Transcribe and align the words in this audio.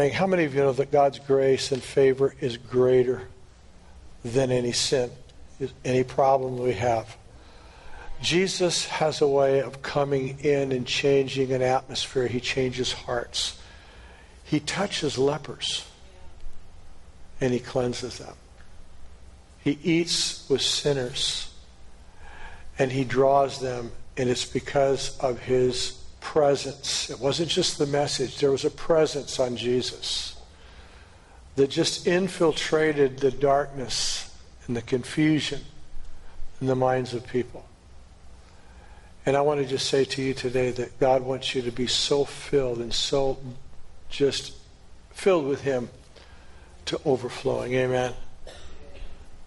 How 0.00 0.26
many 0.26 0.42
of 0.42 0.56
you 0.56 0.60
know 0.60 0.72
that 0.72 0.90
God's 0.90 1.20
grace 1.20 1.70
and 1.70 1.80
favor 1.80 2.34
is 2.40 2.56
greater 2.56 3.28
than 4.24 4.50
any 4.50 4.72
sin, 4.72 5.12
any 5.84 6.02
problem 6.02 6.58
we 6.58 6.72
have? 6.72 7.16
Jesus 8.20 8.86
has 8.86 9.20
a 9.20 9.28
way 9.28 9.60
of 9.60 9.82
coming 9.82 10.40
in 10.40 10.72
and 10.72 10.84
changing 10.84 11.52
an 11.52 11.62
atmosphere. 11.62 12.26
He 12.26 12.40
changes 12.40 12.92
hearts. 12.92 13.56
He 14.42 14.58
touches 14.58 15.16
lepers 15.16 15.86
and 17.40 17.52
he 17.52 17.60
cleanses 17.60 18.18
them. 18.18 18.34
He 19.62 19.78
eats 19.84 20.44
with 20.50 20.62
sinners 20.62 21.54
and 22.80 22.90
he 22.90 23.04
draws 23.04 23.60
them, 23.60 23.92
and 24.16 24.28
it's 24.28 24.44
because 24.44 25.16
of 25.20 25.38
his 25.38 26.03
presence. 26.24 27.10
It 27.10 27.20
wasn't 27.20 27.50
just 27.50 27.78
the 27.78 27.86
message, 27.86 28.38
there 28.38 28.50
was 28.50 28.64
a 28.64 28.70
presence 28.70 29.38
on 29.38 29.56
Jesus 29.56 30.36
that 31.54 31.70
just 31.70 32.06
infiltrated 32.06 33.18
the 33.18 33.30
darkness 33.30 34.34
and 34.66 34.74
the 34.74 34.82
confusion 34.82 35.60
in 36.60 36.66
the 36.66 36.74
minds 36.74 37.12
of 37.12 37.26
people. 37.26 37.64
And 39.26 39.36
I 39.36 39.42
want 39.42 39.60
to 39.60 39.66
just 39.66 39.88
say 39.88 40.04
to 40.04 40.22
you 40.22 40.34
today 40.34 40.70
that 40.72 40.98
God 40.98 41.22
wants 41.22 41.54
you 41.54 41.62
to 41.62 41.70
be 41.70 41.86
so 41.86 42.24
filled 42.24 42.78
and 42.78 42.92
so 42.92 43.38
just 44.08 44.54
filled 45.10 45.46
with 45.46 45.60
Him 45.60 45.90
to 46.86 46.98
overflowing. 47.04 47.74
Amen. 47.74 48.14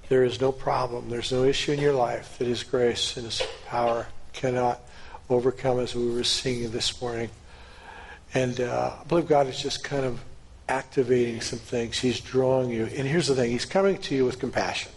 There 0.10 0.24
is 0.24 0.40
no 0.40 0.52
problem, 0.52 1.10
there's 1.10 1.32
no 1.32 1.44
issue 1.44 1.74
in 1.74 1.80
your 1.80 1.94
life 1.94 2.38
that 2.38 2.48
His 2.48 2.64
grace 2.64 3.18
and 3.18 3.26
His 3.26 3.42
power 3.66 4.08
cannot 4.32 4.87
overcome, 5.30 5.80
as 5.80 5.96
we 5.96 6.10
were 6.10 6.24
singing 6.24 6.72
this 6.72 7.02
morning. 7.02 7.30
And 8.34 8.60
uh, 8.60 8.94
I 9.00 9.04
believe 9.06 9.28
God 9.28 9.48
is 9.48 9.62
just 9.62 9.84
kind 9.84 10.06
of 10.06 10.24
activating 10.70 11.42
some 11.42 11.60
things. 11.60 12.00
He's 12.00 12.20
drawing 12.20 12.70
you. 12.70 12.86
And 12.86 13.08
here's 13.08 13.28
the 13.28 13.36
thing 13.36 13.52
He's 13.52 13.66
coming 13.66 13.98
to 14.00 14.16
you 14.16 14.26
with 14.26 14.40
compassion, 14.40 14.92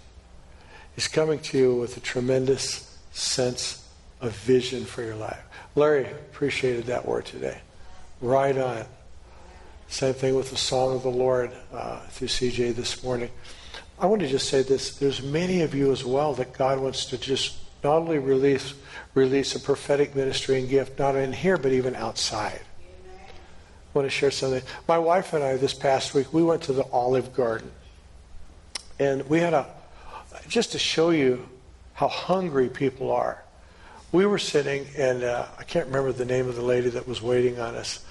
He's 0.94 1.08
coming 1.08 1.38
to 1.40 1.58
you 1.58 1.74
with 1.76 1.96
a 1.96 2.00
tremendous 2.00 2.98
sense 3.12 3.88
of 4.20 4.32
vision 4.32 4.84
for 4.84 5.02
your 5.02 5.16
life. 5.16 5.42
Larry 5.74 6.04
appreciated 6.04 6.86
that 6.86 7.06
word 7.06 7.24
today. 7.24 7.60
Right 8.20 8.56
on. 8.56 8.84
Same 9.88 10.14
thing 10.14 10.36
with 10.36 10.50
the 10.50 10.56
song 10.56 10.94
of 10.94 11.02
the 11.02 11.10
Lord 11.10 11.50
uh, 11.72 12.00
through 12.08 12.28
CJ 12.28 12.74
this 12.76 13.02
morning. 13.02 13.30
I 13.98 14.06
want 14.06 14.22
to 14.22 14.28
just 14.28 14.48
say 14.48 14.62
this. 14.62 14.96
There's 14.96 15.22
many 15.22 15.62
of 15.62 15.74
you 15.74 15.90
as 15.90 16.04
well 16.04 16.34
that 16.34 16.52
God 16.52 16.78
wants 16.80 17.06
to 17.06 17.18
just 17.18 17.56
not 17.82 17.96
only 17.96 18.18
release 18.18 18.74
release 19.14 19.54
a 19.54 19.60
prophetic 19.60 20.14
ministry 20.14 20.58
and 20.60 20.68
gift, 20.68 20.98
not 20.98 21.16
in 21.16 21.32
here, 21.32 21.56
but 21.56 21.72
even 21.72 21.96
outside. 21.96 22.60
I 23.16 23.98
want 23.98 24.06
to 24.06 24.10
share 24.10 24.30
something. 24.30 24.62
My 24.86 24.98
wife 24.98 25.32
and 25.32 25.42
I, 25.42 25.56
this 25.56 25.74
past 25.74 26.14
week, 26.14 26.32
we 26.32 26.44
went 26.44 26.62
to 26.62 26.72
the 26.72 26.84
Olive 26.92 27.34
Garden. 27.34 27.72
And 29.00 29.28
we 29.28 29.40
had 29.40 29.52
a, 29.52 29.66
just 30.46 30.72
to 30.72 30.78
show 30.78 31.10
you 31.10 31.48
how 31.94 32.06
hungry 32.06 32.68
people 32.68 33.10
are. 33.10 33.42
We 34.12 34.26
were 34.26 34.38
sitting, 34.38 34.86
and 34.96 35.24
uh, 35.24 35.46
I 35.58 35.64
can't 35.64 35.86
remember 35.86 36.12
the 36.12 36.24
name 36.24 36.48
of 36.48 36.56
the 36.56 36.62
lady 36.62 36.90
that 36.90 37.08
was 37.08 37.22
waiting 37.22 37.58
on 37.60 37.74
us, 37.74 38.04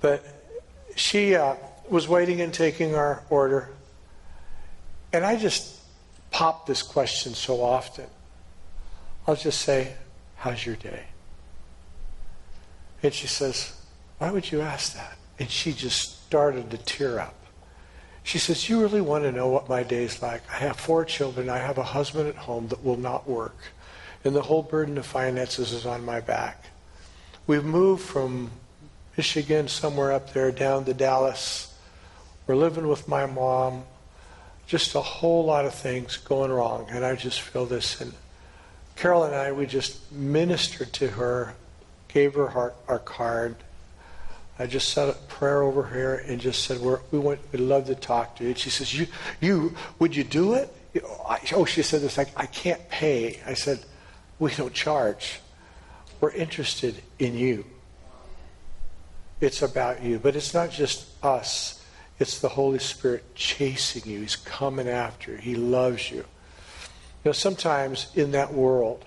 but 0.00 0.24
she 0.96 1.34
uh, 1.34 1.54
was 1.88 2.08
waiting 2.08 2.40
and 2.40 2.52
taking 2.52 2.94
our 2.94 3.22
order. 3.30 3.70
And 5.12 5.24
I 5.24 5.36
just 5.36 5.80
pop 6.30 6.66
this 6.66 6.82
question 6.82 7.34
so 7.34 7.62
often. 7.62 8.06
I'll 9.26 9.36
just 9.36 9.60
say, 9.60 9.94
How's 10.36 10.66
your 10.66 10.76
day? 10.76 11.04
And 13.02 13.12
she 13.12 13.26
says, 13.26 13.80
Why 14.18 14.30
would 14.30 14.50
you 14.50 14.60
ask 14.60 14.94
that? 14.94 15.18
And 15.38 15.50
she 15.50 15.72
just 15.72 16.24
started 16.26 16.70
to 16.70 16.78
tear 16.78 17.18
up. 17.18 17.34
She 18.22 18.38
says, 18.38 18.68
You 18.68 18.80
really 18.80 19.00
want 19.00 19.24
to 19.24 19.32
know 19.32 19.48
what 19.48 19.68
my 19.68 19.82
day's 19.82 20.22
like? 20.22 20.42
I 20.50 20.56
have 20.56 20.76
four 20.76 21.04
children. 21.04 21.48
I 21.48 21.58
have 21.58 21.78
a 21.78 21.82
husband 21.82 22.28
at 22.28 22.36
home 22.36 22.68
that 22.68 22.84
will 22.84 22.96
not 22.96 23.28
work. 23.28 23.56
And 24.24 24.34
the 24.36 24.42
whole 24.42 24.62
burden 24.62 24.98
of 24.98 25.06
finances 25.06 25.72
is 25.72 25.84
on 25.84 26.04
my 26.04 26.20
back. 26.20 26.66
We've 27.46 27.64
moved 27.64 28.02
from 28.02 28.52
Michigan, 29.16 29.66
somewhere 29.66 30.12
up 30.12 30.32
there, 30.32 30.52
down 30.52 30.84
to 30.84 30.94
Dallas. 30.94 31.74
We're 32.46 32.54
living 32.56 32.86
with 32.86 33.08
my 33.08 33.26
mom. 33.26 33.84
Just 34.66 34.94
a 34.94 35.00
whole 35.00 35.44
lot 35.44 35.64
of 35.64 35.74
things 35.74 36.16
going 36.16 36.52
wrong. 36.52 36.86
And 36.90 37.04
I 37.04 37.16
just 37.16 37.40
feel 37.40 37.66
this. 37.66 38.00
And 38.00 38.12
Carol 38.96 39.24
and 39.24 39.34
I, 39.34 39.52
we 39.52 39.66
just 39.66 40.12
ministered 40.12 40.92
to 40.94 41.08
her, 41.08 41.54
gave 42.08 42.34
her 42.34 42.48
our, 42.48 42.72
our 42.88 42.98
card. 42.98 43.56
I 44.58 44.66
just 44.66 44.90
said 44.90 45.08
a 45.08 45.12
prayer 45.12 45.62
over 45.62 45.86
here 45.86 46.22
and 46.26 46.40
just 46.40 46.64
said, 46.64 46.80
We're, 46.80 47.00
we 47.10 47.18
want, 47.18 47.40
we'd 47.52 47.60
love 47.60 47.86
to 47.86 47.94
talk 47.94 48.36
to 48.36 48.44
you. 48.44 48.50
And 48.50 48.58
she 48.58 48.70
says, 48.70 48.96
you, 48.96 49.06
you, 49.40 49.74
would 49.98 50.14
you 50.14 50.24
do 50.24 50.54
it? 50.54 50.72
oh, 51.54 51.64
she 51.64 51.82
said 51.82 52.02
this, 52.02 52.18
I, 52.18 52.26
I 52.36 52.46
can't 52.46 52.88
pay. 52.90 53.40
I 53.46 53.54
said, 53.54 53.82
we 54.38 54.54
don't 54.54 54.74
charge. 54.74 55.40
We're 56.20 56.32
interested 56.32 57.02
in 57.18 57.36
you. 57.36 57.64
It's 59.40 59.62
about 59.62 60.02
you. 60.02 60.18
But 60.18 60.36
it's 60.36 60.54
not 60.54 60.70
just 60.70 61.06
us. 61.24 61.84
It's 62.18 62.38
the 62.40 62.48
Holy 62.48 62.78
Spirit 62.78 63.34
chasing 63.34 64.10
you. 64.10 64.20
He's 64.20 64.36
coming 64.36 64.88
after 64.88 65.32
you. 65.32 65.38
He 65.38 65.54
loves 65.54 66.10
you. 66.10 66.24
You 67.24 67.28
know, 67.28 67.32
sometimes 67.32 68.08
in 68.14 68.32
that 68.32 68.52
world, 68.52 69.04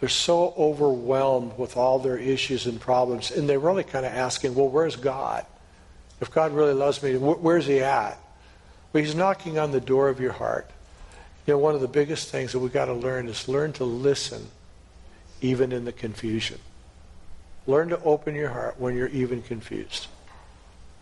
they're 0.00 0.08
so 0.10 0.52
overwhelmed 0.58 1.56
with 1.56 1.76
all 1.76 1.98
their 1.98 2.18
issues 2.18 2.66
and 2.66 2.78
problems, 2.78 3.30
and 3.30 3.48
they're 3.48 3.58
really 3.58 3.84
kind 3.84 4.04
of 4.04 4.12
asking, 4.12 4.54
well, 4.54 4.68
where's 4.68 4.96
God? 4.96 5.46
If 6.20 6.30
God 6.30 6.52
really 6.52 6.74
loves 6.74 7.02
me, 7.02 7.16
where's 7.16 7.66
He 7.66 7.80
at? 7.80 8.18
Well, 8.92 9.02
He's 9.02 9.14
knocking 9.14 9.58
on 9.58 9.72
the 9.72 9.80
door 9.80 10.10
of 10.10 10.20
your 10.20 10.32
heart. 10.32 10.70
You 11.46 11.54
know, 11.54 11.58
one 11.58 11.74
of 11.74 11.80
the 11.80 11.88
biggest 11.88 12.28
things 12.28 12.52
that 12.52 12.58
we've 12.58 12.72
got 12.72 12.86
to 12.86 12.94
learn 12.94 13.28
is 13.28 13.48
learn 13.48 13.72
to 13.74 13.84
listen 13.84 14.48
even 15.40 15.72
in 15.72 15.84
the 15.86 15.92
confusion. 15.92 16.58
Learn 17.66 17.88
to 17.88 18.02
open 18.02 18.34
your 18.34 18.50
heart 18.50 18.78
when 18.78 18.94
you're 18.96 19.08
even 19.08 19.40
confused 19.40 20.08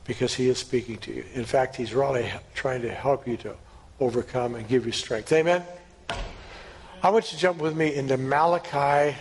because 0.04 0.34
He 0.34 0.48
is 0.48 0.58
speaking 0.58 0.98
to 0.98 1.12
you. 1.12 1.24
In 1.34 1.44
fact, 1.44 1.74
He's 1.74 1.92
really 1.92 2.30
trying 2.54 2.82
to 2.82 2.90
help 2.92 3.26
you 3.26 3.36
to 3.38 3.56
overcome 3.98 4.54
and 4.54 4.68
give 4.68 4.86
you 4.86 4.92
strength. 4.92 5.32
Amen? 5.32 5.64
I 7.02 7.10
want 7.10 7.32
you 7.32 7.36
to 7.36 7.42
jump 7.42 7.58
with 7.58 7.76
me 7.76 7.94
into 7.94 8.16
Malachi 8.16 9.16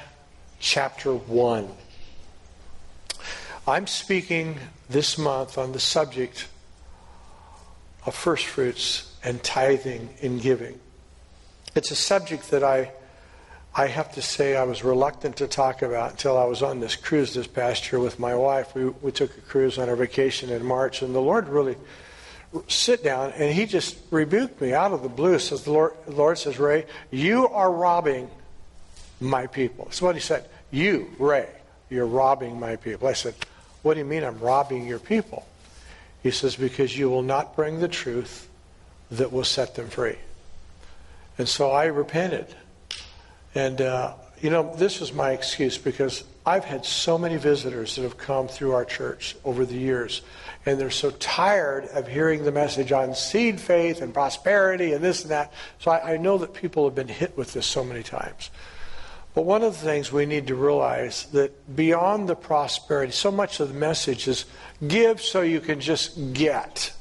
chapter 0.60 1.14
1. 1.14 1.68
I'm 3.68 3.88
speaking 3.88 4.60
this 4.90 5.18
month 5.18 5.58
on 5.58 5.72
the 5.72 5.80
subject 5.80 6.48
of 8.06 8.16
first 8.16 8.46
fruits 8.46 9.16
and 9.24 9.42
tithing 9.44 10.10
and 10.22 10.42
giving. 10.42 10.80
It's 11.76 11.92
a 11.92 11.96
subject 11.96 12.52
that 12.52 12.64
I, 12.64 12.92
I 13.76 13.88
have 13.88 14.14
to 14.14 14.22
say 14.22 14.56
I 14.56 14.64
was 14.64 14.84
reluctant 14.84 15.38
to 15.38 15.48
talk 15.48 15.82
about 15.82 16.12
until 16.12 16.38
I 16.38 16.46
was 16.46 16.62
on 16.62 16.80
this 16.80 16.96
cruise 16.96 17.34
this 17.34 17.48
past 17.48 17.92
year 17.92 18.00
with 18.00 18.20
my 18.20 18.36
wife. 18.36 18.76
We, 18.76 18.86
we 18.86 19.12
took 19.12 19.38
a 19.38 19.42
cruise 19.42 19.78
on 19.78 19.90
our 19.90 19.96
vacation 19.96 20.50
in 20.50 20.66
March, 20.66 21.02
and 21.02 21.14
the 21.16 21.22
Lord 21.22 21.48
really 21.48 21.78
sit 22.68 23.04
down, 23.04 23.32
and 23.32 23.54
he 23.54 23.66
just 23.66 23.98
rebuked 24.12 24.60
me 24.62 24.74
out 24.74 24.92
of 24.92 25.04
the 25.04 25.10
blue. 25.10 25.40
Says 25.40 25.64
the 25.64 25.72
Lord, 25.72 25.94
the 26.06 26.16
Lord 26.16 26.38
says, 26.38 26.60
Ray, 26.60 26.86
you 27.10 27.48
are 27.48 27.72
robbing 27.72 28.30
my 29.20 29.48
people. 29.48 29.86
That's 29.86 30.02
what 30.02 30.16
he 30.16 30.22
said. 30.22 30.46
You, 30.72 31.10
Ray, 31.20 31.48
you're 31.90 32.06
robbing 32.06 32.60
my 32.60 32.76
people. 32.76 33.08
I 33.08 33.14
said, 33.14 33.36
What 33.82 33.94
do 33.94 34.00
you 34.00 34.06
mean 34.06 34.24
I'm 34.24 34.40
robbing 34.40 34.88
your 34.88 35.00
people? 35.00 35.48
He 36.24 36.32
says, 36.32 36.56
Because 36.56 36.98
you 36.98 37.10
will 37.10 37.24
not 37.24 37.56
bring 37.56 37.80
the 37.80 37.88
truth 37.88 38.50
that 39.12 39.32
will 39.32 39.44
set 39.44 39.76
them 39.76 39.90
free. 39.90 40.18
And 41.38 41.48
so 41.48 41.72
I 41.72 41.86
repented. 41.86 42.48
And, 43.56 43.82
uh, 43.82 44.14
you 44.42 44.50
know, 44.50 44.76
this 44.76 45.00
was 45.00 45.14
my 45.14 45.32
excuse 45.32 45.78
because 45.78 46.24
I've 46.46 46.66
had 46.66 46.86
so 46.86 47.18
many 47.18 47.38
visitors 47.38 47.96
that 47.96 48.02
have 48.02 48.18
come 48.18 48.48
through 48.48 48.74
our 48.74 48.86
church 48.86 49.36
over 49.44 49.66
the 49.66 49.78
years 49.78 50.22
and 50.66 50.80
they're 50.80 50.90
so 50.90 51.12
tired 51.12 51.86
of 51.86 52.08
hearing 52.08 52.44
the 52.44 52.52
message 52.52 52.92
on 52.92 53.16
seed 53.16 53.60
faith 53.60 54.02
and 54.02 54.14
prosperity 54.14 54.94
and 54.94 55.04
this 55.04 55.22
and 55.22 55.32
that. 55.32 55.54
So 55.80 55.92
I, 55.92 56.14
I 56.14 56.18
know 56.18 56.38
that 56.40 56.54
people 56.54 56.86
have 56.86 56.96
been 56.96 57.08
hit 57.08 57.38
with 57.38 57.54
this 57.54 57.66
so 57.66 57.84
many 57.84 58.04
times. 58.04 58.50
But 59.34 59.44
one 59.44 59.64
of 59.64 59.74
the 59.74 59.86
things 59.86 60.12
we 60.12 60.26
need 60.26 60.48
to 60.48 60.56
realize 60.56 61.26
that 61.28 61.76
beyond 61.76 62.28
the 62.28 62.36
prosperity, 62.36 63.12
so 63.12 63.32
much 63.32 63.60
of 63.60 63.70
the 63.70 63.74
message 63.74 64.28
is 64.28 64.46
give 64.86 65.22
so 65.22 65.42
you 65.42 65.62
can 65.62 65.80
just 65.80 66.34
get. 66.34 66.94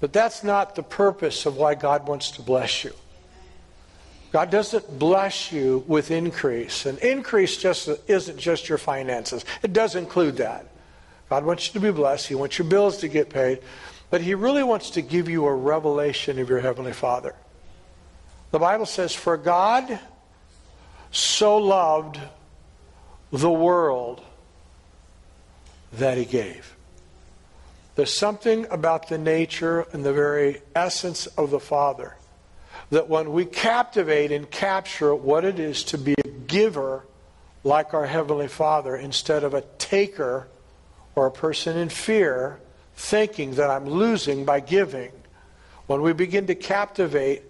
But 0.00 0.12
that's 0.12 0.42
not 0.42 0.74
the 0.74 0.82
purpose 0.82 1.46
of 1.46 1.56
why 1.56 1.76
God 1.76 2.08
wants 2.08 2.32
to 2.32 2.42
bless 2.42 2.84
you. 2.84 2.92
God 4.32 4.50
doesn't 4.50 4.98
bless 4.98 5.50
you 5.50 5.84
with 5.88 6.10
increase. 6.10 6.86
And 6.86 6.98
increase 6.98 7.56
just 7.56 7.88
isn't 8.06 8.38
just 8.38 8.68
your 8.68 8.78
finances. 8.78 9.44
It 9.62 9.72
does 9.72 9.96
include 9.96 10.36
that. 10.36 10.66
God 11.28 11.44
wants 11.44 11.66
you 11.66 11.74
to 11.74 11.80
be 11.80 11.90
blessed. 11.90 12.28
He 12.28 12.34
wants 12.34 12.58
your 12.58 12.68
bills 12.68 12.98
to 12.98 13.08
get 13.08 13.28
paid. 13.28 13.60
But 14.08 14.20
He 14.20 14.34
really 14.34 14.62
wants 14.62 14.90
to 14.90 15.02
give 15.02 15.28
you 15.28 15.46
a 15.46 15.54
revelation 15.54 16.38
of 16.38 16.48
your 16.48 16.60
Heavenly 16.60 16.92
Father. 16.92 17.34
The 18.52 18.58
Bible 18.58 18.86
says, 18.86 19.14
For 19.14 19.36
God 19.36 19.98
so 21.10 21.56
loved 21.58 22.20
the 23.32 23.50
world 23.50 24.20
that 25.94 26.18
He 26.18 26.24
gave. 26.24 26.76
There's 27.96 28.14
something 28.14 28.66
about 28.70 29.08
the 29.08 29.18
nature 29.18 29.86
and 29.92 30.04
the 30.04 30.12
very 30.12 30.62
essence 30.74 31.26
of 31.26 31.50
the 31.50 31.60
Father 31.60 32.16
that 32.90 33.08
when 33.08 33.32
we 33.32 33.44
captivate 33.44 34.32
and 34.32 34.50
capture 34.50 35.14
what 35.14 35.44
it 35.44 35.58
is 35.58 35.84
to 35.84 35.98
be 35.98 36.14
a 36.24 36.28
giver 36.28 37.04
like 37.62 37.94
our 37.94 38.06
Heavenly 38.06 38.48
Father 38.48 38.96
instead 38.96 39.44
of 39.44 39.54
a 39.54 39.62
taker 39.78 40.48
or 41.14 41.26
a 41.26 41.30
person 41.30 41.76
in 41.76 41.88
fear 41.88 42.58
thinking 42.96 43.54
that 43.54 43.70
I'm 43.70 43.88
losing 43.88 44.44
by 44.44 44.60
giving, 44.60 45.12
when 45.86 46.02
we 46.02 46.12
begin 46.12 46.46
to 46.48 46.54
captivate 46.54 47.42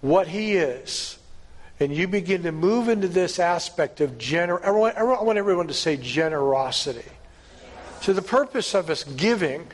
what 0.00 0.28
He 0.28 0.54
is, 0.54 1.18
and 1.80 1.94
you 1.94 2.06
begin 2.06 2.42
to 2.44 2.52
move 2.52 2.88
into 2.88 3.08
this 3.08 3.38
aspect 3.38 4.00
of 4.00 4.12
gener 4.12 4.60
everyone, 4.62 4.92
everyone, 4.96 5.18
I 5.18 5.22
want 5.22 5.38
everyone 5.38 5.66
to 5.68 5.74
say 5.74 5.96
generosity. 5.96 7.10
So 8.00 8.12
the 8.12 8.22
purpose 8.22 8.74
of 8.74 8.90
us 8.90 9.02
giving 9.02 9.66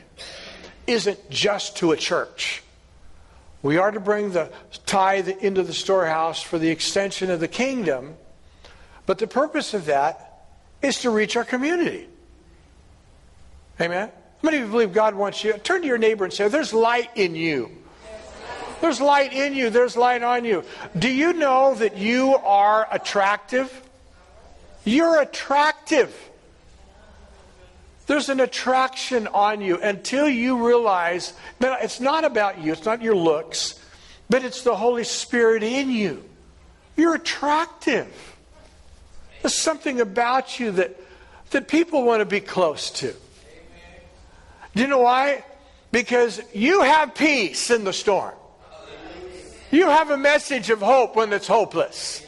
isn't 0.87 1.29
just 1.29 1.77
to 1.77 1.91
a 1.91 1.97
church. 1.97 2.63
We 3.63 3.77
are 3.77 3.91
to 3.91 3.99
bring 3.99 4.31
the 4.31 4.51
tithe 4.85 5.27
into 5.27 5.63
the 5.63 5.73
storehouse 5.73 6.41
for 6.41 6.57
the 6.57 6.69
extension 6.69 7.29
of 7.29 7.39
the 7.39 7.47
kingdom, 7.47 8.15
but 9.05 9.19
the 9.19 9.27
purpose 9.27 9.73
of 9.73 9.85
that 9.85 10.45
is 10.81 11.01
to 11.01 11.09
reach 11.09 11.35
our 11.35 11.43
community. 11.43 12.07
Amen? 13.79 14.09
How 14.09 14.13
many 14.47 14.57
of 14.57 14.63
you 14.63 14.71
believe 14.71 14.93
God 14.93 15.13
wants 15.13 15.43
you? 15.43 15.53
Turn 15.53 15.81
to 15.81 15.87
your 15.87 15.99
neighbor 15.99 16.23
and 16.23 16.33
say, 16.33 16.47
There's 16.47 16.73
light 16.73 17.11
in 17.15 17.35
you. 17.35 17.69
There's 18.81 18.99
light 18.99 19.31
in 19.31 19.53
you. 19.53 19.69
There's 19.69 19.95
light 19.95 20.23
on 20.23 20.43
you. 20.43 20.63
Do 20.97 21.07
you 21.07 21.33
know 21.33 21.75
that 21.75 21.97
you 21.97 22.35
are 22.35 22.87
attractive? 22.91 23.83
You're 24.83 25.21
attractive. 25.21 26.30
There's 28.11 28.27
an 28.27 28.41
attraction 28.41 29.27
on 29.27 29.61
you 29.61 29.79
until 29.79 30.27
you 30.27 30.67
realize 30.67 31.31
that 31.61 31.81
it's 31.81 32.01
not 32.01 32.25
about 32.25 32.61
you, 32.61 32.73
it's 32.73 32.83
not 32.83 33.01
your 33.01 33.15
looks, 33.15 33.79
but 34.29 34.43
it's 34.43 34.63
the 34.63 34.75
Holy 34.75 35.05
Spirit 35.05 35.63
in 35.63 35.89
you. 35.89 36.21
You're 36.97 37.15
attractive. 37.15 38.35
There's 39.41 39.55
something 39.55 40.01
about 40.01 40.59
you 40.59 40.71
that, 40.71 40.99
that 41.51 41.69
people 41.69 42.03
want 42.03 42.19
to 42.19 42.25
be 42.25 42.41
close 42.41 42.91
to. 42.99 43.13
Do 44.75 44.81
you 44.81 44.89
know 44.89 44.99
why? 44.99 45.45
Because 45.93 46.41
you 46.53 46.81
have 46.81 47.15
peace 47.15 47.71
in 47.71 47.85
the 47.85 47.93
storm. 47.93 48.35
You 49.71 49.85
have 49.85 50.09
a 50.09 50.17
message 50.17 50.69
of 50.69 50.81
hope 50.81 51.15
when 51.15 51.31
it's 51.31 51.47
hopeless. 51.47 52.25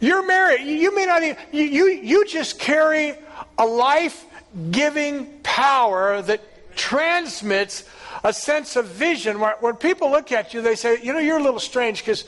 You're 0.00 0.26
married. 0.26 0.64
You 0.64 0.96
may 0.96 1.04
not 1.04 1.22
even, 1.22 1.36
you, 1.52 1.64
you, 1.64 1.86
you 1.88 2.26
just 2.26 2.58
carry 2.58 3.12
a 3.58 3.66
life 3.66 4.24
giving 4.70 5.40
power 5.42 6.22
that 6.22 6.40
transmits 6.76 7.84
a 8.24 8.32
sense 8.32 8.76
of 8.76 8.86
vision. 8.86 9.40
Where, 9.40 9.56
when 9.60 9.76
people 9.76 10.10
look 10.10 10.32
at 10.32 10.54
you, 10.54 10.62
they 10.62 10.76
say, 10.76 10.98
you 11.02 11.12
know, 11.12 11.18
you're 11.18 11.38
a 11.38 11.42
little 11.42 11.60
strange 11.60 12.00
because 12.00 12.24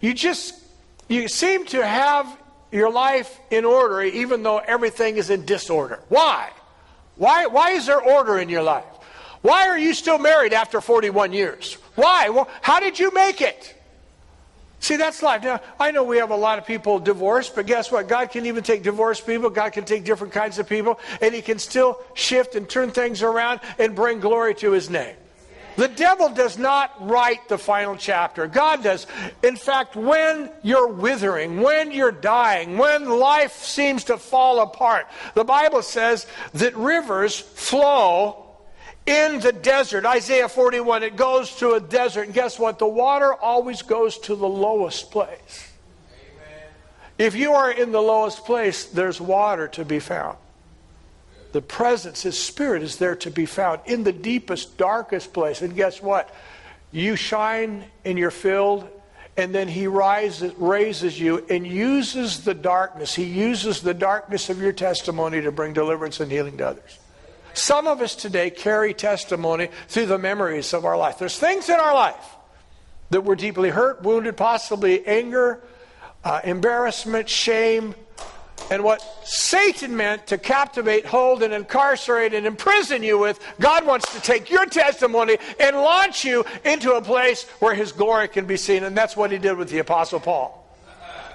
you 0.00 0.14
just, 0.14 0.54
you 1.08 1.28
seem 1.28 1.66
to 1.66 1.86
have 1.86 2.38
your 2.70 2.90
life 2.90 3.38
in 3.50 3.64
order 3.64 4.02
even 4.02 4.42
though 4.42 4.58
everything 4.58 5.16
is 5.16 5.30
in 5.30 5.44
disorder. 5.44 6.00
Why? 6.08 6.50
Why, 7.16 7.46
why 7.46 7.72
is 7.72 7.86
there 7.86 8.00
order 8.00 8.38
in 8.38 8.48
your 8.48 8.62
life? 8.62 8.84
Why 9.42 9.68
are 9.68 9.78
you 9.78 9.92
still 9.92 10.18
married 10.18 10.52
after 10.52 10.80
41 10.80 11.32
years? 11.32 11.74
Why? 11.94 12.28
Well, 12.30 12.48
how 12.62 12.80
did 12.80 12.98
you 12.98 13.12
make 13.12 13.40
it? 13.40 13.74
See, 14.82 14.96
that's 14.96 15.22
life. 15.22 15.44
Now, 15.44 15.60
I 15.78 15.92
know 15.92 16.02
we 16.02 16.16
have 16.16 16.32
a 16.32 16.36
lot 16.36 16.58
of 16.58 16.66
people 16.66 16.98
divorced, 16.98 17.54
but 17.54 17.66
guess 17.66 17.92
what? 17.92 18.08
God 18.08 18.32
can 18.32 18.46
even 18.46 18.64
take 18.64 18.82
divorced 18.82 19.24
people. 19.24 19.48
God 19.48 19.72
can 19.72 19.84
take 19.84 20.04
different 20.04 20.32
kinds 20.32 20.58
of 20.58 20.68
people, 20.68 20.98
and 21.20 21.32
He 21.32 21.40
can 21.40 21.60
still 21.60 22.00
shift 22.14 22.56
and 22.56 22.68
turn 22.68 22.90
things 22.90 23.22
around 23.22 23.60
and 23.78 23.94
bring 23.94 24.18
glory 24.18 24.56
to 24.56 24.72
His 24.72 24.90
name. 24.90 25.14
The 25.76 25.86
devil 25.86 26.30
does 26.30 26.58
not 26.58 26.90
write 27.00 27.48
the 27.48 27.58
final 27.58 27.94
chapter. 27.96 28.48
God 28.48 28.82
does. 28.82 29.06
In 29.44 29.54
fact, 29.54 29.94
when 29.94 30.50
you're 30.62 30.88
withering, 30.88 31.60
when 31.60 31.92
you're 31.92 32.10
dying, 32.10 32.76
when 32.76 33.08
life 33.08 33.52
seems 33.52 34.02
to 34.04 34.18
fall 34.18 34.60
apart, 34.62 35.06
the 35.34 35.44
Bible 35.44 35.82
says 35.82 36.26
that 36.54 36.76
rivers 36.76 37.38
flow 37.38 38.41
in 39.06 39.40
the 39.40 39.52
desert. 39.52 40.06
Isaiah 40.06 40.48
41, 40.48 41.02
it 41.02 41.16
goes 41.16 41.56
to 41.56 41.72
a 41.72 41.80
desert. 41.80 42.22
And 42.22 42.34
guess 42.34 42.58
what? 42.58 42.78
The 42.78 42.86
water 42.86 43.34
always 43.34 43.82
goes 43.82 44.18
to 44.18 44.36
the 44.36 44.48
lowest 44.48 45.10
place. 45.10 45.72
Amen. 46.12 46.68
If 47.18 47.34
you 47.34 47.52
are 47.52 47.70
in 47.70 47.92
the 47.92 48.00
lowest 48.00 48.44
place, 48.44 48.84
there's 48.84 49.20
water 49.20 49.68
to 49.68 49.84
be 49.84 49.98
found. 49.98 50.38
The 51.52 51.62
presence, 51.62 52.22
His 52.22 52.38
Spirit, 52.38 52.82
is 52.82 52.96
there 52.96 53.16
to 53.16 53.30
be 53.30 53.44
found 53.44 53.80
in 53.86 54.04
the 54.04 54.12
deepest, 54.12 54.78
darkest 54.78 55.32
place. 55.32 55.60
And 55.60 55.74
guess 55.74 56.00
what? 56.00 56.34
You 56.92 57.16
shine 57.16 57.84
in 58.04 58.16
your 58.16 58.30
field, 58.30 58.88
and 59.36 59.54
then 59.54 59.68
He 59.68 59.86
rises, 59.86 60.54
raises 60.56 61.18
you 61.18 61.44
and 61.50 61.66
uses 61.66 62.44
the 62.44 62.54
darkness. 62.54 63.14
He 63.14 63.24
uses 63.24 63.82
the 63.82 63.94
darkness 63.94 64.48
of 64.48 64.62
your 64.62 64.72
testimony 64.72 65.42
to 65.42 65.52
bring 65.52 65.72
deliverance 65.72 66.20
and 66.20 66.30
healing 66.30 66.56
to 66.58 66.68
others. 66.68 66.98
Some 67.54 67.86
of 67.86 68.00
us 68.00 68.14
today 68.14 68.50
carry 68.50 68.94
testimony 68.94 69.68
through 69.88 70.06
the 70.06 70.18
memories 70.18 70.72
of 70.72 70.84
our 70.84 70.96
life. 70.96 71.18
There's 71.18 71.38
things 71.38 71.68
in 71.68 71.76
our 71.76 71.94
life 71.94 72.36
that 73.10 73.22
we're 73.22 73.36
deeply 73.36 73.68
hurt, 73.68 74.02
wounded, 74.02 74.36
possibly 74.36 75.06
anger, 75.06 75.60
uh, 76.24 76.40
embarrassment, 76.44 77.28
shame, 77.28 77.94
and 78.70 78.84
what 78.84 79.02
Satan 79.24 79.96
meant 79.96 80.28
to 80.28 80.38
captivate, 80.38 81.04
hold, 81.04 81.42
and 81.42 81.52
incarcerate 81.52 82.32
and 82.32 82.46
imprison 82.46 83.02
you 83.02 83.18
with, 83.18 83.38
God 83.60 83.84
wants 83.84 84.12
to 84.14 84.20
take 84.20 84.50
your 84.50 84.66
testimony 84.66 85.36
and 85.60 85.76
launch 85.76 86.24
you 86.24 86.44
into 86.64 86.94
a 86.94 87.02
place 87.02 87.44
where 87.58 87.74
his 87.74 87.92
glory 87.92 88.28
can 88.28 88.46
be 88.46 88.56
seen. 88.56 88.84
And 88.84 88.96
that's 88.96 89.16
what 89.16 89.30
he 89.30 89.38
did 89.38 89.58
with 89.58 89.68
the 89.68 89.78
Apostle 89.78 90.20
Paul. 90.20 90.58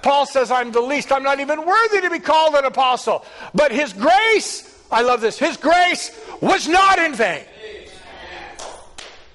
Paul 0.02 0.26
says, 0.26 0.50
I'm 0.50 0.72
the 0.72 0.80
least. 0.80 1.12
I'm 1.12 1.22
not 1.22 1.40
even 1.40 1.64
worthy 1.64 2.00
to 2.00 2.10
be 2.10 2.18
called 2.18 2.54
an 2.54 2.64
apostle. 2.64 3.24
But 3.54 3.72
his 3.72 3.92
grace 3.92 4.77
I 4.90 5.02
love 5.02 5.20
this. 5.20 5.38
His 5.38 5.56
grace 5.56 6.18
was 6.40 6.66
not 6.66 6.98
in 6.98 7.14
vain. 7.14 7.44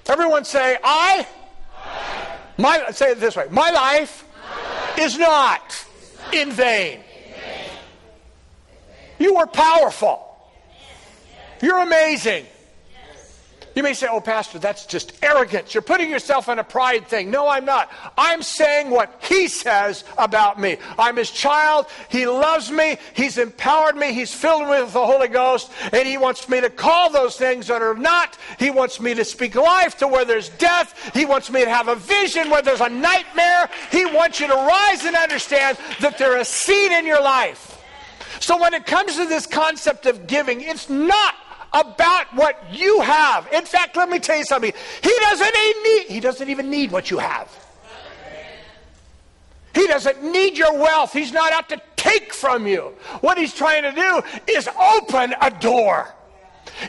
Everyone 0.06 0.44
say, 0.44 0.76
I. 0.82 1.26
My, 2.58 2.90
say 2.90 3.12
it 3.12 3.20
this 3.20 3.36
way. 3.36 3.46
My 3.50 3.70
life 3.70 4.24
is 4.98 5.18
not 5.18 5.86
in 6.32 6.50
vain. 6.52 7.00
You 9.18 9.36
are 9.36 9.46
powerful. 9.46 10.20
You're 11.62 11.80
amazing. 11.80 12.46
You 13.74 13.82
may 13.82 13.94
say, 13.94 14.06
oh, 14.08 14.20
Pastor, 14.20 14.60
that's 14.60 14.86
just 14.86 15.12
arrogance. 15.22 15.74
You're 15.74 15.82
putting 15.82 16.08
yourself 16.08 16.48
in 16.48 16.60
a 16.60 16.64
pride 16.64 17.08
thing. 17.08 17.30
No, 17.30 17.48
I'm 17.48 17.64
not. 17.64 17.90
I'm 18.16 18.42
saying 18.42 18.90
what 18.90 19.20
He 19.22 19.48
says 19.48 20.04
about 20.16 20.60
me. 20.60 20.76
I'm 20.96 21.16
His 21.16 21.30
child. 21.30 21.86
He 22.08 22.26
loves 22.26 22.70
me. 22.70 22.98
He's 23.14 23.36
empowered 23.36 23.96
me. 23.96 24.12
He's 24.12 24.32
filled 24.32 24.62
me 24.62 24.80
with 24.80 24.92
the 24.92 25.04
Holy 25.04 25.26
Ghost. 25.26 25.72
And 25.92 26.06
He 26.06 26.18
wants 26.18 26.48
me 26.48 26.60
to 26.60 26.70
call 26.70 27.10
those 27.10 27.36
things 27.36 27.66
that 27.66 27.82
are 27.82 27.96
not. 27.96 28.38
He 28.60 28.70
wants 28.70 29.00
me 29.00 29.14
to 29.14 29.24
speak 29.24 29.56
life 29.56 29.98
to 29.98 30.06
where 30.06 30.24
there's 30.24 30.50
death. 30.50 31.12
He 31.12 31.24
wants 31.24 31.50
me 31.50 31.64
to 31.64 31.70
have 31.70 31.88
a 31.88 31.96
vision 31.96 32.50
where 32.50 32.62
there's 32.62 32.80
a 32.80 32.88
nightmare. 32.88 33.68
He 33.90 34.06
wants 34.06 34.38
you 34.38 34.46
to 34.46 34.54
rise 34.54 35.04
and 35.04 35.16
understand 35.16 35.78
that 36.00 36.16
there 36.18 36.38
is 36.38 36.46
seed 36.46 36.92
in 36.92 37.06
your 37.06 37.22
life. 37.22 37.72
So 38.40 38.60
when 38.60 38.74
it 38.74 38.86
comes 38.86 39.16
to 39.16 39.24
this 39.26 39.46
concept 39.46 40.06
of 40.06 40.26
giving, 40.26 40.60
it's 40.60 40.90
not 40.90 41.34
about 41.74 42.34
what 42.34 42.62
you 42.72 43.00
have. 43.00 43.52
In 43.52 43.64
fact, 43.64 43.96
let 43.96 44.08
me 44.08 44.20
tell 44.20 44.38
you 44.38 44.44
something. 44.44 44.72
He 45.02 45.16
doesn't 45.20 45.54
need, 45.82 46.06
he 46.06 46.20
doesn't 46.20 46.48
even 46.48 46.70
need 46.70 46.92
what 46.92 47.10
you 47.10 47.18
have. 47.18 47.50
He 49.74 49.88
doesn't 49.88 50.22
need 50.22 50.56
your 50.56 50.72
wealth. 50.78 51.12
He's 51.12 51.32
not 51.32 51.52
out 51.52 51.68
to 51.70 51.82
take 51.96 52.32
from 52.32 52.66
you. 52.66 52.94
What 53.20 53.36
he's 53.36 53.52
trying 53.52 53.82
to 53.82 53.92
do 53.92 54.22
is 54.46 54.68
open 54.68 55.34
a 55.40 55.50
door. 55.50 56.14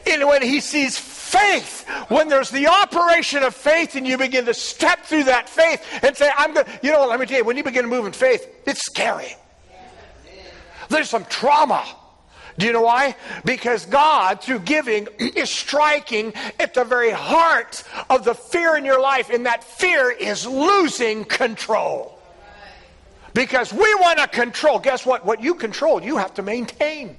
And 0.06 0.28
when 0.28 0.44
he 0.44 0.62
sees 0.62 0.98
faith, 0.98 1.88
when 2.10 2.30
there's 2.30 2.52
the 2.52 2.68
operation 2.68 3.44
of 3.44 3.56
faith 3.56 3.96
and 3.96 4.08
you 4.08 4.18
begin 4.18 4.46
to 4.46 4.54
step 4.54 5.04
through 5.06 5.26
that 5.26 5.50
faith 5.50 5.84
and 6.04 6.16
say, 6.16 6.30
I'm 6.38 6.54
going 6.54 6.66
to, 6.66 6.80
you 6.84 6.92
know, 6.92 7.00
what, 7.00 7.10
let 7.10 7.20
me 7.20 7.26
tell 7.26 7.40
you, 7.40 7.44
when 7.44 7.58
you 7.58 7.64
begin 7.64 7.84
to 7.84 7.90
move 7.90 8.06
in 8.06 8.14
faith, 8.14 8.48
it's 8.68 8.86
scary. 8.86 9.36
There's 10.90 11.10
some 11.10 11.26
trauma. 11.26 11.84
Do 12.58 12.66
you 12.66 12.72
know 12.72 12.84
why? 12.84 13.16
Because 13.44 13.86
God, 13.86 14.42
through 14.42 14.60
giving, 14.60 15.08
is 15.20 15.50
striking 15.50 16.34
at 16.60 16.74
the 16.74 16.84
very 16.84 17.12
heart 17.12 17.84
of 18.10 18.24
the 18.24 18.34
fear 18.34 18.78
in 18.78 18.86
your 18.86 19.02
life, 19.02 19.30
and 19.30 19.46
that 19.46 19.64
fear 19.64 20.10
is 20.10 20.48
losing 20.48 21.26
control. 21.26 22.18
Because 23.34 23.74
we 23.74 23.94
want 23.96 24.20
to 24.20 24.28
control. 24.28 24.80
Guess 24.80 25.06
what? 25.06 25.26
What 25.26 25.44
you 25.44 25.56
control, 25.56 26.02
you 26.02 26.18
have 26.18 26.34
to 26.36 26.42
maintain. 26.42 27.18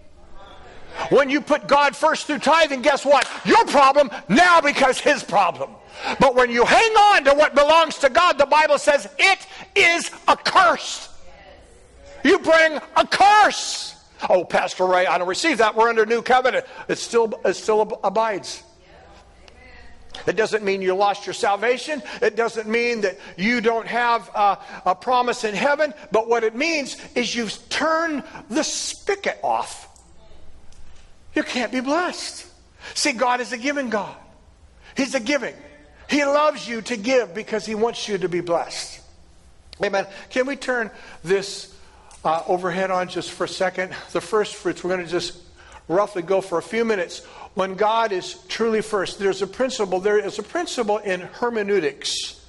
When 1.11 1.29
you 1.29 1.43
put 1.43 1.69
God 1.69 1.95
first 1.95 2.27
through 2.27 2.39
tithing, 2.39 2.81
guess 2.81 3.05
what? 3.05 3.29
Your 3.45 3.65
problem 3.67 4.11
now 4.31 4.63
becomes 4.63 4.99
his 4.99 5.23
problem. 5.23 5.71
But 6.19 6.35
when 6.35 6.51
you 6.51 6.65
hang 6.65 6.93
on 6.93 7.25
to 7.25 7.35
what 7.35 7.55
belongs 7.55 7.99
to 7.99 8.09
God, 8.09 8.39
the 8.39 8.47
Bible 8.47 8.79
says 8.79 9.07
it 9.19 9.47
is 9.75 10.11
a 10.27 10.37
curse. 10.37 11.11
You 12.25 12.39
bring 12.39 12.79
a 12.97 13.07
curse. 13.07 13.96
Oh, 14.29 14.45
Pastor 14.45 14.87
Ray, 14.87 15.07
I 15.07 15.19
don't 15.19 15.29
receive 15.29 15.59
that. 15.59 15.77
We're 15.77 15.89
under 15.89 16.07
new 16.07 16.23
covenant. 16.23 16.65
It 16.89 16.99
still, 16.99 17.39
it 17.45 17.55
still 17.55 18.01
abides. 18.03 18.63
It 20.27 20.37
doesn't 20.37 20.65
mean 20.65 20.81
you 20.81 20.95
lost 20.95 21.27
your 21.27 21.35
salvation. 21.35 22.03
It 22.23 22.37
doesn't 22.37 22.69
mean 22.69 23.03
that 23.03 23.19
you 23.37 23.61
don't 23.61 23.87
have 23.87 24.29
a, 24.35 24.59
a 24.87 24.95
promise 24.95 25.45
in 25.45 25.55
heaven. 25.55 25.93
But 26.11 26.29
what 26.29 26.43
it 26.45 26.55
means 26.55 26.97
is 27.15 27.35
you've 27.35 27.69
turned 27.69 28.25
the 28.49 28.63
spigot 28.63 29.39
off. 29.43 29.89
You 31.35 31.43
can't 31.43 31.71
be 31.71 31.81
blessed. 31.81 32.47
See, 32.95 33.13
God 33.13 33.41
is 33.41 33.53
a 33.53 33.59
giving 33.59 33.91
God. 33.91 34.17
He's 34.97 35.15
a 35.15 35.21
giving. 35.21 35.55
He 36.09 36.25
loves 36.25 36.67
you 36.67 36.81
to 36.83 36.97
give 36.97 37.35
because 37.35 37.67
He 37.67 37.75
wants 37.75 38.09
you 38.09 38.17
to 38.19 38.29
be 38.29 38.41
blessed. 38.41 39.01
Amen. 39.85 40.07
Can 40.31 40.47
we 40.47 40.57
turn 40.57 40.91
this 41.23 41.76
uh, 42.27 42.43
overhead 42.47 42.91
on 42.91 43.09
just 43.09 43.31
for 43.31 43.45
a 43.45 43.49
second? 43.49 43.95
The 44.13 44.21
first 44.21 44.57
fruits, 44.57 44.83
we're 44.83 44.91
going 44.91 45.05
to 45.05 45.11
just 45.11 45.39
roughly 45.89 46.23
go 46.23 46.41
for 46.41 46.59
a 46.59 46.63
few 46.63 46.85
minutes. 46.85 47.25
When 47.55 47.75
God 47.75 48.13
is 48.13 48.35
truly 48.49 48.83
first, 48.83 49.19
there's 49.19 49.41
a 49.41 49.47
principle. 49.47 50.01
There 50.01 50.19
is 50.19 50.39
a 50.39 50.43
principle 50.43 50.99
in 50.99 51.21
hermeneutics 51.21 52.45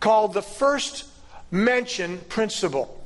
called 0.00 0.34
the 0.34 0.42
first 0.42 1.06
mention 1.50 2.18
principle. 2.28 3.00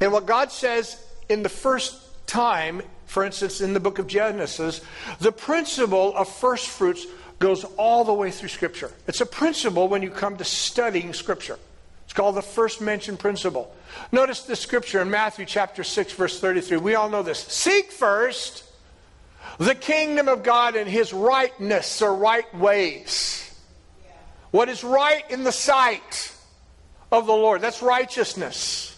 And 0.00 0.12
what 0.12 0.26
God 0.26 0.52
says 0.52 1.02
in 1.28 1.42
the 1.42 1.48
first 1.48 2.26
time, 2.26 2.82
for 3.06 3.24
instance, 3.24 3.60
in 3.60 3.72
the 3.72 3.80
book 3.80 3.98
of 3.98 4.06
Genesis, 4.06 4.80
the 5.18 5.32
principle 5.32 6.14
of 6.14 6.28
first 6.28 6.68
fruits 6.68 7.06
goes 7.38 7.64
all 7.76 8.04
the 8.04 8.12
way 8.12 8.30
through 8.30 8.50
Scripture. 8.50 8.92
It's 9.06 9.20
a 9.20 9.26
principle 9.26 9.88
when 9.88 10.02
you 10.02 10.10
come 10.10 10.36
to 10.36 10.44
studying 10.44 11.14
Scripture. 11.14 11.58
It's 12.08 12.14
called 12.14 12.36
the 12.36 12.42
first 12.42 12.80
mention 12.80 13.18
principle. 13.18 13.70
Notice 14.12 14.44
the 14.44 14.56
scripture 14.56 15.02
in 15.02 15.10
Matthew 15.10 15.44
chapter 15.44 15.84
6, 15.84 16.14
verse 16.14 16.40
33. 16.40 16.78
We 16.78 16.94
all 16.94 17.10
know 17.10 17.22
this. 17.22 17.38
Seek 17.38 17.92
first 17.92 18.64
the 19.58 19.74
kingdom 19.74 20.26
of 20.26 20.42
God 20.42 20.74
and 20.74 20.88
his 20.88 21.12
rightness 21.12 22.00
or 22.00 22.14
right 22.14 22.52
ways. 22.54 23.54
What 24.52 24.70
is 24.70 24.82
right 24.82 25.30
in 25.30 25.44
the 25.44 25.52
sight 25.52 26.34
of 27.12 27.26
the 27.26 27.34
Lord? 27.34 27.60
That's 27.60 27.82
righteousness. 27.82 28.97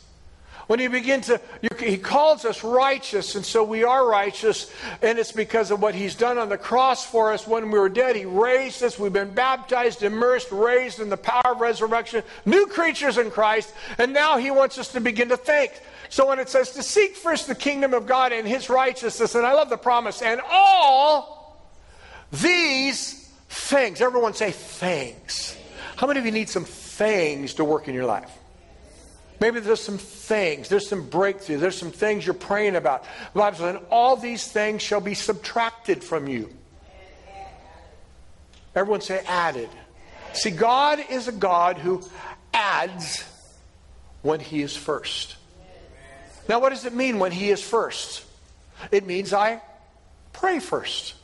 When 0.70 0.78
you 0.78 0.88
begin 0.88 1.20
to, 1.22 1.40
you, 1.62 1.68
he 1.84 1.98
calls 1.98 2.44
us 2.44 2.62
righteous, 2.62 3.34
and 3.34 3.44
so 3.44 3.64
we 3.64 3.82
are 3.82 4.06
righteous, 4.06 4.72
and 5.02 5.18
it's 5.18 5.32
because 5.32 5.72
of 5.72 5.82
what 5.82 5.96
he's 5.96 6.14
done 6.14 6.38
on 6.38 6.48
the 6.48 6.56
cross 6.56 7.04
for 7.04 7.32
us 7.32 7.44
when 7.44 7.72
we 7.72 7.78
were 7.80 7.88
dead. 7.88 8.14
He 8.14 8.24
raised 8.24 8.80
us, 8.84 8.96
we've 8.96 9.12
been 9.12 9.34
baptized, 9.34 10.04
immersed, 10.04 10.52
raised 10.52 11.00
in 11.00 11.08
the 11.08 11.16
power 11.16 11.54
of 11.54 11.60
resurrection, 11.60 12.22
new 12.46 12.66
creatures 12.66 13.18
in 13.18 13.32
Christ, 13.32 13.74
and 13.98 14.12
now 14.12 14.38
he 14.38 14.52
wants 14.52 14.78
us 14.78 14.92
to 14.92 15.00
begin 15.00 15.30
to 15.30 15.36
think. 15.36 15.72
So 16.08 16.28
when 16.28 16.38
it 16.38 16.48
says 16.48 16.70
to 16.74 16.84
seek 16.84 17.16
first 17.16 17.48
the 17.48 17.56
kingdom 17.56 17.92
of 17.92 18.06
God 18.06 18.30
and 18.30 18.46
his 18.46 18.70
righteousness, 18.70 19.34
and 19.34 19.44
I 19.44 19.54
love 19.54 19.70
the 19.70 19.76
promise, 19.76 20.22
and 20.22 20.40
all 20.48 21.66
these 22.30 23.28
things, 23.48 24.00
everyone 24.00 24.34
say 24.34 24.52
things. 24.52 25.56
How 25.96 26.06
many 26.06 26.20
of 26.20 26.26
you 26.26 26.30
need 26.30 26.48
some 26.48 26.64
things 26.64 27.54
to 27.54 27.64
work 27.64 27.88
in 27.88 27.94
your 27.96 28.06
life? 28.06 28.30
Maybe 29.40 29.60
there's 29.60 29.80
some 29.80 29.96
things, 29.96 30.68
there's 30.68 30.86
some 30.86 31.08
breakthrough, 31.08 31.56
there's 31.56 31.78
some 31.78 31.90
things 31.90 32.26
you're 32.26 32.34
praying 32.34 32.76
about. 32.76 33.04
The 33.32 33.40
Bible 33.40 33.56
says, 33.56 33.76
and 33.76 33.86
all 33.90 34.16
these 34.16 34.46
things 34.46 34.82
shall 34.82 35.00
be 35.00 35.14
subtracted 35.14 36.04
from 36.04 36.28
you. 36.28 36.50
Everyone 38.74 39.00
say 39.00 39.22
added. 39.26 39.70
See, 40.34 40.50
God 40.50 41.02
is 41.10 41.26
a 41.26 41.32
God 41.32 41.78
who 41.78 42.02
adds 42.52 43.24
when 44.22 44.40
He 44.40 44.60
is 44.60 44.76
first. 44.76 45.36
Now, 46.46 46.60
what 46.60 46.70
does 46.70 46.84
it 46.84 46.94
mean 46.94 47.18
when 47.18 47.32
He 47.32 47.50
is 47.50 47.62
first? 47.62 48.24
It 48.92 49.06
means 49.06 49.32
I 49.32 49.62
pray 50.34 50.60
first. 50.60 51.14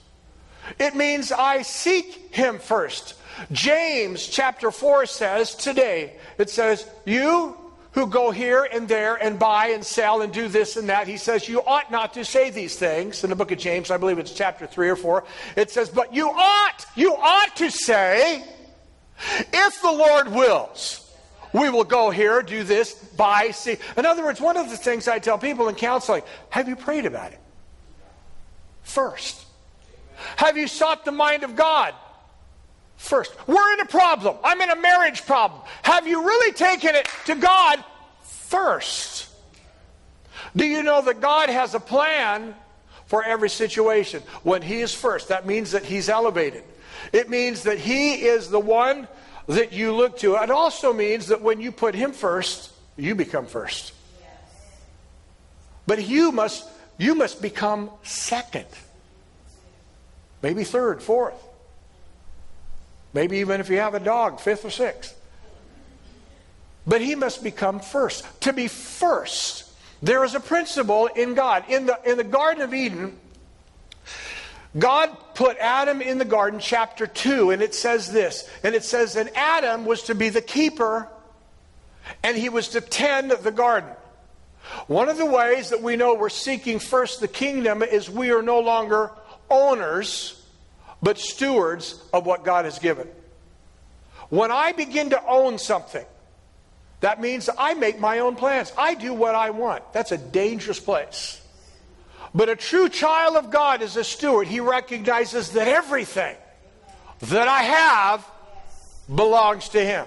It 0.79 0.97
means 0.97 1.33
I 1.33 1.63
seek 1.63 2.35
Him 2.35 2.59
first. 2.59 3.15
James 3.53 4.27
chapter 4.27 4.71
4 4.71 5.05
says 5.05 5.55
today, 5.55 6.15
it 6.39 6.49
says, 6.49 6.89
You 7.05 7.57
who 7.97 8.07
go 8.07 8.31
here 8.31 8.69
and 8.71 8.87
there 8.87 9.15
and 9.15 9.39
buy 9.39 9.69
and 9.69 9.83
sell 9.83 10.21
and 10.21 10.31
do 10.31 10.49
this 10.49 10.77
and 10.77 10.91
that. 10.91 11.09
He 11.09 11.17
says, 11.17 11.49
You 11.49 11.63
ought 11.63 11.91
not 11.91 12.13
to 12.13 12.27
say 12.27 12.51
these 12.51 12.77
things. 12.77 13.25
In 13.25 13.31
the 13.31 13.37
book 13.37 13.51
of 13.51 13.59
James, 13.59 13.91
I 13.91 13.97
believe 13.97 14.19
it's 14.19 14.35
chapter 14.35 14.67
3 14.67 14.91
or 14.91 14.97
4, 14.97 15.25
it 15.57 15.71
says, 15.71 15.89
But 15.89 16.13
you 16.13 16.29
ought, 16.29 16.85
you 16.95 17.17
ought 17.17 17.57
to 17.57 17.71
say, 17.71 18.45
If 19.51 19.81
the 19.81 19.91
Lord 19.91 20.29
wills, 20.29 21.11
we 21.55 21.71
will 21.71 21.85
go 21.85 22.11
here, 22.11 22.43
do 22.43 22.65
this, 22.65 22.93
buy, 22.93 23.51
see. 23.53 23.79
In 23.97 24.05
other 24.05 24.23
words, 24.23 24.43
one 24.43 24.59
of 24.59 24.69
the 24.69 24.77
things 24.77 25.09
I 25.09 25.19
tell 25.19 25.39
people 25.39 25.69
in 25.69 25.75
counseling, 25.75 26.23
have 26.51 26.69
you 26.69 26.77
prayed 26.77 27.07
about 27.07 27.33
it? 27.33 27.41
First. 28.83 29.43
Have 30.37 30.59
you 30.59 30.69
sought 30.69 31.07
the 31.07 31.13
mind 31.13 31.45
of 31.45 31.57
God? 31.57 31.95
First. 32.97 33.33
We're 33.47 33.73
in 33.75 33.81
a 33.81 33.87
problem. 33.87 34.37
I'm 34.45 34.61
in 34.61 34.71
a 34.71 34.77
marriage 34.77 35.25
problem. 35.27 35.61
Have 35.83 36.07
you 36.07 36.25
really 36.25 36.53
taken 36.53 36.95
it 36.95 37.09
to 37.27 37.35
God 37.35 37.85
first? 38.23 39.29
Do 40.55 40.65
you 40.65 40.83
know 40.83 41.03
that 41.03 41.21
God 41.21 41.49
has 41.49 41.75
a 41.75 41.81
plan 41.81 42.55
for 43.07 43.23
every 43.23 43.51
situation? 43.51 44.23
When 44.43 44.63
He 44.63 44.81
is 44.81 44.95
first, 44.95 45.29
that 45.29 45.47
means 45.47 45.73
that 45.73 45.85
He's 45.85 46.09
elevated. 46.09 46.65
It 47.13 47.29
means 47.29 47.65
that 47.65 47.79
He 47.79 48.15
is 48.15 48.49
the 48.49 48.61
one 48.61 49.07
that 49.47 49.73
you 49.73 49.95
look 49.95 50.19
to. 50.19 50.37
It 50.37 50.51
also 50.51 50.93
means 50.93 51.29
that 51.29 51.43
when 51.43 51.61
you 51.61 51.73
put 51.73 51.95
Him 51.95 52.13
first, 52.13 52.73
you 52.97 53.15
become 53.15 53.47
first. 53.47 53.93
But 55.87 56.07
you 56.07 56.33
must 56.33 56.69
you 56.99 57.15
must 57.15 57.43
become 57.43 57.91
second. 58.03 58.67
Maybe 60.43 60.65
third, 60.65 61.03
fourth. 61.03 61.35
Maybe 63.17 63.39
even 63.39 63.63
if 63.63 63.71
you 63.71 63.79
have 63.79 63.95
a 63.95 63.99
dog, 63.99 64.41
fifth 64.41 64.67
or 64.67 64.71
sixth. 64.71 65.19
But 66.87 67.01
he 67.01 67.15
must 67.15 67.43
become 67.43 67.81
first. 67.81 68.27
To 68.43 68.53
be 68.53 68.69
first, 68.69 69.73
there 70.03 70.23
is 70.23 70.35
a 70.35 70.41
principle 70.41 71.07
in 71.07 71.33
God. 71.33 71.65
In 71.71 71.87
the, 71.87 71.99
in 72.05 72.19
the 72.19 72.25
Garden 72.25 72.63
of 72.63 72.75
Eden, 72.75 73.19
God 74.79 75.17
put 75.35 75.57
Adam 75.57 76.03
in 76.03 76.19
the 76.19 76.27
garden, 76.27 76.61
chapter 76.61 77.07
2, 77.07 77.53
and 77.53 77.63
it 77.63 77.75
says 77.75 78.13
this. 78.13 78.51
And 78.63 78.75
it 78.75 78.85
says 78.85 79.15
that 79.15 79.33
Adam 79.35 79.87
was 79.87 80.03
to 80.05 80.15
be 80.15 80.29
the 80.29 80.43
keeper 80.43 81.09
and 82.23 82.37
he 82.37 82.51
was 82.51 82.69
to 82.69 82.83
tend 82.83 83.31
the 83.31 83.51
garden. 83.51 83.89
One 84.89 85.09
of 85.09 85.17
the 85.17 85.25
ways 85.25 85.71
that 85.71 85.83
we 85.83 85.97
know 85.97 86.13
we're 86.13 86.29
seeking 86.29 86.81
first 86.81 87.21
the 87.21 87.29
kingdom 87.29 87.83
is 87.83 88.11
we 88.11 88.31
are 88.31 88.43
no 88.43 88.61
longer 88.61 89.11
owners 89.49 90.43
but 91.03 91.19
stewards 91.19 92.03
of 92.13 92.27
what 92.27 92.45
God 92.45 92.65
has 92.65 92.79
given. 92.79 93.09
When 94.29 94.51
I 94.51 94.73
begin 94.73 95.11
to 95.11 95.25
own 95.27 95.59
something, 95.59 96.05
that 97.01 97.21
means 97.21 97.49
I 97.57 97.75
make 97.75 98.01
my 98.01 98.21
own 98.21 98.37
plans. 98.37 98.73
I 98.77 98.95
do 98.95 99.13
what 99.13 99.35
I 99.35 99.51
want. 99.51 99.93
That's 99.93 100.13
a 100.13 100.19
dangerous 100.19 100.81
place. 100.81 101.41
But 102.35 102.49
a 102.49 102.57
true 102.57 102.89
child 102.89 103.37
of 103.37 103.51
God 103.51 103.83
is 103.83 103.97
a 103.97 104.05
steward. 104.05 104.49
He 104.49 104.61
recognizes 104.61 105.53
that 105.53 105.69
everything 105.69 106.37
that 107.21 107.49
I 107.49 107.63
have 107.63 108.31
belongs 109.15 109.69
to 109.71 109.85
him. 109.85 110.07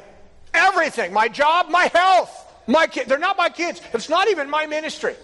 Everything. 0.53 1.13
My 1.13 1.27
job, 1.27 1.69
my 1.69 1.85
health, 1.93 2.45
my 2.67 2.87
kids. 2.87 3.07
They're 3.07 3.17
not 3.17 3.37
my 3.37 3.49
kids. 3.49 3.81
It's 3.93 4.09
not 4.09 4.29
even 4.29 4.49
my 4.49 4.65
ministry. 4.65 5.15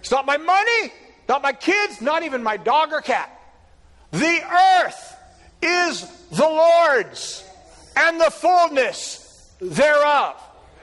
It's 0.00 0.10
not 0.10 0.24
my 0.26 0.36
money, 0.36 0.92
not 1.28 1.42
my 1.42 1.52
kids, 1.52 2.00
not 2.00 2.22
even 2.22 2.42
my 2.42 2.56
dog 2.56 2.92
or 2.92 3.00
cat. 3.00 3.39
The 4.12 4.40
earth 4.84 5.16
is 5.62 6.02
the 6.30 6.48
Lord's 6.48 7.44
and 7.96 8.20
the 8.20 8.30
fullness 8.30 9.54
thereof. 9.60 10.36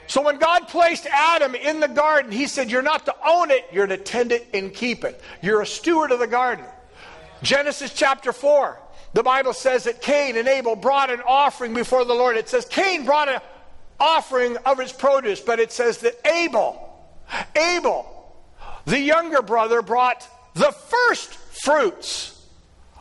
So 0.07 0.21
when 0.21 0.37
God 0.37 0.69
placed 0.69 1.05
Adam 1.07 1.53
in 1.53 1.81
the 1.81 1.87
garden, 1.87 2.31
he 2.31 2.47
said, 2.47 2.71
You're 2.71 2.81
not 2.81 3.05
to 3.05 3.15
own 3.25 3.51
it, 3.51 3.65
you're 3.71 3.87
to 3.87 3.97
tend 3.97 4.31
it 4.31 4.47
and 4.53 4.73
keep 4.73 5.03
it. 5.03 5.19
You're 5.41 5.61
a 5.61 5.65
steward 5.65 6.11
of 6.11 6.19
the 6.19 6.27
garden. 6.27 6.65
Genesis 7.43 7.93
chapter 7.93 8.31
4, 8.31 8.79
the 9.13 9.23
Bible 9.23 9.53
says 9.53 9.83
that 9.83 10.01
Cain 10.01 10.37
and 10.37 10.47
Abel 10.47 10.75
brought 10.75 11.11
an 11.11 11.21
offering 11.27 11.73
before 11.73 12.05
the 12.05 12.13
Lord. 12.13 12.37
It 12.37 12.49
says 12.49 12.65
Cain 12.65 13.05
brought 13.05 13.29
an 13.29 13.41
offering 13.99 14.57
of 14.57 14.79
his 14.79 14.93
produce, 14.93 15.41
but 15.41 15.59
it 15.59 15.71
says 15.71 15.99
that 15.99 16.15
Abel, 16.25 17.05
Abel, 17.55 18.35
the 18.85 18.99
younger 18.99 19.41
brother, 19.41 19.81
brought 19.81 20.27
the 20.53 20.71
first 20.71 21.33
fruits 21.33 22.36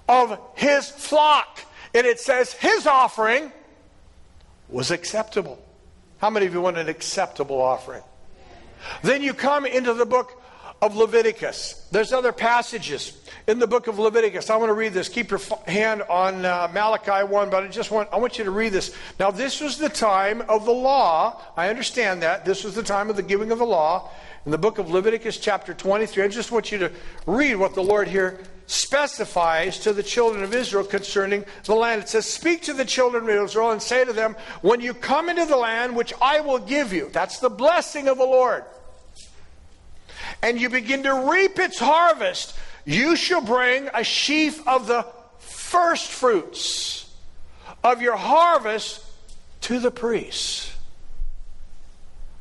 of 0.08 0.38
his 0.54 0.88
flock. 0.88 1.60
And 1.94 2.06
it 2.06 2.20
says 2.20 2.52
his 2.52 2.86
offering 2.86 3.52
was 4.68 4.90
acceptable. 4.90 5.62
How 6.18 6.30
many 6.30 6.46
of 6.46 6.52
you 6.52 6.60
want 6.60 6.78
an 6.78 6.88
acceptable 6.88 7.60
offering? 7.60 8.02
Then 9.02 9.22
you 9.22 9.34
come 9.34 9.66
into 9.66 9.94
the 9.94 10.06
book 10.06 10.42
of 10.82 10.96
Leviticus. 10.96 11.88
There's 11.90 12.12
other 12.12 12.32
passages 12.32 13.18
in 13.46 13.58
the 13.58 13.66
book 13.66 13.86
of 13.86 13.98
Leviticus. 13.98 14.50
I 14.50 14.56
want 14.56 14.68
to 14.68 14.75
read 14.75 14.92
this. 14.92 15.08
Keep 15.08 15.30
your 15.30 15.40
hand 15.66 16.02
on 16.02 16.44
uh, 16.44 16.68
Malachi 16.72 17.25
1, 17.25 17.50
but 17.50 17.64
I 17.64 17.68
just 17.68 17.90
want 17.90 18.08
I 18.12 18.18
want 18.18 18.38
you 18.38 18.44
to 18.44 18.50
read 18.50 18.72
this. 18.72 18.94
Now 19.18 19.30
this 19.30 19.60
was 19.60 19.78
the 19.78 19.88
time 19.88 20.42
of 20.42 20.64
the 20.64 20.72
law. 20.72 21.40
I 21.56 21.68
understand 21.68 22.22
that. 22.22 22.44
This 22.44 22.64
was 22.64 22.75
the 22.75 22.82
time 22.82 23.08
of 23.08 23.16
the 23.16 23.22
giving 23.22 23.52
of 23.52 23.58
the 23.58 23.66
law. 23.66 24.10
In 24.44 24.52
the 24.52 24.58
book 24.58 24.78
of 24.78 24.90
Leviticus 24.90 25.38
chapter 25.38 25.75
23, 25.75 26.22
I 26.22 26.28
just 26.28 26.52
want 26.52 26.70
you 26.70 26.78
to 26.78 26.92
read 27.26 27.56
what 27.56 27.75
the 27.75 27.82
Lord 27.82 28.06
here 28.06 28.38
specifies 28.66 29.78
to 29.80 29.92
the 29.92 30.02
children 30.02 30.42
of 30.42 30.54
Israel 30.54 30.85
concerning 30.85 31.44
the 31.64 31.75
land. 31.75 32.02
It 32.02 32.08
says, 32.08 32.26
Speak 32.26 32.62
to 32.62 32.73
the 32.73 32.85
children 32.85 33.25
of 33.25 33.44
Israel 33.44 33.70
and 33.70 33.80
say 33.80 34.04
to 34.04 34.12
them, 34.12 34.37
When 34.62 34.80
you 34.80 34.94
come 34.94 35.28
into 35.28 35.46
the 35.46 35.56
land 35.56 35.94
which 35.96 36.12
I 36.20 36.40
will 36.40 36.58
give 36.58 36.92
you, 36.92 37.08
that's 37.12 37.38
the 37.38 37.50
blessing 37.50 38.08
of 38.08 38.18
the 38.18 38.25
Lord, 38.25 38.64
and 40.42 40.61
you 40.61 40.68
begin 40.68 41.02
to 41.04 41.30
reap 41.30 41.58
its 41.58 41.78
harvest, 41.78 42.56
you 42.85 43.16
shall 43.16 43.40
bring 43.40 43.88
a 43.94 44.04
sheaf 44.04 44.66
of 44.66 44.87
the 44.87 45.06
first 45.38 46.08
fruits 46.08 47.11
of 47.82 48.02
your 48.02 48.16
harvest 48.16 49.04
to 49.62 49.80
the 49.80 49.90
priests. 49.90 50.75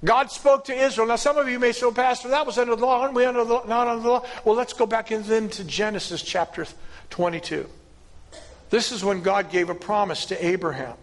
God 0.04 0.30
spoke 0.32 0.66
to 0.66 0.74
Israel. 0.74 1.08
Now, 1.08 1.16
some 1.16 1.38
of 1.38 1.48
you 1.48 1.58
may 1.58 1.72
say, 1.72 1.90
Pastor, 1.92 2.30
that 2.30 2.46
was 2.46 2.58
under 2.58 2.76
the 2.76 2.86
law. 2.86 3.02
Aren't 3.02 3.14
we 3.14 3.26
under 3.26 3.44
the, 3.44 3.64
not 3.66 3.88
under 3.88 4.04
the 4.04 4.10
law? 4.10 4.26
Well, 4.44 4.56
let's 4.56 4.74
go 4.74 4.86
back 4.86 5.12
into 5.12 5.64
Genesis 5.64 6.22
chapter 6.22 6.66
22. 7.10 7.68
This 8.70 8.92
is 8.92 9.04
when 9.04 9.22
God 9.22 9.50
gave 9.50 9.70
a 9.70 9.76
promise 9.76 10.26
to 10.28 10.46
Abraham. 10.46 10.96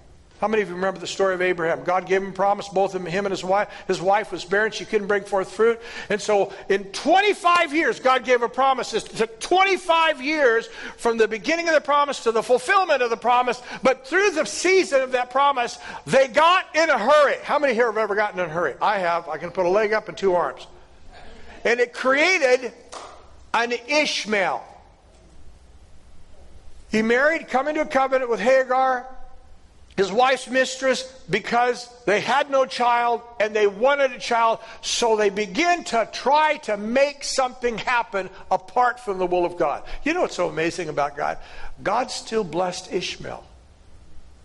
How 0.42 0.48
many 0.48 0.60
of 0.60 0.70
you 0.70 0.74
remember 0.74 0.98
the 0.98 1.06
story 1.06 1.34
of 1.34 1.40
Abraham? 1.40 1.84
God 1.84 2.04
gave 2.04 2.20
him 2.20 2.32
promise, 2.32 2.68
both 2.68 2.96
him 2.96 3.06
and 3.06 3.30
his 3.30 3.44
wife. 3.44 3.68
His 3.86 4.02
wife 4.02 4.32
was 4.32 4.44
barren, 4.44 4.72
she 4.72 4.84
couldn't 4.84 5.06
bring 5.06 5.22
forth 5.22 5.52
fruit. 5.52 5.80
And 6.10 6.20
so 6.20 6.52
in 6.68 6.82
25 6.86 7.72
years, 7.72 8.00
God 8.00 8.24
gave 8.24 8.42
a 8.42 8.48
promise. 8.48 8.92
It 8.92 9.04
took 9.04 9.38
25 9.38 10.20
years 10.20 10.66
from 10.96 11.16
the 11.16 11.28
beginning 11.28 11.68
of 11.68 11.74
the 11.74 11.80
promise 11.80 12.24
to 12.24 12.32
the 12.32 12.42
fulfillment 12.42 13.02
of 13.02 13.10
the 13.10 13.16
promise. 13.16 13.62
But 13.84 14.04
through 14.08 14.32
the 14.32 14.44
season 14.44 15.02
of 15.02 15.12
that 15.12 15.30
promise, 15.30 15.78
they 16.06 16.26
got 16.26 16.74
in 16.74 16.90
a 16.90 16.98
hurry. 16.98 17.36
How 17.44 17.60
many 17.60 17.74
here 17.74 17.86
have 17.86 17.96
ever 17.96 18.16
gotten 18.16 18.40
in 18.40 18.46
a 18.46 18.52
hurry? 18.52 18.74
I 18.82 18.98
have. 18.98 19.28
I 19.28 19.38
can 19.38 19.52
put 19.52 19.64
a 19.64 19.68
leg 19.68 19.92
up 19.92 20.08
and 20.08 20.18
two 20.18 20.34
arms. 20.34 20.66
And 21.64 21.78
it 21.78 21.92
created 21.92 22.72
an 23.54 23.72
Ishmael. 23.86 24.64
He 26.90 27.00
married, 27.00 27.46
come 27.46 27.68
into 27.68 27.82
a 27.82 27.86
covenant 27.86 28.28
with 28.28 28.40
Hagar 28.40 29.06
his 29.96 30.10
wife's 30.10 30.48
mistress 30.48 31.02
because 31.28 31.88
they 32.06 32.20
had 32.20 32.50
no 32.50 32.64
child 32.64 33.20
and 33.38 33.54
they 33.54 33.66
wanted 33.66 34.12
a 34.12 34.18
child, 34.18 34.58
so 34.80 35.16
they 35.16 35.28
begin 35.28 35.84
to 35.84 36.08
try 36.12 36.56
to 36.58 36.76
make 36.76 37.24
something 37.24 37.76
happen 37.78 38.30
apart 38.50 39.00
from 39.00 39.18
the 39.18 39.26
will 39.26 39.44
of 39.44 39.58
God. 39.58 39.82
You 40.02 40.14
know 40.14 40.22
what's 40.22 40.36
so 40.36 40.48
amazing 40.48 40.88
about 40.88 41.16
God? 41.16 41.38
God 41.82 42.10
still 42.10 42.44
blessed 42.44 42.92
Ishmael. 42.92 43.44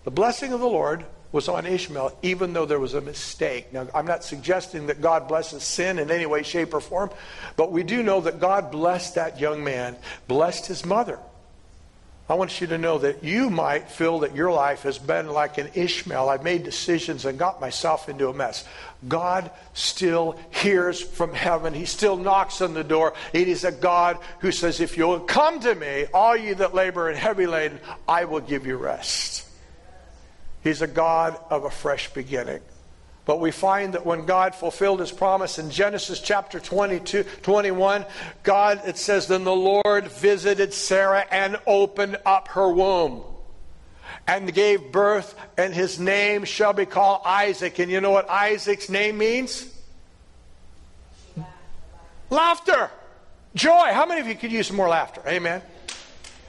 The 0.03 0.11
blessing 0.11 0.53
of 0.53 0.59
the 0.59 0.67
Lord 0.67 1.05
was 1.31 1.47
on 1.49 1.65
Ishmael, 1.65 2.17
even 2.21 2.53
though 2.53 2.65
there 2.65 2.79
was 2.79 2.93
a 2.93 3.01
mistake. 3.01 3.71
Now, 3.73 3.87
I'm 3.93 4.05
not 4.05 4.23
suggesting 4.23 4.87
that 4.87 5.01
God 5.01 5.27
blesses 5.27 5.63
sin 5.63 5.99
in 5.99 6.09
any 6.11 6.25
way, 6.25 6.43
shape, 6.43 6.73
or 6.73 6.81
form, 6.81 7.09
but 7.55 7.71
we 7.71 7.83
do 7.83 8.03
know 8.03 8.21
that 8.21 8.39
God 8.39 8.71
blessed 8.71 9.15
that 9.15 9.39
young 9.39 9.63
man, 9.63 9.97
blessed 10.27 10.67
his 10.67 10.85
mother. 10.85 11.19
I 12.29 12.33
want 12.33 12.59
you 12.59 12.67
to 12.67 12.77
know 12.77 12.97
that 12.97 13.23
you 13.23 13.49
might 13.49 13.89
feel 13.89 14.19
that 14.19 14.35
your 14.35 14.51
life 14.51 14.83
has 14.83 14.99
been 14.99 15.29
like 15.29 15.57
an 15.57 15.69
Ishmael. 15.73 16.27
I've 16.27 16.43
made 16.43 16.63
decisions 16.63 17.23
and 17.23 17.39
got 17.39 17.61
myself 17.61 18.09
into 18.09 18.27
a 18.27 18.33
mess. 18.33 18.65
God 19.07 19.49
still 19.73 20.37
hears 20.49 20.99
from 21.01 21.33
heaven. 21.33 21.73
He 21.73 21.85
still 21.85 22.17
knocks 22.17 22.59
on 22.59 22.73
the 22.73 22.83
door. 22.83 23.13
It 23.31 23.47
is 23.47 23.63
a 23.63 23.71
God 23.71 24.17
who 24.39 24.51
says, 24.51 24.81
If 24.81 24.97
you'll 24.97 25.21
come 25.21 25.61
to 25.61 25.73
me, 25.73 26.07
all 26.13 26.35
you 26.35 26.55
that 26.55 26.75
labor 26.75 27.09
and 27.09 27.17
heavy 27.17 27.47
laden, 27.47 27.79
I 28.09 28.25
will 28.25 28.41
give 28.41 28.67
you 28.67 28.75
rest. 28.75 29.45
He's 30.63 30.81
a 30.81 30.87
God 30.87 31.39
of 31.49 31.63
a 31.63 31.69
fresh 31.69 32.13
beginning. 32.13 32.59
But 33.27 33.41
we 33.41 33.51
find 33.51 33.93
that 33.93 34.05
when 34.05 34.25
God 34.25 34.55
fulfilled 34.55 35.01
his 35.01 35.11
promise 35.11 35.59
in 35.59 35.69
Genesis 35.69 36.21
chapter 36.21 36.61
22, 36.61 37.25
21, 37.41 38.05
God, 38.41 38.81
it 38.85 38.97
says, 38.97 39.27
Then 39.27 39.43
the 39.43 39.53
Lord 39.53 40.07
visited 40.07 40.73
Sarah 40.73 41.25
and 41.29 41.59
opened 41.67 42.19
up 42.25 42.47
her 42.47 42.71
womb 42.71 43.23
and 44.27 44.53
gave 44.53 44.93
birth, 44.93 45.37
and 45.57 45.73
his 45.73 45.99
name 45.99 46.45
shall 46.45 46.71
be 46.71 46.85
called 46.85 47.21
Isaac. 47.25 47.79
And 47.79 47.91
you 47.91 47.99
know 47.99 48.11
what 48.11 48.29
Isaac's 48.29 48.89
name 48.89 49.17
means? 49.17 49.73
Laughter, 52.29 52.89
joy. 53.55 53.89
How 53.91 54.05
many 54.05 54.21
of 54.21 54.27
you 54.27 54.35
could 54.35 54.53
use 54.53 54.67
some 54.67 54.77
more 54.77 54.87
laughter? 54.87 55.21
Amen. 55.27 55.61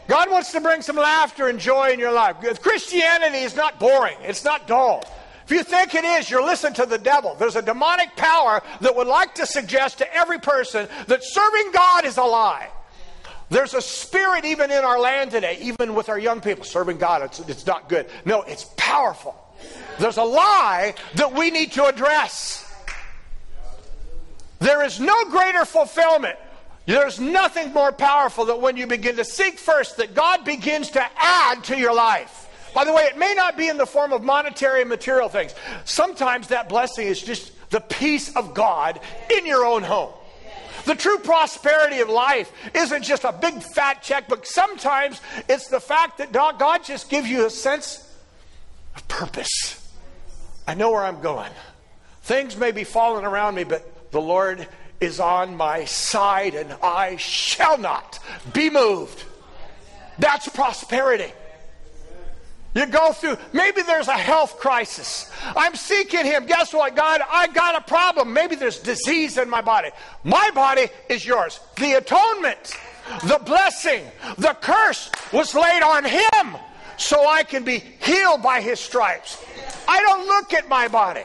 God 0.07 0.31
wants 0.31 0.53
to 0.53 0.61
bring 0.61 0.83
some 0.83 0.97
laughter 0.97 1.49
and 1.49 1.59
joy 1.59 1.91
in 1.91 1.99
your 1.99 2.13
life. 2.13 2.37
Christianity 2.63 3.39
is 3.39 3.57
not 3.57 3.81
boring, 3.81 4.17
it's 4.23 4.45
not 4.45 4.69
dull. 4.69 5.03
If 5.49 5.53
you 5.53 5.63
think 5.63 5.95
it 5.95 6.05
is, 6.05 6.31
you're 6.31 6.45
listening 6.45 6.75
to 6.75 6.85
the 6.85 6.99
devil. 6.99 7.35
There's 7.35 7.57
a 7.57 7.63
demonic 7.63 8.15
power 8.17 8.63
that 8.83 8.95
would 8.95 9.07
like 9.07 9.35
to 9.37 9.47
suggest 9.47 9.97
to 9.97 10.15
every 10.15 10.39
person 10.39 10.87
that 11.07 11.25
serving 11.25 11.73
God 11.73 12.05
is 12.05 12.19
a 12.19 12.23
lie. 12.23 12.69
There's 13.49 13.73
a 13.73 13.81
spirit 13.81 14.45
even 14.45 14.71
in 14.71 14.85
our 14.85 15.01
land 15.01 15.31
today, 15.31 15.57
even 15.63 15.95
with 15.95 16.11
our 16.11 16.19
young 16.19 16.43
people, 16.43 16.65
serving 16.65 16.99
God, 16.99 17.23
it's, 17.23 17.41
it's 17.41 17.65
not 17.65 17.89
good. 17.89 18.11
No, 18.27 18.43
it's 18.43 18.67
powerful. 18.77 19.43
There's 19.99 20.19
a 20.19 20.23
lie 20.23 20.93
that 21.15 21.33
we 21.33 21.51
need 21.51 21.73
to 21.73 21.87
address. 21.87 22.71
There 24.59 24.85
is 24.85 25.01
no 25.01 25.31
greater 25.31 25.65
fulfillment. 25.65 26.37
There's 26.85 27.19
nothing 27.19 27.73
more 27.73 27.91
powerful 27.93 28.45
than 28.45 28.61
when 28.61 28.77
you 28.77 28.87
begin 28.87 29.17
to 29.17 29.25
seek 29.25 29.59
first 29.59 29.97
that 29.97 30.15
God 30.15 30.45
begins 30.45 30.91
to 30.91 31.07
add 31.17 31.65
to 31.65 31.79
your 31.79 31.95
life. 31.95 32.48
By 32.75 32.85
the 32.85 32.93
way, 32.93 33.05
it 33.05 33.19
may 33.19 33.35
not 33.35 33.57
be 33.57 33.69
in 33.69 33.77
the 33.77 33.87
form 33.87 34.13
of 34.13 34.23
monetary 34.23 34.81
and 34.81 34.91
material 34.91 35.29
things. 35.29 35.55
Sometimes 35.85 36.49
that 36.49 36.69
blessing 36.69 37.07
is 37.07 37.21
just 37.21 37.53
the 37.71 37.81
peace 37.81 38.35
of 38.37 38.55
God 38.55 39.01
in 39.31 39.47
your 39.47 39.65
own 39.65 39.83
home. 39.83 40.13
The 40.85 40.95
true 40.95 41.19
prosperity 41.19 42.01
of 42.01 42.09
life 42.09 42.51
isn't 42.75 43.03
just 43.03 43.25
a 43.25 43.33
big 43.33 43.63
fat 43.63 44.03
check, 44.03 44.29
but 44.29 44.47
sometimes 44.47 45.21
it's 45.49 45.69
the 45.69 45.81
fact 45.81 46.19
that 46.19 46.33
God 46.33 46.85
just 46.85 47.11
gives 47.11 47.29
you 47.29 47.45
a 47.47 47.51
sense 47.51 48.05
of 48.97 49.07
purpose. 49.09 49.87
I 50.67 50.75
know 50.75 50.91
where 50.91 51.03
I'm 51.03 51.21
going. 51.21 51.53
Things 52.23 52.57
may 52.57 52.73
be 52.73 52.85
falling 52.85 53.25
around 53.25 53.55
me, 53.55 53.65
but 53.65 54.11
the 54.13 54.21
Lord 54.21 54.67
is 55.01 55.21
on 55.21 55.57
my 55.57 55.85
side 55.85 56.55
and 56.55 56.75
I 56.83 57.17
shall 57.17 57.77
not 57.79 58.19
be 58.53 58.71
moved. 58.71 59.25
That's 60.19 60.49
prosperity. 60.49 61.33
You 62.79 62.87
go 62.87 63.11
through, 63.11 63.37
maybe 63.53 63.83
there's 63.83 64.07
a 64.07 64.17
health 64.17 64.61
crisis. 64.61 65.33
I'm 65.57 65.75
seeking 65.75 66.25
Him. 66.25 66.47
Guess 66.47 66.73
what, 66.73 66.95
God? 66.95 67.21
I 67.29 67.49
got 67.49 67.75
a 67.75 67.81
problem. 67.81 68.33
Maybe 68.33 68.55
there's 68.55 68.79
disease 68.79 69.37
in 69.37 69.51
my 69.51 69.61
body. 69.61 69.91
My 70.23 70.53
body 70.55 70.87
is 71.09 71.27
yours. 71.27 71.59
The 71.79 71.95
atonement, 71.95 72.77
the 73.25 73.41
blessing, 73.45 74.05
the 74.37 74.57
curse 74.61 75.11
was 75.33 75.57
laid 75.57 75.83
on 75.83 76.05
Him 76.05 76.57
so 76.97 77.29
I 77.29 77.43
can 77.43 77.65
be 77.65 77.81
healed 77.81 78.45
by 78.45 78.61
His 78.61 78.79
stripes. 78.79 79.45
I 79.89 80.01
don't 80.01 80.29
look 80.29 80.55
at 80.55 80.69
my 80.69 80.87
body. 80.87 81.25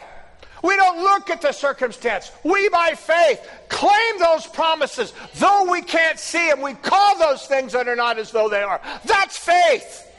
We 0.63 0.75
don't 0.75 1.03
look 1.03 1.29
at 1.29 1.41
the 1.41 1.51
circumstance. 1.51 2.31
We, 2.43 2.67
by 2.69 2.95
faith, 2.95 3.47
claim 3.69 4.17
those 4.17 4.47
promises. 4.47 5.13
Though 5.35 5.69
we 5.69 5.83
can't 5.83 6.17
see 6.17 6.49
them, 6.49 6.61
we 6.61 6.73
call 6.73 7.19
those 7.19 7.45
things 7.45 7.73
that 7.73 7.87
are 7.87 7.95
not 7.95 8.17
as 8.17 8.31
though 8.31 8.49
they 8.49 8.63
are. 8.63 8.81
That's 9.05 9.37
faith. 9.37 10.09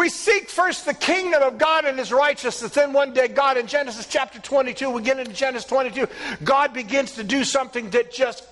We 0.00 0.08
seek 0.08 0.48
first 0.48 0.86
the 0.86 0.94
kingdom 0.94 1.42
of 1.42 1.58
God 1.58 1.84
and 1.84 1.98
his 1.98 2.10
righteousness. 2.10 2.72
Then 2.72 2.94
one 2.94 3.12
day, 3.12 3.28
God, 3.28 3.58
in 3.58 3.66
Genesis 3.66 4.06
chapter 4.06 4.38
22, 4.38 4.88
we 4.88 5.02
get 5.02 5.18
into 5.18 5.34
Genesis 5.34 5.68
22, 5.68 6.08
God 6.42 6.72
begins 6.72 7.16
to 7.16 7.22
do 7.22 7.44
something 7.44 7.90
that 7.90 8.10
just 8.10 8.42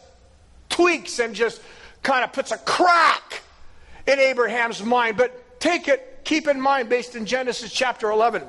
tweaks 0.68 1.18
and 1.18 1.34
just 1.34 1.62
kind 2.02 2.22
of 2.22 2.34
puts 2.34 2.52
a 2.52 2.58
crack 2.58 3.40
in 4.06 4.18
Abraham's 4.18 4.82
mind. 4.82 5.16
But 5.16 5.58
take 5.58 5.88
it, 5.88 6.20
keep 6.22 6.48
in 6.48 6.60
mind, 6.60 6.90
based 6.90 7.16
in 7.16 7.24
Genesis 7.24 7.72
chapter 7.72 8.10
11. 8.10 8.42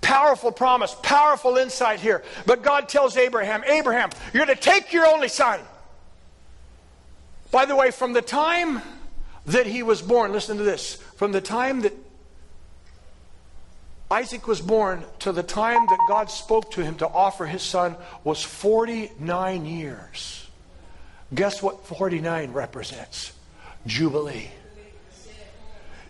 Powerful 0.00 0.52
promise, 0.52 0.94
powerful 1.02 1.56
insight 1.56 1.98
here. 1.98 2.22
But 2.46 2.62
God 2.62 2.88
tells 2.88 3.16
Abraham, 3.16 3.64
Abraham, 3.66 4.10
you're 4.32 4.46
going 4.46 4.56
to 4.56 4.62
take 4.62 4.92
your 4.92 5.06
only 5.06 5.26
son. 5.26 5.58
By 7.50 7.64
the 7.64 7.74
way, 7.74 7.90
from 7.90 8.12
the 8.12 8.22
time 8.22 8.80
that 9.46 9.66
he 9.66 9.82
was 9.82 10.02
born, 10.02 10.32
listen 10.32 10.56
to 10.58 10.62
this, 10.62 10.94
from 11.16 11.32
the 11.32 11.40
time 11.40 11.82
that 11.82 11.92
Isaac 14.10 14.46
was 14.46 14.60
born 14.60 15.04
to 15.20 15.32
the 15.32 15.42
time 15.42 15.86
that 15.86 15.98
God 16.08 16.30
spoke 16.30 16.70
to 16.72 16.84
him 16.84 16.96
to 16.96 17.08
offer 17.08 17.46
his 17.46 17.62
son 17.62 17.96
was 18.22 18.42
49 18.42 19.66
years. 19.66 20.46
Guess 21.34 21.62
what 21.62 21.86
49 21.86 22.52
represents? 22.52 23.32
Jubilee. 23.86 24.50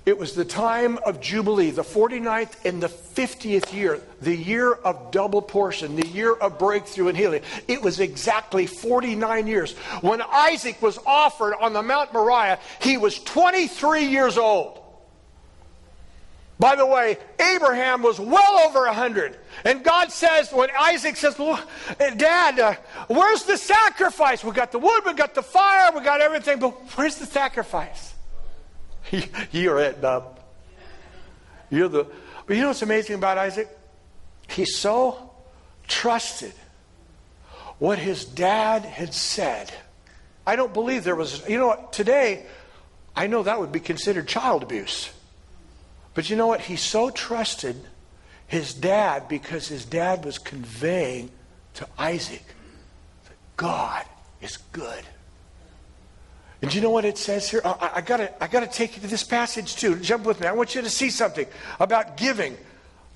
It 0.07 0.19
was 0.19 0.35
the 0.35 0.45
time 0.45 0.99
of 1.07 1.19
Jubilee, 1.19 1.71
the 1.71 1.83
49th 1.83 2.67
and 2.67 2.83
the 2.83 2.89
50th 2.89 3.73
year, 3.73 4.01
the 4.21 4.37
year 4.37 4.73
of 4.73 5.11
double 5.11 5.41
portion, 5.41 5.97
the 5.97 6.07
year 6.07 6.35
of 6.35 6.59
breakthrough 6.59 7.09
and 7.09 7.17
healing. 7.17 7.43
It 7.69 7.81
was 7.81 8.01
exactly 8.01 8.67
49 8.67 9.47
years. 9.47 9.73
When 10.03 10.21
Isaac 10.21 10.83
was 10.83 10.99
offered 11.07 11.55
on 11.55 11.73
the 11.73 11.83
Mount 11.83 12.13
Moriah, 12.13 12.59
he 12.83 12.99
was 12.99 13.19
23 13.21 14.05
years 14.05 14.37
old. 14.37 14.81
By 16.59 16.77
the 16.77 16.87
way, 16.87 17.17
Abraham 17.41 18.03
was 18.03 18.21
well 18.21 18.69
over 18.69 18.81
100. 18.87 19.37
And 19.65 19.83
God 19.83 20.13
says, 20.13 20.53
when 20.53 20.69
Isaac 20.79 21.17
says, 21.17 21.39
well, 21.39 21.61
Dad, 21.99 22.61
uh, 22.61 22.75
where's 23.09 23.45
the 23.45 23.57
sacrifice? 23.57 24.45
We 24.45 24.53
got 24.53 24.71
the 24.71 24.79
wood, 24.79 25.03
we 25.05 25.15
got 25.15 25.35
the 25.35 25.43
fire, 25.43 25.91
we 25.95 26.03
got 26.03 26.21
everything, 26.21 26.61
but 26.61 26.73
where's 26.95 27.17
the 27.17 27.27
sacrifice? 27.27 28.14
You're 29.53 29.81
it, 29.81 30.01
bub. 30.01 30.41
You're 31.71 31.89
the. 31.89 32.07
But 32.47 32.57
you 32.57 32.63
know 32.63 32.69
what's 32.69 32.83
amazing 32.83 33.17
about 33.17 33.39
Isaac? 33.39 33.69
He 34.49 34.65
so 34.65 35.31
trusted 35.89 36.53
what 37.79 37.99
his 37.99 38.25
dad 38.25 38.85
had 38.85 39.15
said. 39.15 39.73
I 40.47 40.57
don't 40.57 40.75
believe 40.75 41.05
there 41.05 41.17
was. 41.17 41.47
You 41.49 41.59
know 41.59 41.69
what? 41.69 41.93
Today, 41.93 42.47
I 43.17 43.27
know 43.27 43.43
that 43.43 43.61
would 43.61 43.73
be 43.73 43.81
considered 43.81 44.29
child 44.29 44.63
abuse. 44.63 45.11
But 46.15 46.31
you 46.31 46.37
know 46.37 46.47
what? 46.47 46.61
He 46.61 46.77
so 46.77 47.11
trusted 47.11 47.77
his 48.47 48.75
dad 48.75 49.29
because 49.29 49.69
his 49.69 49.85
dad 49.85 50.25
was 50.25 50.39
conveying 50.39 51.31
to 51.75 51.89
Isaac 51.99 52.45
that 53.25 53.37
God 53.57 54.05
is 54.41 54.59
good. 54.73 55.05
And 56.65 56.75
you 56.75 56.81
know 56.81 56.89
what 56.89 57.05
it 57.05 57.19
says 57.19 57.51
here? 57.51 57.61
I, 57.63 57.91
I, 57.97 58.01
gotta, 58.01 58.43
I 58.43 58.47
gotta 58.47 58.67
take 58.67 58.97
you 58.97 59.03
to 59.03 59.07
this 59.07 59.23
passage 59.23 59.77
too. 59.77 59.97
Jump 59.97 60.25
with 60.25 60.41
me. 60.41 60.47
I 60.47 60.53
want 60.53 60.75
you 60.75 60.81
to 60.81 60.89
see 60.89 61.11
something 61.11 61.47
about 61.79 62.17
giving. 62.17 62.57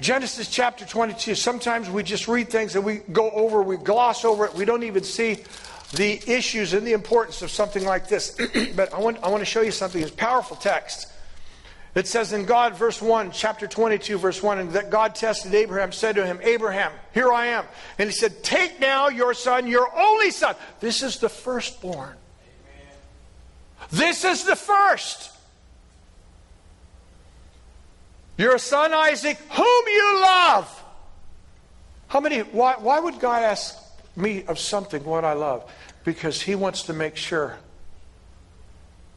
Genesis 0.02 0.50
chapter 0.50 0.84
22. 0.84 1.34
Sometimes 1.34 1.88
we 1.88 2.02
just 2.02 2.28
read 2.28 2.50
things 2.50 2.76
and 2.76 2.84
we 2.84 2.96
go 3.10 3.30
over, 3.30 3.62
we 3.62 3.78
gloss 3.78 4.26
over 4.26 4.44
it. 4.44 4.52
We 4.52 4.66
don't 4.66 4.82
even 4.82 5.02
see 5.02 5.38
the 5.94 6.20
issues 6.30 6.74
and 6.74 6.86
the 6.86 6.92
importance 6.92 7.40
of 7.40 7.50
something 7.50 7.86
like 7.86 8.06
this. 8.06 8.36
but 8.76 8.92
I 8.92 9.00
want, 9.00 9.16
I 9.22 9.30
want 9.30 9.40
to 9.40 9.46
show 9.46 9.62
you 9.62 9.70
something. 9.70 10.02
It's 10.02 10.10
powerful 10.10 10.58
text. 10.58 11.10
It 11.94 12.06
says 12.06 12.34
in 12.34 12.44
God, 12.44 12.74
verse 12.74 13.00
1, 13.00 13.30
chapter 13.30 13.66
22, 13.66 14.18
verse 14.18 14.42
1, 14.42 14.58
and 14.58 14.72
that 14.72 14.90
God 14.90 15.14
tested 15.14 15.54
Abraham, 15.54 15.92
said 15.92 16.16
to 16.16 16.26
him, 16.26 16.38
Abraham, 16.42 16.92
here 17.14 17.32
I 17.32 17.46
am. 17.46 17.64
And 17.96 18.10
he 18.10 18.14
said, 18.14 18.42
Take 18.44 18.78
now 18.78 19.08
your 19.08 19.32
son, 19.32 19.66
your 19.66 19.88
only 19.98 20.32
son. 20.32 20.54
This 20.80 21.02
is 21.02 21.18
the 21.18 21.30
firstborn. 21.30 22.17
This 23.90 24.24
is 24.24 24.44
the 24.44 24.56
first. 24.56 25.32
Your 28.36 28.58
son 28.58 28.94
Isaac, 28.94 29.38
whom 29.50 29.84
you 29.88 30.20
love. 30.22 30.84
How 32.06 32.20
many, 32.20 32.40
why, 32.40 32.74
why 32.78 33.00
would 33.00 33.18
God 33.18 33.42
ask 33.42 33.76
me 34.16 34.44
of 34.44 34.58
something 34.58 35.04
what 35.04 35.24
I 35.24 35.32
love? 35.32 35.70
Because 36.04 36.40
he 36.40 36.54
wants 36.54 36.84
to 36.84 36.92
make 36.92 37.16
sure 37.16 37.56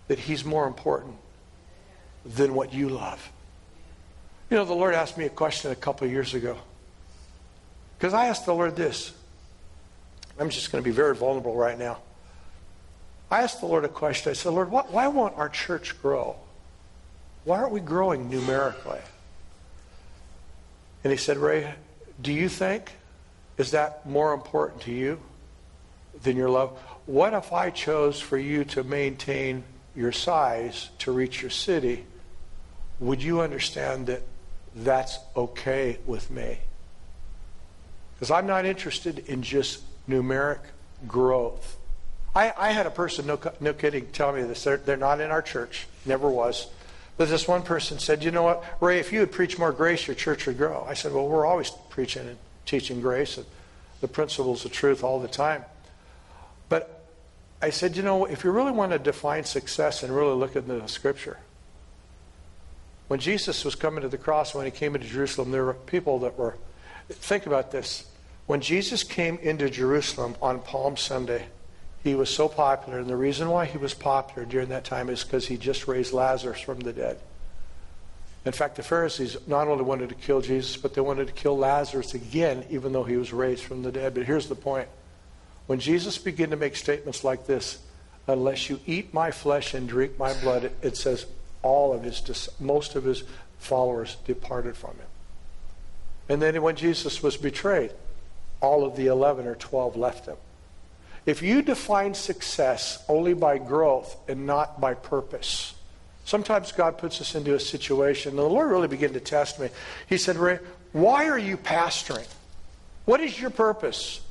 that 0.07 0.19
he's 0.19 0.43
more 0.43 0.67
important 0.67 1.15
than 2.25 2.53
what 2.53 2.73
you 2.73 2.89
love. 2.89 3.31
You 4.49 4.57
know, 4.57 4.65
the 4.65 4.73
Lord 4.73 4.93
asked 4.93 5.17
me 5.17 5.25
a 5.25 5.29
question 5.29 5.71
a 5.71 5.75
couple 5.75 6.07
years 6.07 6.33
ago. 6.33 6.57
Because 7.97 8.13
I 8.13 8.25
asked 8.25 8.45
the 8.45 8.53
Lord 8.53 8.75
this. 8.75 9.13
I'm 10.39 10.49
just 10.49 10.71
going 10.71 10.83
to 10.83 10.89
be 10.89 10.93
very 10.93 11.15
vulnerable 11.15 11.55
right 11.55 11.77
now. 11.77 11.99
I 13.31 13.41
asked 13.41 13.61
the 13.61 13.65
Lord 13.65 13.85
a 13.85 13.89
question. 13.89 14.29
I 14.29 14.33
said, 14.33 14.53
Lord, 14.53 14.69
why 14.69 15.07
won't 15.07 15.37
our 15.37 15.49
church 15.49 15.99
grow? 16.01 16.35
Why 17.45 17.59
aren't 17.59 17.71
we 17.71 17.79
growing 17.79 18.29
numerically? 18.29 18.99
And 21.03 21.11
he 21.11 21.17
said, 21.17 21.37
Ray, 21.37 21.73
do 22.21 22.31
you 22.31 22.49
think, 22.49 22.91
is 23.57 23.71
that 23.71 24.05
more 24.07 24.33
important 24.33 24.81
to 24.81 24.91
you 24.91 25.19
than 26.21 26.35
your 26.35 26.49
love? 26.49 26.77
What 27.07 27.33
if 27.33 27.51
I 27.51 27.71
chose 27.71 28.19
for 28.19 28.37
you 28.37 28.65
to 28.65 28.83
maintain 28.83 29.63
your 29.95 30.11
size 30.11 30.89
to 30.99 31.11
reach 31.11 31.41
your 31.41 31.49
city 31.49 32.05
would 33.01 33.21
you 33.21 33.41
understand 33.41 34.07
that 34.07 34.21
that's 34.75 35.17
okay 35.35 35.97
with 36.05 36.29
me? 36.29 36.59
Because 38.13 38.29
I'm 38.29 38.45
not 38.45 38.63
interested 38.63 39.19
in 39.27 39.41
just 39.41 39.81
numeric 40.07 40.59
growth. 41.07 41.77
I, 42.35 42.53
I 42.57 42.71
had 42.71 42.85
a 42.85 42.91
person, 42.91 43.27
no, 43.27 43.39
no 43.59 43.73
kidding, 43.73 44.07
tell 44.07 44.31
me 44.31 44.43
this. 44.43 44.63
They're, 44.63 44.77
they're 44.77 44.97
not 44.97 45.19
in 45.19 45.31
our 45.31 45.41
church, 45.41 45.87
never 46.05 46.29
was. 46.29 46.67
But 47.17 47.29
this 47.29 47.47
one 47.47 47.61
person 47.61 47.99
said, 47.99 48.23
You 48.23 48.31
know 48.31 48.43
what, 48.43 48.63
Ray, 48.79 48.99
if 48.99 49.11
you 49.11 49.19
would 49.19 49.31
preach 49.31 49.59
more 49.59 49.71
grace, 49.71 50.07
your 50.07 50.15
church 50.15 50.47
would 50.47 50.57
grow. 50.57 50.85
I 50.87 50.93
said, 50.93 51.13
Well, 51.13 51.27
we're 51.27 51.45
always 51.45 51.71
preaching 51.89 52.27
and 52.27 52.37
teaching 52.65 53.01
grace 53.01 53.37
and 53.37 53.45
the 53.99 54.07
principles 54.07 54.65
of 54.65 54.71
truth 54.71 55.03
all 55.03 55.19
the 55.19 55.27
time. 55.27 55.65
But 56.69 57.05
I 57.61 57.69
said, 57.69 57.97
You 57.97 58.03
know, 58.03 58.25
if 58.25 58.43
you 58.43 58.51
really 58.51 58.71
want 58.71 58.93
to 58.93 58.99
define 58.99 59.43
success 59.43 60.03
and 60.03 60.15
really 60.15 60.35
look 60.35 60.55
at 60.55 60.67
the 60.67 60.87
scripture, 60.87 61.37
when 63.09 63.19
Jesus 63.19 63.65
was 63.65 63.75
coming 63.75 64.03
to 64.03 64.07
the 64.07 64.17
cross, 64.17 64.55
when 64.55 64.65
he 64.65 64.71
came 64.71 64.95
into 64.95 65.05
Jerusalem, 65.05 65.51
there 65.51 65.65
were 65.65 65.73
people 65.73 66.19
that 66.19 66.37
were. 66.37 66.55
Think 67.09 67.45
about 67.45 67.71
this. 67.71 68.05
When 68.47 68.61
Jesus 68.61 69.03
came 69.03 69.37
into 69.39 69.69
Jerusalem 69.69 70.35
on 70.41 70.61
Palm 70.61 70.95
Sunday, 70.95 71.47
he 72.03 72.15
was 72.15 72.29
so 72.29 72.47
popular. 72.47 72.99
And 72.99 73.09
the 73.09 73.15
reason 73.15 73.49
why 73.49 73.65
he 73.65 73.77
was 73.77 73.93
popular 73.93 74.45
during 74.45 74.69
that 74.69 74.83
time 74.83 75.09
is 75.09 75.23
because 75.23 75.47
he 75.47 75.57
just 75.57 75.87
raised 75.87 76.13
Lazarus 76.13 76.59
from 76.59 76.79
the 76.79 76.93
dead. 76.93 77.19
In 78.43 78.51
fact, 78.51 78.75
the 78.75 78.83
Pharisees 78.83 79.37
not 79.45 79.67
only 79.67 79.83
wanted 79.83 80.09
to 80.09 80.15
kill 80.15 80.41
Jesus, 80.41 80.75
but 80.75 80.95
they 80.95 81.01
wanted 81.01 81.27
to 81.27 81.33
kill 81.33 81.57
Lazarus 81.57 82.15
again, 82.15 82.65
even 82.71 82.91
though 82.91 83.03
he 83.03 83.17
was 83.17 83.31
raised 83.31 83.63
from 83.63 83.83
the 83.83 83.91
dead. 83.91 84.15
But 84.15 84.25
here's 84.25 84.47
the 84.47 84.55
point. 84.55 84.87
When 85.67 85.79
Jesus 85.79 86.17
began 86.17 86.49
to 86.49 86.55
make 86.55 86.75
statements 86.75 87.23
like 87.23 87.45
this, 87.45 87.79
unless 88.27 88.69
you 88.69 88.79
eat 88.87 89.13
my 89.13 89.29
flesh 89.29 89.75
and 89.75 89.87
drink 89.87 90.17
my 90.17 90.33
blood, 90.41 90.71
it, 90.81 90.97
says, 90.97 91.27
all 91.61 91.93
of 91.93 92.03
his, 92.03 92.49
most 92.59 92.95
of 92.95 93.03
his 93.03 93.23
followers 93.59 94.17
departed 94.25 94.75
from 94.75 94.91
him. 94.91 95.07
And 96.27 96.41
then 96.41 96.59
when 96.63 96.75
Jesus 96.75 97.21
was 97.21 97.37
betrayed, 97.37 97.91
all 98.59 98.83
of 98.83 98.95
the 98.95 99.07
11 99.07 99.45
or 99.45 99.55
12 99.55 99.95
left 99.95 100.25
him. 100.25 100.37
If 101.25 101.41
you 101.41 101.61
define 101.61 102.13
success 102.13 103.03
only 103.07 103.33
by 103.33 103.59
growth 103.59 104.15
and 104.27 104.47
not 104.47 104.81
by 104.81 104.95
purpose, 104.95 105.75
sometimes 106.25 106.71
God 106.71 106.97
puts 106.97 107.21
us 107.21 107.35
into 107.35 107.53
a 107.53 107.59
situation, 107.59 108.31
and 108.31 108.39
the 108.39 108.43
Lord 108.43 108.69
really 108.69 108.87
began 108.87 109.13
to 109.13 109.19
test 109.19 109.59
me. 109.59 109.69
He 110.07 110.17
said, 110.17 110.37
Ray, 110.37 110.59
why 110.93 111.27
are 111.27 111.37
you 111.37 111.57
pastoring? 111.57 112.27
What 113.05 113.19
is 113.21 113.39
your 113.39 113.51
purpose? 113.51 114.21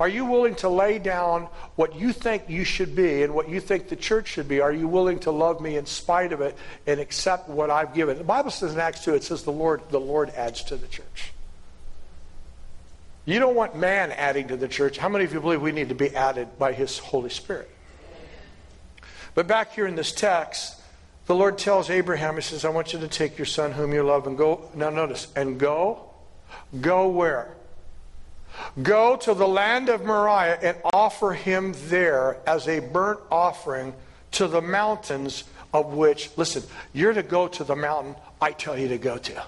Are 0.00 0.08
you 0.08 0.24
willing 0.24 0.56
to 0.56 0.68
lay 0.68 0.98
down 0.98 1.42
what 1.76 1.94
you 1.94 2.12
think 2.12 2.48
you 2.48 2.64
should 2.64 2.96
be 2.96 3.22
and 3.22 3.34
what 3.34 3.48
you 3.48 3.60
think 3.60 3.88
the 3.88 3.94
church 3.94 4.26
should 4.26 4.48
be? 4.48 4.60
Are 4.60 4.72
you 4.72 4.88
willing 4.88 5.20
to 5.20 5.30
love 5.30 5.60
me 5.60 5.76
in 5.76 5.86
spite 5.86 6.32
of 6.32 6.40
it 6.40 6.56
and 6.88 6.98
accept 6.98 7.48
what 7.48 7.70
I've 7.70 7.94
given? 7.94 8.18
The 8.18 8.24
Bible 8.24 8.50
says 8.50 8.72
in 8.72 8.80
Acts 8.80 9.04
2, 9.04 9.14
it 9.14 9.22
says 9.22 9.44
the 9.44 9.52
Lord, 9.52 9.80
the 9.90 10.00
Lord 10.00 10.30
adds 10.30 10.64
to 10.64 10.76
the 10.76 10.88
church. 10.88 11.32
You 13.24 13.38
don't 13.38 13.54
want 13.54 13.76
man 13.76 14.10
adding 14.12 14.48
to 14.48 14.56
the 14.56 14.68
church. 14.68 14.98
How 14.98 15.08
many 15.08 15.24
of 15.24 15.32
you 15.32 15.40
believe 15.40 15.62
we 15.62 15.72
need 15.72 15.90
to 15.90 15.94
be 15.94 16.14
added 16.14 16.58
by 16.58 16.72
his 16.72 16.98
Holy 16.98 17.30
Spirit? 17.30 17.70
But 19.34 19.46
back 19.46 19.72
here 19.72 19.86
in 19.86 19.94
this 19.94 20.12
text, 20.12 20.80
the 21.26 21.34
Lord 21.34 21.56
tells 21.56 21.88
Abraham, 21.88 22.34
He 22.34 22.42
says, 22.42 22.64
I 22.64 22.70
want 22.70 22.92
you 22.92 22.98
to 22.98 23.08
take 23.08 23.38
your 23.38 23.46
son 23.46 23.72
whom 23.72 23.92
you 23.92 24.02
love 24.02 24.26
and 24.26 24.36
go. 24.36 24.68
Now 24.74 24.90
notice, 24.90 25.28
and 25.36 25.58
go. 25.58 26.10
Go 26.80 27.08
where? 27.08 27.54
Go 28.82 29.16
to 29.16 29.34
the 29.34 29.46
land 29.46 29.88
of 29.88 30.04
Moriah 30.04 30.58
and 30.60 30.76
offer 30.92 31.32
him 31.32 31.74
there 31.86 32.38
as 32.46 32.68
a 32.68 32.80
burnt 32.80 33.20
offering 33.30 33.94
to 34.32 34.46
the 34.46 34.60
mountains 34.60 35.44
of 35.72 35.94
which, 35.94 36.30
listen, 36.36 36.62
you're 36.92 37.14
to 37.14 37.22
go 37.22 37.48
to 37.48 37.64
the 37.64 37.76
mountain 37.76 38.14
I 38.40 38.52
tell 38.52 38.78
you 38.78 38.88
to 38.88 38.98
go 38.98 39.16
to. 39.16 39.42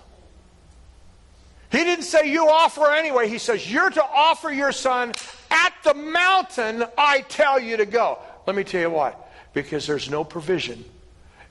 He 1.74 1.82
didn't 1.82 2.04
say 2.04 2.30
you 2.30 2.48
offer 2.48 2.92
anyway. 2.92 3.28
He 3.28 3.38
says 3.38 3.70
you're 3.70 3.90
to 3.90 4.04
offer 4.04 4.52
your 4.52 4.70
son 4.70 5.12
at 5.50 5.74
the 5.82 5.94
mountain 5.94 6.84
I 6.96 7.22
tell 7.22 7.58
you 7.58 7.78
to 7.78 7.86
go. 7.86 8.20
Let 8.46 8.54
me 8.54 8.62
tell 8.62 8.80
you 8.80 8.90
why. 8.90 9.14
Because 9.54 9.84
there's 9.84 10.08
no 10.08 10.22
provision 10.22 10.84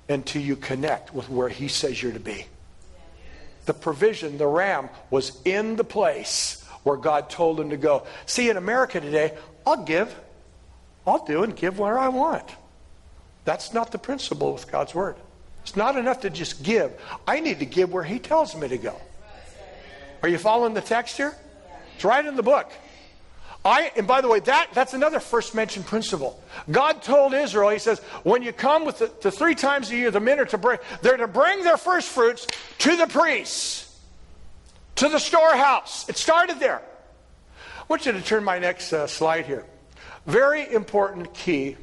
until 0.08 0.42
you 0.42 0.56
connect 0.56 1.14
with 1.14 1.30
where 1.30 1.50
he 1.50 1.68
says 1.68 2.02
you're 2.02 2.14
to 2.14 2.22
be. 2.22 2.46
The 3.66 3.74
provision, 3.74 4.38
the 4.38 4.48
ram, 4.48 4.90
was 5.10 5.42
in 5.44 5.76
the 5.76 5.84
place 5.84 6.64
where 6.84 6.98
God 6.98 7.30
told 7.30 7.60
him 7.60 7.72
to 7.72 7.78
go. 7.78 8.04
See, 8.26 8.50
in 8.50 8.56
America 8.56 9.02
today, 9.02 9.34
I'll 9.68 9.84
give. 9.84 10.14
I'll 11.06 11.26
do 11.26 11.44
and 11.44 11.54
give 11.54 11.80
where 11.80 12.00
I 12.00 12.08
want. 12.08 12.50
That's 13.44 13.74
not 13.74 13.92
the 13.92 13.98
principle 13.98 14.54
with 14.54 14.72
God's 14.72 14.96
Word. 14.96 15.18
It's 15.64 15.76
not 15.76 15.98
enough 15.98 16.22
to 16.22 16.30
just 16.30 16.64
give. 16.64 16.94
I 17.28 17.42
need 17.42 17.60
to 17.60 17.66
give 17.66 17.92
where 17.92 18.04
He 18.04 18.20
tells 18.20 18.56
me 18.56 18.70
to 18.70 18.78
go. 18.78 18.96
Are 20.24 20.30
you 20.30 20.38
following 20.38 20.74
the 20.74 20.82
text 20.82 21.18
here? 21.18 21.36
It's 21.96 22.04
right 22.04 22.26
in 22.26 22.36
the 22.36 22.44
book. 22.44 22.72
I, 23.66 23.92
and 23.96 24.08
by 24.08 24.22
the 24.22 24.28
way, 24.28 24.40
that, 24.42 24.70
that's 24.74 24.94
another 24.94 25.20
first 25.20 25.56
mentioned 25.56 25.86
principle. 25.86 26.42
God 26.70 27.02
told 27.02 27.34
Israel, 27.34 27.70
He 27.70 27.80
says, 27.80 28.00
when 28.24 28.42
you 28.42 28.52
come 28.52 28.86
with 28.86 29.00
the, 29.00 29.12
the 29.22 29.32
three 29.32 29.56
times 29.56 29.92
a 29.92 29.96
year, 29.96 30.12
the 30.12 30.20
men 30.20 30.40
are 30.40 30.46
to 30.46 30.58
bring, 30.58 30.80
they're 31.02 31.18
to 31.18 31.28
bring 31.28 31.64
their 31.64 31.78
first 31.78 32.10
fruits 32.10 32.48
to 32.80 32.96
the 32.96 33.08
priests 33.08 33.84
to 34.96 35.10
the 35.10 35.20
storehouse. 35.20 36.08
It 36.10 36.18
started 36.18 36.60
there. 36.60 36.82
I 37.78 37.84
want 37.88 38.06
you 38.06 38.12
to 38.12 38.22
turn 38.22 38.44
my 38.44 38.60
next 38.60 38.94
uh, 38.94 39.08
slide 39.08 39.46
here. 39.46 39.66
Very 40.26 40.72
important 40.72 41.34
key. 41.34 41.76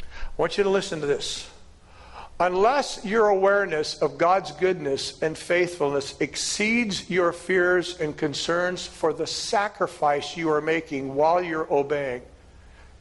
I 0.00 0.04
want 0.36 0.58
you 0.58 0.64
to 0.64 0.70
listen 0.70 1.00
to 1.00 1.06
this. 1.06 1.48
Unless 2.42 3.04
your 3.04 3.28
awareness 3.28 4.02
of 4.02 4.18
God's 4.18 4.50
goodness 4.50 5.22
and 5.22 5.38
faithfulness 5.38 6.16
exceeds 6.18 7.08
your 7.08 7.32
fears 7.32 8.00
and 8.00 8.16
concerns 8.16 8.84
for 8.84 9.12
the 9.12 9.28
sacrifice 9.28 10.36
you 10.36 10.50
are 10.50 10.60
making 10.60 11.14
while 11.14 11.40
you're 11.40 11.72
obeying, 11.72 12.20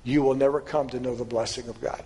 you 0.04 0.21
will 0.21 0.36
never 0.36 0.62
come 0.62 0.89
to 0.89 0.99
know 0.99 1.15
the 1.15 1.25
blessing 1.25 1.67
of 1.69 1.82
God. 1.82 2.04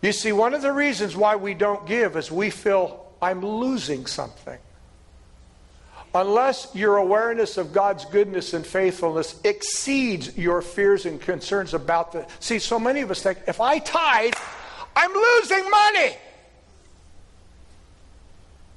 You 0.00 0.12
see, 0.12 0.30
one 0.30 0.54
of 0.54 0.62
the 0.62 0.72
reasons 0.72 1.16
why 1.16 1.34
we 1.34 1.52
don't 1.52 1.84
give 1.84 2.16
is 2.16 2.30
we 2.30 2.50
feel 2.50 3.12
I'm 3.20 3.44
losing 3.44 4.06
something 4.06 4.60
unless 6.14 6.68
your 6.74 6.96
awareness 6.98 7.56
of 7.56 7.72
God's 7.72 8.04
goodness 8.06 8.52
and 8.54 8.66
faithfulness 8.66 9.40
exceeds 9.44 10.36
your 10.36 10.62
fears 10.62 11.06
and 11.06 11.20
concerns 11.20 11.74
about 11.74 12.12
the. 12.12 12.26
See, 12.40 12.58
so 12.58 12.78
many 12.78 13.00
of 13.00 13.10
us 13.10 13.22
think 13.22 13.38
if 13.46 13.60
I 13.60 13.78
tithe, 13.78 14.34
I'm 14.94 15.12
losing 15.12 15.70
money. 15.70 16.16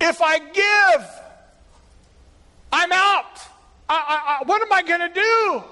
If 0.02 0.22
I 0.22 0.40
give, 0.40 1.10
I'm 2.72 2.92
out. 2.92 3.40
I, 3.88 3.96
I, 3.96 4.40
I, 4.40 4.44
what 4.46 4.62
am 4.62 4.72
I 4.72 4.82
going 4.84 5.00
to 5.02 5.14
do? 5.14 5.64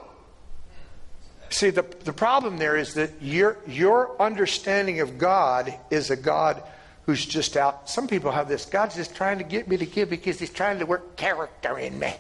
See, 1.50 1.70
the, 1.70 1.86
the 2.04 2.14
problem 2.14 2.58
there 2.58 2.76
is 2.76 2.96
that 2.96 3.22
your, 3.22 3.58
your 3.68 4.20
understanding 4.22 5.02
of 5.02 5.18
God 5.18 5.74
is 5.92 6.10
a 6.10 6.16
God 6.16 6.64
who's 7.06 7.26
just 7.26 7.58
out. 7.58 7.90
Some 7.90 8.08
people 8.08 8.32
have 8.32 8.48
this 8.48 8.66
God's 8.66 8.96
just 8.96 9.16
trying 9.16 9.38
to 9.40 9.44
get 9.44 9.68
me 9.68 9.78
to 9.78 9.86
give 9.86 10.10
because 10.10 10.40
he's 10.40 10.50
trying 10.50 10.80
to 10.80 10.86
work 10.86 11.16
character 11.16 11.78
in 11.78 12.00
me. 12.00 12.14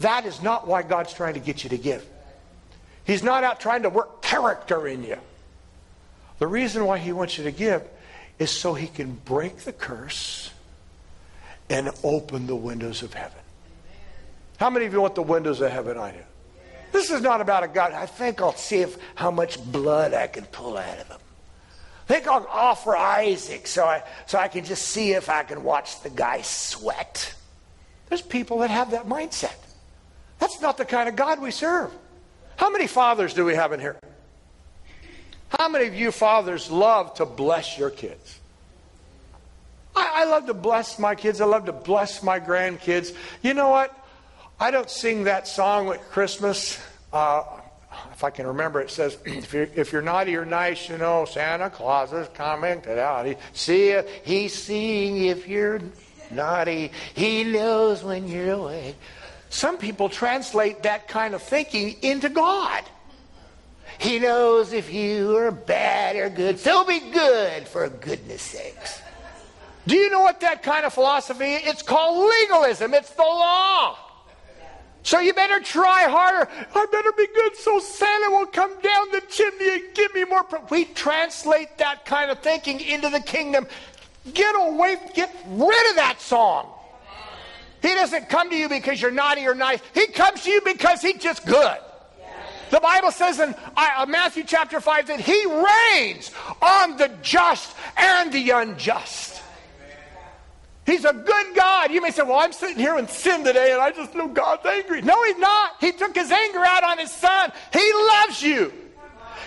That 0.00 0.26
is 0.26 0.42
not 0.42 0.66
why 0.66 0.82
God's 0.82 1.12
trying 1.12 1.34
to 1.34 1.40
get 1.40 1.64
you 1.64 1.70
to 1.70 1.78
give. 1.78 2.06
He's 3.04 3.22
not 3.22 3.42
out 3.42 3.60
trying 3.60 3.82
to 3.82 3.88
work 3.88 4.22
character 4.22 4.86
in 4.86 5.02
you. 5.02 5.16
The 6.38 6.46
reason 6.46 6.84
why 6.84 6.98
he 6.98 7.12
wants 7.12 7.38
you 7.38 7.44
to 7.44 7.50
give 7.50 7.82
is 8.38 8.50
so 8.50 8.74
he 8.74 8.86
can 8.86 9.12
break 9.12 9.58
the 9.58 9.72
curse 9.72 10.50
and 11.68 11.90
open 12.04 12.46
the 12.46 12.54
windows 12.54 13.02
of 13.02 13.12
heaven. 13.14 13.38
How 14.58 14.70
many 14.70 14.86
of 14.86 14.92
you 14.92 15.00
want 15.00 15.14
the 15.14 15.22
windows 15.22 15.60
of 15.60 15.70
heaven 15.72 15.96
on 15.96 16.14
you? 16.14 16.24
This 16.92 17.10
is 17.10 17.20
not 17.20 17.40
about 17.40 17.64
a 17.64 17.68
God. 17.68 17.92
I 17.92 18.06
think 18.06 18.40
I'll 18.40 18.54
see 18.54 18.78
if 18.78 18.96
how 19.14 19.30
much 19.30 19.62
blood 19.72 20.14
I 20.14 20.26
can 20.26 20.44
pull 20.46 20.78
out 20.78 20.98
of 20.98 21.08
him 21.08 21.18
think 22.08 22.26
I'll 22.26 22.46
offer 22.50 22.96
Isaac 22.96 23.66
so 23.66 23.84
I, 23.84 24.02
so 24.26 24.38
I 24.38 24.48
can 24.48 24.64
just 24.64 24.88
see 24.88 25.12
if 25.12 25.28
I 25.28 25.42
can 25.42 25.62
watch 25.62 26.00
the 26.00 26.10
guy 26.10 26.40
sweat. 26.40 27.34
There's 28.08 28.22
people 28.22 28.58
that 28.58 28.70
have 28.70 28.92
that 28.92 29.06
mindset. 29.06 29.54
That's 30.38 30.60
not 30.60 30.78
the 30.78 30.86
kind 30.86 31.08
of 31.08 31.16
God 31.16 31.40
we 31.40 31.50
serve. 31.50 31.92
How 32.56 32.70
many 32.70 32.86
fathers 32.86 33.34
do 33.34 33.44
we 33.44 33.54
have 33.54 33.72
in 33.72 33.80
here? 33.80 33.96
How 35.50 35.68
many 35.68 35.86
of 35.86 35.94
you 35.94 36.10
fathers 36.10 36.70
love 36.70 37.14
to 37.14 37.26
bless 37.26 37.78
your 37.78 37.90
kids? 37.90 38.38
I, 39.94 40.22
I 40.22 40.24
love 40.24 40.46
to 40.46 40.54
bless 40.54 40.98
my 40.98 41.14
kids. 41.14 41.40
I 41.40 41.44
love 41.44 41.66
to 41.66 41.72
bless 41.72 42.22
my 42.22 42.40
grandkids. 42.40 43.14
You 43.42 43.52
know 43.52 43.68
what? 43.68 43.94
I 44.58 44.70
don't 44.70 44.90
sing 44.90 45.24
that 45.24 45.46
song 45.46 45.88
at 45.90 46.10
Christmas. 46.10 46.80
Uh, 47.12 47.44
if 48.12 48.24
I 48.24 48.30
can 48.30 48.46
remember, 48.46 48.80
it 48.80 48.90
says, 48.90 49.18
if 49.24 49.52
you're, 49.52 49.68
if 49.74 49.92
you're 49.92 50.02
naughty 50.02 50.36
or 50.36 50.44
nice, 50.44 50.88
you 50.88 50.98
know, 50.98 51.24
Santa 51.24 51.70
Claus 51.70 52.12
is 52.12 52.28
coming 52.34 52.80
to 52.82 53.00
out. 53.00 53.26
He, 53.26 53.36
see, 53.52 54.00
he's 54.24 54.54
seeing 54.54 55.24
if 55.24 55.48
you're 55.48 55.80
naughty. 56.30 56.92
He 57.14 57.44
knows 57.44 58.02
when 58.02 58.28
you're 58.28 58.52
awake. 58.52 58.96
Some 59.50 59.78
people 59.78 60.08
translate 60.08 60.82
that 60.82 61.08
kind 61.08 61.34
of 61.34 61.42
thinking 61.42 61.96
into 62.02 62.28
God. 62.28 62.84
He 63.98 64.18
knows 64.18 64.72
if 64.72 64.92
you 64.92 65.36
are 65.36 65.50
bad 65.50 66.16
or 66.16 66.28
good, 66.28 66.58
so 66.60 66.84
be 66.84 67.00
good 67.10 67.66
for 67.66 67.88
goodness 67.88 68.42
sakes. 68.42 69.02
Do 69.86 69.96
you 69.96 70.10
know 70.10 70.20
what 70.20 70.40
that 70.40 70.62
kind 70.62 70.84
of 70.84 70.92
philosophy 70.92 71.54
is? 71.54 71.66
It's 71.66 71.82
called 71.82 72.28
legalism. 72.28 72.92
It's 72.94 73.10
the 73.10 73.22
law. 73.22 73.96
So 75.02 75.20
you 75.20 75.32
better 75.32 75.60
try 75.60 76.04
harder. 76.04 76.50
I 76.74 76.86
better 76.92 77.12
be 77.12 77.26
good 77.34 77.56
so 77.56 77.78
Santa 77.78 78.30
will 78.30 78.46
come 78.46 78.72
down 78.80 79.10
the 79.10 79.22
chimney 79.28 79.70
and 79.70 79.94
give 79.94 80.14
me 80.14 80.24
more. 80.24 80.44
Pro-. 80.44 80.64
We 80.70 80.84
translate 80.86 81.78
that 81.78 82.04
kind 82.04 82.30
of 82.30 82.40
thinking 82.40 82.80
into 82.80 83.08
the 83.08 83.20
kingdom. 83.20 83.66
Get 84.34 84.54
away, 84.54 84.96
get 85.14 85.34
rid 85.46 85.90
of 85.90 85.96
that 85.96 86.16
song. 86.20 86.68
He 87.80 87.94
doesn't 87.94 88.28
come 88.28 88.50
to 88.50 88.56
you 88.56 88.68
because 88.68 89.00
you're 89.00 89.10
naughty 89.10 89.46
or 89.46 89.54
nice. 89.54 89.80
He 89.94 90.08
comes 90.08 90.42
to 90.42 90.50
you 90.50 90.60
because 90.64 91.00
he's 91.00 91.18
just 91.18 91.46
good. 91.46 91.78
The 92.70 92.80
Bible 92.80 93.10
says 93.10 93.40
in 93.40 93.54
uh, 93.76 94.06
Matthew 94.08 94.44
chapter 94.44 94.80
5 94.80 95.06
that 95.06 95.20
he 95.20 95.44
rains 95.46 96.30
on 96.60 96.96
the 96.98 97.10
just 97.22 97.74
and 97.96 98.30
the 98.32 98.50
unjust. 98.50 99.42
He's 100.88 101.04
a 101.04 101.12
good 101.12 101.54
God. 101.54 101.90
You 101.90 102.00
may 102.00 102.10
say, 102.10 102.22
Well, 102.22 102.38
I'm 102.38 102.52
sitting 102.52 102.78
here 102.78 102.96
in 102.96 103.06
sin 103.08 103.44
today 103.44 103.72
and 103.72 103.80
I 103.80 103.90
just 103.90 104.14
know 104.14 104.26
God's 104.26 104.64
angry. 104.64 105.02
No, 105.02 105.22
He's 105.24 105.36
not. 105.36 105.72
He 105.80 105.92
took 105.92 106.14
His 106.14 106.32
anger 106.32 106.64
out 106.64 106.82
on 106.82 106.96
His 106.96 107.10
Son. 107.12 107.52
He 107.74 107.92
loves 107.92 108.42
you. 108.42 108.72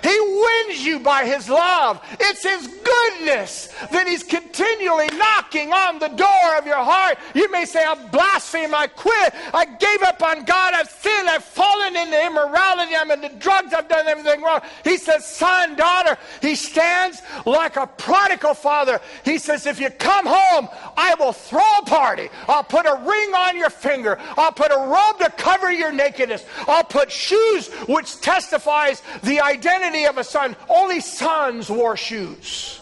He 0.03 0.19
wins 0.19 0.85
you 0.85 0.99
by 0.99 1.25
His 1.25 1.49
love. 1.49 2.01
It's 2.19 2.43
His 2.43 2.67
goodness 2.67 3.67
that 3.91 4.07
He's 4.07 4.23
continually 4.23 5.07
knocking 5.17 5.71
on 5.71 5.99
the 5.99 6.09
door 6.09 6.57
of 6.57 6.65
your 6.65 6.83
heart. 6.83 7.17
You 7.33 7.51
may 7.51 7.65
say, 7.65 7.83
I've 7.83 8.11
blasphemed, 8.11 8.73
I 8.73 8.87
quit, 8.87 9.33
I 9.53 9.65
gave 9.65 10.01
up 10.03 10.21
on 10.23 10.43
God, 10.43 10.73
I've 10.73 10.89
sinned, 10.89 11.29
I've 11.29 11.43
fallen 11.43 11.95
into 11.95 12.25
immorality, 12.25 12.95
I'm 12.95 13.11
into 13.11 13.29
drugs, 13.35 13.73
I've 13.73 13.87
done 13.87 14.07
everything 14.07 14.41
wrong. 14.41 14.61
He 14.83 14.97
says, 14.97 15.25
Son, 15.25 15.75
daughter, 15.75 16.17
He 16.41 16.55
stands 16.55 17.21
like 17.45 17.75
a 17.75 17.87
prodigal 17.87 18.53
father. 18.53 18.99
He 19.23 19.37
says, 19.37 19.65
If 19.65 19.79
you 19.79 19.89
come 19.89 20.25
home, 20.27 20.67
I 20.97 21.15
will 21.19 21.33
throw 21.33 21.61
a 21.79 21.85
party. 21.85 22.29
I'll 22.47 22.63
put 22.63 22.85
a 22.85 22.95
ring 22.95 23.33
on 23.33 23.57
your 23.57 23.69
finger. 23.69 24.17
I'll 24.37 24.51
put 24.51 24.71
a 24.71 24.77
robe 24.77 25.19
to 25.19 25.29
cover 25.41 25.71
your 25.71 25.91
nakedness. 25.91 26.45
I'll 26.67 26.83
put 26.83 27.11
shoes 27.11 27.69
which 27.87 28.19
testifies 28.21 29.01
the 29.23 29.41
identity 29.41 29.90
of 30.05 30.17
a 30.17 30.23
son. 30.23 30.55
Only 30.69 30.99
sons 30.99 31.69
wore 31.69 31.97
shoes. 31.97 32.79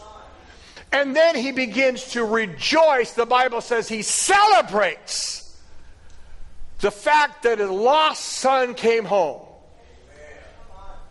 And 0.91 1.15
then 1.15 1.35
he 1.35 1.51
begins 1.51 2.11
to 2.11 2.25
rejoice. 2.25 3.13
The 3.13 3.25
Bible 3.25 3.61
says 3.61 3.87
he 3.87 4.01
celebrates 4.01 5.57
the 6.79 6.91
fact 6.91 7.43
that 7.43 7.59
a 7.59 7.71
lost 7.71 8.23
son 8.23 8.73
came 8.73 9.05
home. 9.05 9.41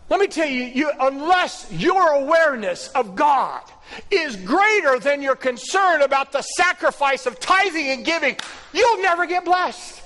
Let 0.09 0.19
me 0.19 0.27
tell 0.27 0.49
you, 0.49 0.63
you, 0.63 0.91
unless 0.99 1.71
your 1.71 2.13
awareness 2.13 2.89
of 2.89 3.15
God 3.15 3.61
is 4.09 4.35
greater 4.37 4.97
than 4.97 5.21
your 5.21 5.35
concern 5.35 6.01
about 6.01 6.31
the 6.31 6.41
sacrifice 6.41 7.27
of 7.27 7.39
tithing 7.39 7.87
and 7.87 8.03
giving, 8.03 8.35
you'll 8.73 9.01
never 9.03 9.27
get 9.27 9.45
blessed. 9.45 9.98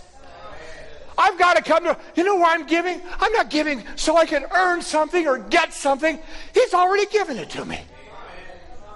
I've 1.17 1.38
got 1.38 1.56
to 1.56 1.62
come 1.62 1.84
to, 1.84 1.97
you 2.15 2.23
know 2.23 2.36
why 2.36 2.54
I'm 2.54 2.65
giving? 2.65 3.02
I'm 3.19 3.32
not 3.34 3.49
giving 3.49 3.84
so 3.95 4.17
I 4.17 4.26
can 4.26 4.45
earn 4.54 4.82
something 4.82 5.28
or 5.28 5.38
get 5.38 5.73
something. 5.73 6.19
He's 6.54 6.73
already 6.73 7.06
given 7.08 7.38
it 7.38 7.49
to 7.52 7.65
me. 7.65 7.80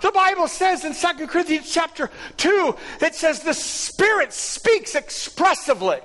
The 0.02 0.12
Bible 0.12 0.48
says 0.48 0.86
in 0.86 0.94
2 0.94 1.28
Corinthians 1.28 1.72
chapter 1.72 2.12
2, 2.38 2.76
it 3.02 3.16
says 3.16 3.42
the 3.42 3.54
Spirit 3.54 4.32
speaks 4.32 4.96
expressively. 4.96 6.00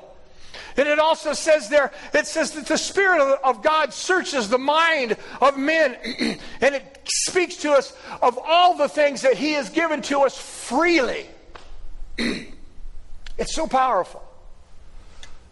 And 0.76 0.88
it 0.88 0.98
also 0.98 1.34
says 1.34 1.68
there, 1.68 1.92
it 2.14 2.26
says 2.26 2.52
that 2.52 2.66
the 2.66 2.78
Spirit 2.78 3.20
of 3.44 3.62
God 3.62 3.92
searches 3.92 4.48
the 4.48 4.58
mind 4.58 5.16
of 5.40 5.58
men. 5.58 5.96
and 6.60 6.74
it 6.74 7.02
speaks 7.04 7.56
to 7.56 7.72
us 7.72 7.94
of 8.22 8.38
all 8.42 8.76
the 8.76 8.88
things 8.88 9.22
that 9.22 9.34
He 9.34 9.52
has 9.52 9.68
given 9.68 10.00
to 10.02 10.20
us 10.20 10.38
freely. 10.38 11.26
it's 12.18 13.54
so 13.54 13.66
powerful. 13.66 14.22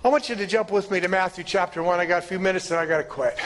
I 0.03 0.09
want 0.09 0.31
you 0.31 0.35
to 0.37 0.47
jump 0.47 0.71
with 0.71 0.91
me 0.91 0.99
to 1.01 1.09
Matthew 1.09 1.45
chapter 1.45 1.83
1. 1.83 2.01
I 2.01 2.07
got 2.07 2.25
a 2.25 2.27
few 2.27 2.39
minutes 2.39 2.71
and 2.71 2.81
I 2.81 2.87
got 2.87 2.99
to 2.99 3.05
quit. 3.05 3.39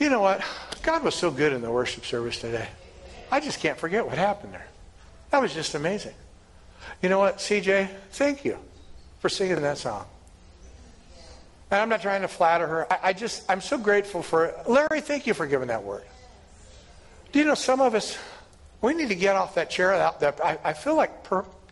You 0.00 0.10
know 0.10 0.20
what? 0.20 0.42
God 0.82 1.04
was 1.04 1.14
so 1.14 1.30
good 1.30 1.52
in 1.52 1.62
the 1.62 1.70
worship 1.70 2.04
service 2.04 2.40
today. 2.40 2.68
I 3.30 3.38
just 3.38 3.60
can't 3.60 3.78
forget 3.78 4.04
what 4.04 4.18
happened 4.18 4.52
there. 4.54 4.66
That 5.30 5.40
was 5.40 5.54
just 5.54 5.76
amazing. 5.76 6.14
You 7.02 7.08
know 7.08 7.20
what, 7.20 7.38
CJ? 7.38 7.88
Thank 8.10 8.44
you 8.44 8.58
for 9.20 9.28
singing 9.28 9.62
that 9.62 9.78
song. 9.78 10.04
And 11.70 11.80
I'm 11.80 11.88
not 11.88 12.02
trying 12.02 12.22
to 12.22 12.28
flatter 12.28 12.66
her. 12.66 12.92
I, 12.92 12.98
I 13.04 13.12
just, 13.12 13.48
I'm 13.48 13.60
so 13.60 13.78
grateful 13.78 14.22
for 14.22 14.46
it. 14.46 14.68
Larry, 14.68 15.00
thank 15.00 15.28
you 15.28 15.34
for 15.34 15.46
giving 15.46 15.68
that 15.68 15.84
word. 15.84 16.04
Do 17.32 17.38
you 17.38 17.44
know 17.44 17.54
some 17.54 17.80
of 17.80 17.94
us, 17.94 18.16
we 18.80 18.94
need 18.94 19.08
to 19.08 19.14
get 19.14 19.36
off 19.36 19.54
that 19.56 19.70
chair. 19.70 19.92
Out 19.94 20.20
that 20.20 20.40
I, 20.42 20.58
I 20.64 20.72
feel 20.72 20.96
like 20.96 21.24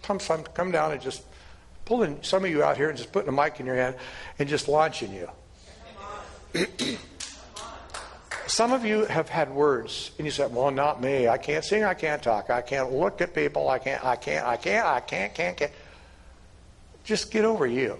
come, 0.02 0.20
some, 0.20 0.42
come 0.44 0.70
down 0.70 0.92
and 0.92 1.00
just 1.00 1.22
pulling 1.84 2.22
some 2.22 2.44
of 2.44 2.50
you 2.50 2.62
out 2.62 2.76
here 2.76 2.88
and 2.88 2.96
just 2.96 3.12
putting 3.12 3.28
a 3.28 3.32
mic 3.32 3.60
in 3.60 3.66
your 3.66 3.76
hand 3.76 3.96
and 4.38 4.48
just 4.48 4.68
launching 4.68 5.12
you. 5.12 5.28
some 8.46 8.72
of 8.72 8.84
you 8.84 9.04
have 9.06 9.28
had 9.28 9.50
words 9.50 10.12
and 10.18 10.26
you 10.26 10.30
said, 10.30 10.54
"Well, 10.54 10.70
not 10.70 11.00
me. 11.02 11.28
I 11.28 11.38
can't 11.38 11.64
sing. 11.64 11.84
I 11.84 11.94
can't 11.94 12.22
talk. 12.22 12.50
I 12.50 12.60
can't 12.60 12.92
look 12.92 13.20
at 13.20 13.34
people. 13.34 13.68
I 13.68 13.78
can't. 13.78 14.04
I 14.04 14.16
can't. 14.16 14.46
I 14.46 14.56
can't. 14.56 14.86
I 14.86 15.00
can't. 15.00 15.34
Can't. 15.34 15.56
Can't." 15.56 15.72
Just 17.04 17.30
get 17.30 17.44
over 17.44 17.66
you. 17.66 17.98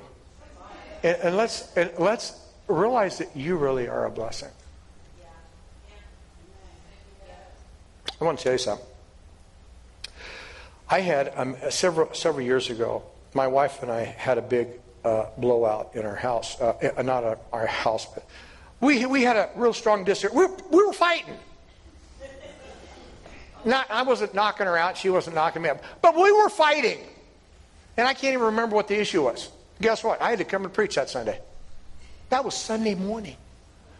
And, 1.02 1.16
and 1.22 1.36
let's 1.36 1.76
and 1.76 1.90
let's 1.98 2.38
realize 2.68 3.18
that 3.18 3.36
you 3.36 3.56
really 3.56 3.88
are 3.88 4.06
a 4.06 4.10
blessing. 4.10 4.50
I 8.20 8.24
want 8.24 8.38
to 8.38 8.44
tell 8.44 8.52
you 8.52 8.58
something. 8.58 8.86
I 10.88 11.00
had 11.00 11.32
um, 11.36 11.56
several 11.70 12.12
several 12.14 12.44
years 12.44 12.70
ago. 12.70 13.02
My 13.34 13.46
wife 13.46 13.82
and 13.82 13.90
I 13.90 14.04
had 14.04 14.38
a 14.38 14.42
big 14.42 14.68
uh, 15.04 15.26
blowout 15.38 15.94
in 15.94 16.06
our 16.06 16.14
house. 16.14 16.60
Uh, 16.60 16.92
uh 16.96 17.02
not 17.02 17.24
a, 17.24 17.38
our 17.52 17.66
house, 17.66 18.06
but 18.06 18.26
we 18.80 19.06
we 19.06 19.22
had 19.22 19.36
a 19.36 19.50
real 19.56 19.72
strong 19.72 20.04
disagreement. 20.04 20.62
We, 20.70 20.78
we 20.78 20.86
were 20.86 20.92
fighting. 20.92 21.36
Not, 23.64 23.90
I 23.90 24.02
wasn't 24.02 24.34
knocking 24.34 24.66
her 24.66 24.76
out. 24.76 24.96
She 24.98 25.08
wasn't 25.08 25.36
knocking 25.36 25.62
me 25.62 25.70
up. 25.70 25.82
But 26.02 26.14
we 26.14 26.30
were 26.30 26.50
fighting. 26.50 26.98
And 27.96 28.06
I 28.06 28.12
can't 28.12 28.34
even 28.34 28.46
remember 28.46 28.76
what 28.76 28.88
the 28.88 29.00
issue 29.00 29.24
was. 29.24 29.50
Guess 29.80 30.04
what? 30.04 30.20
I 30.20 30.30
had 30.30 30.38
to 30.38 30.44
come 30.44 30.64
and 30.64 30.72
preach 30.72 30.96
that 30.96 31.08
Sunday. 31.08 31.40
That 32.28 32.44
was 32.44 32.54
Sunday 32.54 32.94
morning. 32.94 33.36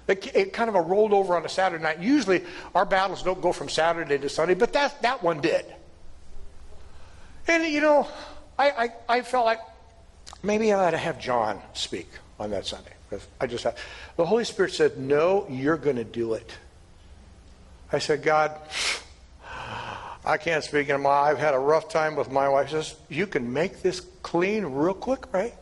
It, 0.07 0.37
it 0.37 0.53
kind 0.53 0.69
of 0.69 0.75
rolled 0.87 1.13
over 1.13 1.37
on 1.37 1.45
a 1.45 1.49
Saturday 1.49 1.83
night. 1.83 2.01
Usually 2.01 2.45
our 2.75 2.85
battles 2.85 3.23
don't 3.23 3.41
go 3.41 3.53
from 3.53 3.69
Saturday 3.69 4.19
to 4.19 4.29
Sunday, 4.29 4.55
but 4.55 4.73
that, 4.75 5.01
that 5.03 5.23
one 5.23 5.41
did. 5.41 5.65
And, 7.47 7.65
you 7.65 7.81
know, 7.81 8.09
I, 8.59 8.71
I, 8.71 8.89
I 9.09 9.23
felt 9.23 9.47
like 9.47 9.61
maybe 10.43 10.73
I 10.73 10.87
ought 10.87 10.91
to 10.91 10.99
have 10.99 11.19
John 11.21 11.61
speak 11.73 12.09
on 12.39 12.51
that 12.51 12.67
Sunday. 12.67 12.91
I 13.41 13.47
just 13.47 13.65
had, 13.65 13.77
the 14.17 14.27
Holy 14.27 14.45
Spirit 14.45 14.73
said, 14.73 14.99
No, 14.99 15.47
you're 15.49 15.77
going 15.77 15.97
to 15.97 16.05
do 16.05 16.35
it. 16.35 16.51
I 17.93 17.99
said, 17.99 18.23
God, 18.23 18.59
I 20.25 20.37
can't 20.37 20.65
speak 20.65 20.91
anymore. 20.91 21.13
I've 21.13 21.39
had 21.39 21.55
a 21.55 21.59
rough 21.59 21.89
time 21.89 22.17
with 22.17 22.31
my 22.31 22.49
wife. 22.49 22.69
She 22.69 22.75
says, 22.75 22.97
You 23.09 23.27
can 23.27 23.53
make 23.53 23.83
this 23.83 24.01
clean 24.23 24.65
real 24.65 24.95
quick, 24.95 25.33
right? 25.33 25.55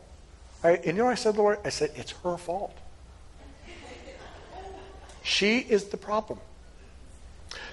I, 0.63 0.71
and 0.71 0.97
you 0.97 1.03
know 1.03 1.09
I 1.09 1.15
said, 1.15 1.37
Lord? 1.37 1.59
I 1.63 1.69
said, 1.69 1.91
It's 1.95 2.11
her 2.23 2.37
fault. 2.37 2.75
She 5.23 5.59
is 5.59 5.85
the 5.85 5.97
problem. 5.97 6.39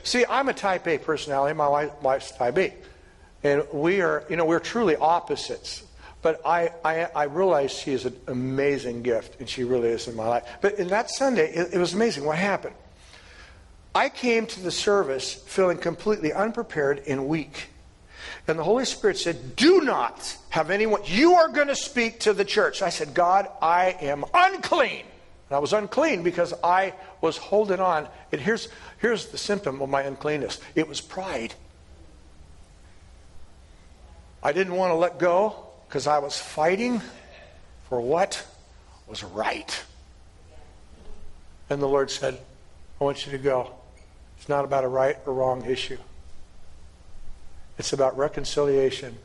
See, 0.02 0.24
I'm 0.28 0.48
a 0.48 0.54
type 0.54 0.86
A 0.86 0.98
personality. 0.98 1.54
My 1.54 1.68
wife, 1.68 1.90
wife's 2.02 2.32
type 2.32 2.54
B. 2.54 2.72
And 3.42 3.64
we 3.72 4.00
are, 4.00 4.24
you 4.30 4.36
know, 4.36 4.44
we're 4.44 4.60
truly 4.60 4.96
opposites. 4.96 5.82
But 6.22 6.42
I, 6.44 6.70
I, 6.84 7.04
I 7.14 7.24
realize 7.24 7.72
she 7.72 7.92
is 7.92 8.04
an 8.04 8.14
amazing 8.26 9.02
gift, 9.02 9.40
and 9.40 9.48
she 9.48 9.64
really 9.64 9.88
is 9.88 10.06
in 10.06 10.16
my 10.16 10.28
life. 10.28 10.46
But 10.60 10.78
in 10.78 10.88
that 10.88 11.10
Sunday, 11.10 11.50
it, 11.52 11.74
it 11.74 11.78
was 11.78 11.94
amazing 11.94 12.24
what 12.24 12.36
happened. 12.36 12.74
I 13.94 14.08
came 14.08 14.46
to 14.46 14.60
the 14.60 14.70
service 14.70 15.34
feeling 15.34 15.78
completely 15.78 16.32
unprepared 16.32 17.02
and 17.06 17.26
weak. 17.26 17.68
And 18.46 18.58
the 18.58 18.64
Holy 18.64 18.84
Spirit 18.84 19.16
said, 19.16 19.56
Do 19.56 19.80
not 19.80 20.36
have 20.50 20.70
anyone, 20.70 21.00
you 21.06 21.34
are 21.34 21.48
going 21.48 21.68
to 21.68 21.76
speak 21.76 22.20
to 22.20 22.32
the 22.32 22.44
church. 22.44 22.82
I 22.82 22.90
said, 22.90 23.14
God, 23.14 23.48
I 23.60 23.96
am 24.00 24.24
unclean. 24.34 25.04
And 25.48 25.56
I 25.56 25.58
was 25.58 25.72
unclean 25.72 26.22
because 26.22 26.52
I 26.62 26.94
was 27.20 27.36
holding 27.36 27.80
on. 27.80 28.08
And 28.32 28.40
here's, 28.40 28.68
here's 28.98 29.26
the 29.26 29.38
symptom 29.38 29.82
of 29.82 29.88
my 29.88 30.02
uncleanness 30.02 30.60
it 30.74 30.88
was 30.88 31.00
pride. 31.00 31.54
I 34.42 34.52
didn't 34.52 34.74
want 34.74 34.90
to 34.90 34.94
let 34.94 35.18
go 35.18 35.66
because 35.86 36.06
I 36.06 36.18
was 36.18 36.38
fighting 36.38 37.02
for 37.88 38.00
what 38.00 38.46
was 39.06 39.22
right. 39.22 39.84
And 41.68 41.82
the 41.82 41.88
Lord 41.88 42.10
said, 42.10 42.38
I 43.00 43.04
want 43.04 43.26
you 43.26 43.32
to 43.32 43.38
go. 43.38 43.72
It's 44.38 44.48
not 44.48 44.64
about 44.64 44.84
a 44.84 44.88
right 44.88 45.16
or 45.26 45.34
wrong 45.34 45.64
issue. 45.66 45.98
It's 47.78 47.92
about 47.92 48.16
reconciliation. 48.16 49.16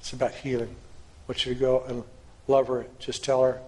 It's 0.00 0.12
about 0.12 0.32
healing. 0.32 0.74
I 0.74 1.32
want 1.32 1.44
you 1.44 1.54
to 1.54 1.60
go 1.60 1.84
and 1.86 2.04
love 2.48 2.68
her. 2.68 2.86
Just 2.98 3.24
tell 3.24 3.42
her 3.42 3.60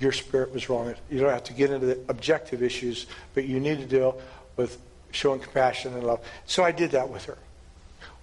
your 0.00 0.12
spirit 0.12 0.52
was 0.52 0.68
wrong. 0.68 0.94
You 1.10 1.20
don't 1.20 1.30
have 1.30 1.44
to 1.44 1.52
get 1.52 1.70
into 1.70 1.86
the 1.86 1.98
objective 2.08 2.62
issues, 2.62 3.06
but 3.34 3.44
you 3.44 3.60
need 3.60 3.78
to 3.78 3.86
deal 3.86 4.20
with 4.56 4.78
showing 5.12 5.40
compassion 5.40 5.94
and 5.94 6.04
love. 6.04 6.20
So 6.46 6.64
I 6.64 6.72
did 6.72 6.92
that 6.92 7.08
with 7.08 7.24
her. 7.26 7.38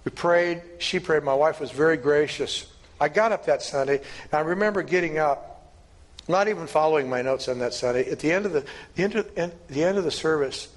We 0.04 0.10
prayed. 0.10 0.62
She 0.78 0.98
prayed. 0.98 1.22
My 1.22 1.34
wife 1.34 1.60
was 1.60 1.70
very 1.70 1.96
gracious. 1.96 2.66
I 3.00 3.08
got 3.08 3.32
up 3.32 3.46
that 3.46 3.62
Sunday, 3.62 3.96
and 3.96 4.34
I 4.34 4.40
remember 4.40 4.82
getting 4.82 5.18
up, 5.18 5.72
not 6.28 6.48
even 6.48 6.66
following 6.66 7.08
my 7.08 7.22
notes 7.22 7.48
on 7.48 7.58
that 7.60 7.74
Sunday. 7.74 8.08
At 8.10 8.20
the 8.20 8.30
end 8.30 8.46
of 8.46 8.52
the, 8.52 8.64
the, 8.94 9.02
end, 9.02 9.14
of, 9.16 9.34
the 9.68 9.84
end 9.84 9.98
of 9.98 10.04
the 10.04 10.10
service, 10.10 10.68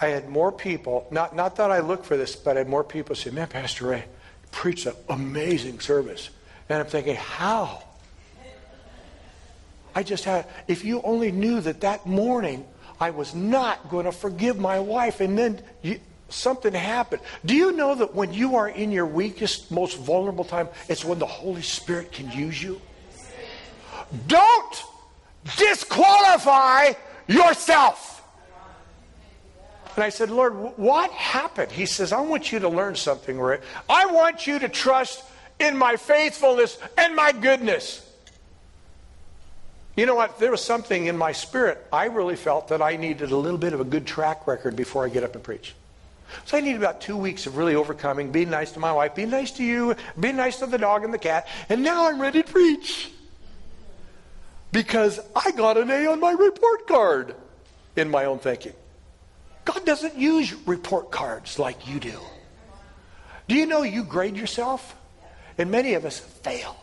I 0.00 0.08
had 0.08 0.28
more 0.28 0.52
people, 0.52 1.06
not, 1.10 1.34
not 1.34 1.56
that 1.56 1.70
I 1.70 1.80
looked 1.80 2.04
for 2.04 2.16
this, 2.16 2.36
but 2.36 2.56
I 2.56 2.60
had 2.60 2.68
more 2.68 2.84
people 2.84 3.14
say, 3.14 3.30
Man, 3.30 3.48
Pastor 3.48 3.86
Ray 3.86 4.04
preached 4.50 4.86
an 4.86 4.94
amazing 5.08 5.80
service. 5.80 6.30
And 6.68 6.80
I'm 6.80 6.86
thinking, 6.86 7.16
How? 7.16 7.82
I 9.94 10.02
just 10.02 10.24
had, 10.24 10.46
if 10.68 10.84
you 10.84 11.00
only 11.02 11.30
knew 11.30 11.60
that 11.60 11.80
that 11.82 12.06
morning 12.06 12.66
I 13.00 13.10
was 13.10 13.34
not 13.34 13.90
going 13.90 14.06
to 14.06 14.12
forgive 14.12 14.58
my 14.58 14.78
wife, 14.78 15.20
and 15.20 15.38
then 15.38 15.60
you, 15.82 16.00
something 16.28 16.72
happened. 16.72 17.22
Do 17.44 17.54
you 17.54 17.72
know 17.72 17.94
that 17.94 18.14
when 18.14 18.32
you 18.32 18.56
are 18.56 18.68
in 18.68 18.90
your 18.90 19.06
weakest, 19.06 19.70
most 19.70 19.98
vulnerable 19.98 20.44
time, 20.44 20.68
it's 20.88 21.04
when 21.04 21.18
the 21.18 21.26
Holy 21.26 21.62
Spirit 21.62 22.12
can 22.12 22.30
use 22.30 22.62
you? 22.62 22.80
Don't 24.26 24.84
disqualify 25.56 26.92
yourself. 27.26 28.22
And 29.96 30.02
I 30.02 30.08
said, 30.08 30.30
Lord, 30.30 30.54
what 30.76 31.10
happened? 31.12 31.70
He 31.70 31.86
says, 31.86 32.12
I 32.12 32.20
want 32.20 32.50
you 32.50 32.58
to 32.60 32.68
learn 32.68 32.96
something, 32.96 33.38
Rick. 33.38 33.62
I 33.88 34.06
want 34.06 34.46
you 34.46 34.58
to 34.58 34.68
trust 34.68 35.22
in 35.60 35.76
my 35.76 35.96
faithfulness 35.96 36.78
and 36.98 37.14
my 37.14 37.30
goodness. 37.30 38.03
You 39.96 40.06
know 40.06 40.14
what? 40.14 40.38
There 40.38 40.50
was 40.50 40.64
something 40.64 41.06
in 41.06 41.16
my 41.16 41.32
spirit. 41.32 41.86
I 41.92 42.06
really 42.06 42.36
felt 42.36 42.68
that 42.68 42.82
I 42.82 42.96
needed 42.96 43.30
a 43.30 43.36
little 43.36 43.58
bit 43.58 43.72
of 43.72 43.80
a 43.80 43.84
good 43.84 44.06
track 44.06 44.46
record 44.46 44.74
before 44.74 45.04
I 45.04 45.08
get 45.08 45.22
up 45.22 45.34
and 45.34 45.44
preach. 45.44 45.74
So 46.46 46.56
I 46.56 46.60
needed 46.60 46.78
about 46.78 47.00
two 47.00 47.16
weeks 47.16 47.46
of 47.46 47.56
really 47.56 47.76
overcoming, 47.76 48.32
being 48.32 48.50
nice 48.50 48.72
to 48.72 48.80
my 48.80 48.92
wife, 48.92 49.14
being 49.14 49.30
nice 49.30 49.52
to 49.52 49.64
you, 49.64 49.94
being 50.18 50.36
nice 50.36 50.58
to 50.58 50.66
the 50.66 50.78
dog 50.78 51.04
and 51.04 51.14
the 51.14 51.18
cat, 51.18 51.46
and 51.68 51.82
now 51.82 52.08
I'm 52.08 52.20
ready 52.20 52.42
to 52.42 52.50
preach. 52.50 53.12
Because 54.72 55.20
I 55.36 55.52
got 55.52 55.78
an 55.78 55.90
A 55.90 56.06
on 56.06 56.18
my 56.18 56.32
report 56.32 56.88
card 56.88 57.36
in 57.94 58.10
my 58.10 58.24
own 58.24 58.40
thinking. 58.40 58.72
God 59.64 59.84
doesn't 59.86 60.16
use 60.16 60.52
report 60.66 61.12
cards 61.12 61.58
like 61.58 61.86
you 61.86 62.00
do. 62.00 62.18
Do 63.46 63.54
you 63.54 63.66
know 63.66 63.82
you 63.82 64.02
grade 64.02 64.36
yourself? 64.36 64.96
And 65.56 65.70
many 65.70 65.94
of 65.94 66.04
us 66.04 66.18
fail. 66.18 66.76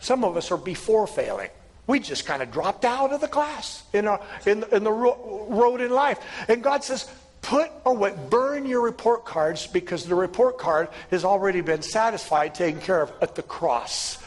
Some 0.00 0.24
of 0.24 0.36
us 0.36 0.50
are 0.50 0.56
before 0.56 1.06
failing. 1.06 1.50
We 1.86 1.98
just 1.98 2.26
kind 2.26 2.42
of 2.42 2.50
dropped 2.50 2.84
out 2.84 3.12
of 3.12 3.20
the 3.20 3.28
class 3.28 3.82
in, 3.92 4.06
our, 4.06 4.20
in, 4.46 4.64
in 4.70 4.84
the 4.84 4.92
road 4.92 5.80
in 5.80 5.90
life. 5.90 6.18
And 6.48 6.62
God 6.62 6.84
says, 6.84 7.10
put 7.42 7.70
away, 7.84 8.14
burn 8.28 8.66
your 8.66 8.82
report 8.82 9.24
cards 9.24 9.66
because 9.66 10.04
the 10.04 10.14
report 10.14 10.58
card 10.58 10.88
has 11.10 11.24
already 11.24 11.60
been 11.60 11.82
satisfied, 11.82 12.54
taken 12.54 12.80
care 12.80 13.02
of 13.02 13.12
at 13.20 13.34
the 13.34 13.42
cross. 13.42 14.18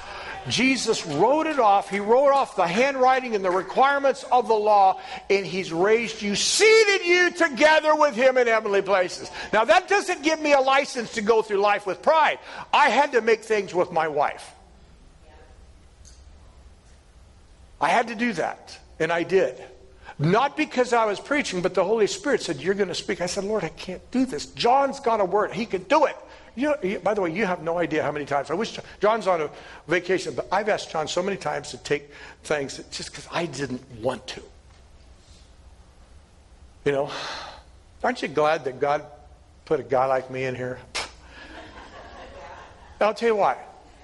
Jesus 0.50 1.06
wrote 1.06 1.48
it 1.48 1.60
off. 1.60 1.90
He 1.90 2.00
wrote 2.00 2.32
off 2.32 2.56
the 2.56 2.68
handwriting 2.68 3.36
and 3.36 3.46
the 3.46 3.52
requirements 3.52 4.26
of 4.32 4.48
the 4.48 4.54
law, 4.54 5.00
and 5.30 5.46
He's 5.46 5.72
raised 5.72 6.22
you, 6.22 6.36
seated 6.36 7.06
you 7.06 7.32
together 7.32 7.96
with 7.96 8.16
Him 8.16 8.38
in 8.38 8.48
heavenly 8.48 8.82
places. 8.82 9.32
Now, 9.54 9.66
that 9.66 9.88
doesn't 9.88 10.22
give 10.22 10.42
me 10.42 10.54
a 10.54 10.60
license 10.60 11.14
to 11.14 11.22
go 11.22 11.42
through 11.42 11.62
life 11.62 11.86
with 11.86 12.02
pride. 12.02 12.40
I 12.74 12.90
had 12.90 13.14
to 13.14 13.22
make 13.22 13.44
things 13.44 13.74
with 13.74 13.92
my 13.92 14.08
wife. 14.08 14.54
I 17.84 17.90
had 17.90 18.08
to 18.08 18.16
do 18.16 18.32
that, 18.34 18.80
and 18.98 19.12
I 19.12 19.24
did. 19.24 19.62
Not 20.18 20.56
because 20.56 20.94
I 20.94 21.04
was 21.04 21.20
preaching, 21.20 21.62
but 21.62 21.74
the 21.74 21.84
Holy 21.84 22.08
Spirit 22.08 22.42
said, 22.42 22.62
You're 22.62 22.76
going 22.76 22.88
to 22.88 22.96
speak. 22.96 23.20
I 23.20 23.26
said, 23.26 23.44
Lord, 23.44 23.66
I 23.66 23.70
can't 23.70 24.02
do 24.10 24.26
this. 24.26 24.46
John's 24.46 25.02
got 25.02 25.20
a 25.20 25.26
word. 25.26 25.52
He 25.52 25.66
can 25.66 25.84
do 25.84 26.06
it. 26.06 26.16
You 26.56 26.76
know, 26.82 27.00
by 27.00 27.14
the 27.14 27.20
way, 27.20 27.34
you 27.34 27.46
have 27.46 27.62
no 27.62 27.80
idea 27.80 28.02
how 28.02 28.14
many 28.14 28.26
times. 28.26 28.52
I 28.52 28.54
wish 28.54 28.80
John's 29.02 29.28
on 29.28 29.42
a 29.42 29.50
vacation, 29.88 30.34
but 30.34 30.48
I've 30.50 30.70
asked 30.70 30.92
John 30.92 31.10
so 31.10 31.22
many 31.22 31.36
times 31.36 31.72
to 31.72 31.78
take 31.78 32.10
things 32.44 32.78
just 32.92 33.12
because 33.12 33.28
I 33.32 33.48
didn't 33.48 33.82
want 34.02 34.26
to. 34.28 34.44
You 36.86 36.94
know, 36.94 37.12
aren't 38.02 38.22
you 38.22 38.30
glad 38.30 38.64
that 38.64 38.80
God 38.80 39.06
put 39.66 39.82
a 39.82 39.84
guy 39.84 40.06
like 40.06 40.32
me 40.32 40.46
in 40.46 40.56
here? 40.56 40.80
I'll 43.02 43.14
tell 43.14 43.28
you 43.28 43.36
why. 43.36 43.58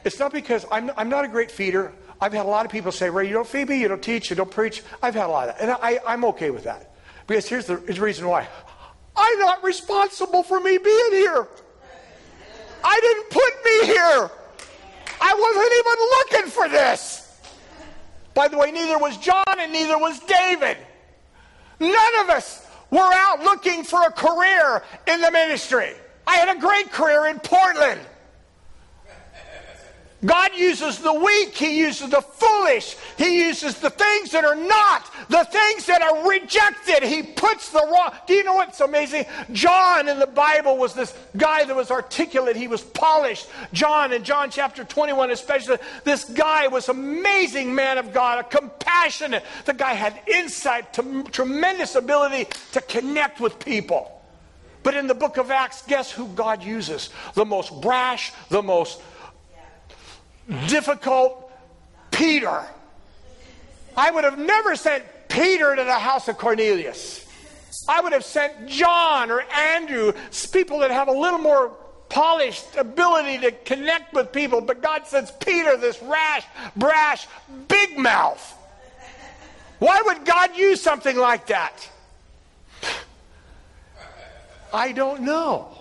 It's 0.03 0.19
not 0.19 0.33
because 0.33 0.65
I'm, 0.69 0.91
I'm 0.97 1.07
not 1.07 1.23
a 1.23 1.29
great 1.29 1.51
feeder. 1.51 1.93
I've 2.21 2.33
had 2.33 2.45
a 2.45 2.49
lot 2.49 2.65
of 2.65 2.71
people 2.71 2.91
say, 2.91 3.09
Ray, 3.09 3.27
you 3.27 3.33
don't 3.33 3.47
feed 3.47 3.69
me, 3.69 3.79
you 3.79 3.87
don't 3.87 4.03
teach, 4.03 4.29
you 4.29 4.35
don't 4.35 4.51
preach. 4.51 4.83
I've 5.01 5.15
had 5.15 5.25
a 5.25 5.29
lot 5.29 5.49
of 5.49 5.55
that. 5.55 5.61
And 5.61 5.71
I, 5.71 5.99
I'm 6.05 6.25
okay 6.25 6.49
with 6.49 6.65
that. 6.65 6.93
Because 7.27 7.47
here's 7.47 7.65
the, 7.65 7.77
here's 7.77 7.95
the 7.97 8.01
reason 8.01 8.27
why 8.27 8.47
I'm 9.15 9.39
not 9.39 9.63
responsible 9.63 10.43
for 10.43 10.59
me 10.59 10.77
being 10.77 11.11
here. 11.11 11.47
I 12.83 12.99
didn't 13.01 13.29
put 13.29 13.65
me 13.65 13.93
here. 13.93 14.31
I 15.21 15.33
wasn't 15.37 15.73
even 15.79 16.39
looking 16.39 16.51
for 16.51 16.69
this. 16.69 17.25
By 18.33 18.47
the 18.47 18.57
way, 18.57 18.71
neither 18.71 18.97
was 18.97 19.17
John 19.17 19.43
and 19.57 19.71
neither 19.71 19.97
was 19.97 20.19
David. 20.19 20.77
None 21.79 22.19
of 22.21 22.29
us 22.29 22.65
were 22.89 23.11
out 23.13 23.43
looking 23.43 23.83
for 23.83 24.01
a 24.01 24.11
career 24.11 24.83
in 25.07 25.21
the 25.21 25.31
ministry. 25.31 25.93
I 26.25 26.35
had 26.37 26.55
a 26.55 26.59
great 26.59 26.91
career 26.91 27.27
in 27.27 27.39
Portland. 27.39 27.99
God 30.25 30.51
uses 30.55 30.97
the 30.99 31.13
weak. 31.13 31.55
He 31.55 31.79
uses 31.79 32.09
the 32.09 32.21
foolish. 32.21 32.97
He 33.17 33.45
uses 33.45 33.79
the 33.79 33.89
things 33.89 34.31
that 34.31 34.43
are 34.43 34.55
not, 34.55 35.09
the 35.29 35.45
things 35.45 35.85
that 35.85 36.01
are 36.01 36.27
rejected. 36.27 37.03
He 37.03 37.23
puts 37.23 37.69
the 37.69 37.87
wrong. 37.89 38.11
Do 38.27 38.33
you 38.33 38.43
know 38.43 38.55
what's 38.55 38.81
amazing? 38.81 39.25
John 39.53 40.09
in 40.09 40.19
the 40.19 40.27
Bible 40.27 40.77
was 40.77 40.93
this 40.93 41.17
guy 41.37 41.63
that 41.63 41.75
was 41.75 41.89
articulate. 41.89 42.57
He 42.57 42.67
was 42.67 42.81
polished. 42.81 43.47
John 43.71 44.11
in 44.11 44.25
John 44.25 44.49
chapter 44.49 44.83
21, 44.83 45.31
especially, 45.31 45.77
this 46.03 46.25
guy 46.25 46.67
was 46.67 46.89
amazing 46.89 47.73
man 47.73 47.97
of 47.97 48.11
God, 48.11 48.39
a 48.39 48.43
compassionate. 48.43 49.43
The 49.63 49.73
guy 49.73 49.93
had 49.93 50.19
insight, 50.27 50.93
to, 50.95 51.23
tremendous 51.31 51.95
ability 51.95 52.49
to 52.73 52.81
connect 52.81 53.39
with 53.39 53.57
people. 53.57 54.21
But 54.83 54.95
in 54.95 55.07
the 55.07 55.13
book 55.13 55.37
of 55.37 55.51
Acts, 55.51 55.81
guess 55.83 56.11
who 56.11 56.27
God 56.29 56.63
uses? 56.63 57.09
The 57.35 57.45
most 57.45 57.81
brash, 57.81 58.31
the 58.49 58.63
most 58.63 59.01
difficult 60.67 61.51
Peter. 62.11 62.63
I 63.95 64.11
would 64.11 64.23
have 64.23 64.37
never 64.37 64.75
sent 64.75 65.03
Peter 65.27 65.75
to 65.75 65.83
the 65.83 65.99
house 65.99 66.27
of 66.27 66.37
Cornelius. 66.37 67.25
I 67.87 68.01
would 68.01 68.13
have 68.13 68.25
sent 68.25 68.67
John 68.67 69.31
or 69.31 69.41
Andrew, 69.41 70.13
people 70.51 70.79
that 70.79 70.91
have 70.91 71.07
a 71.07 71.11
little 71.11 71.39
more 71.39 71.69
polished 72.09 72.75
ability 72.75 73.37
to 73.39 73.51
connect 73.51 74.13
with 74.13 74.31
people. 74.31 74.61
But 74.61 74.81
God 74.81 75.05
sends 75.05 75.31
Peter, 75.31 75.77
this 75.77 76.01
rash, 76.01 76.43
brash, 76.75 77.27
big 77.67 77.97
mouth. 77.97 78.55
Why 79.77 80.01
would 80.05 80.25
God 80.25 80.57
use 80.57 80.81
something 80.81 81.17
like 81.17 81.47
that? 81.47 81.89
I 84.73 84.91
don't 84.91 85.21
know. 85.21 85.78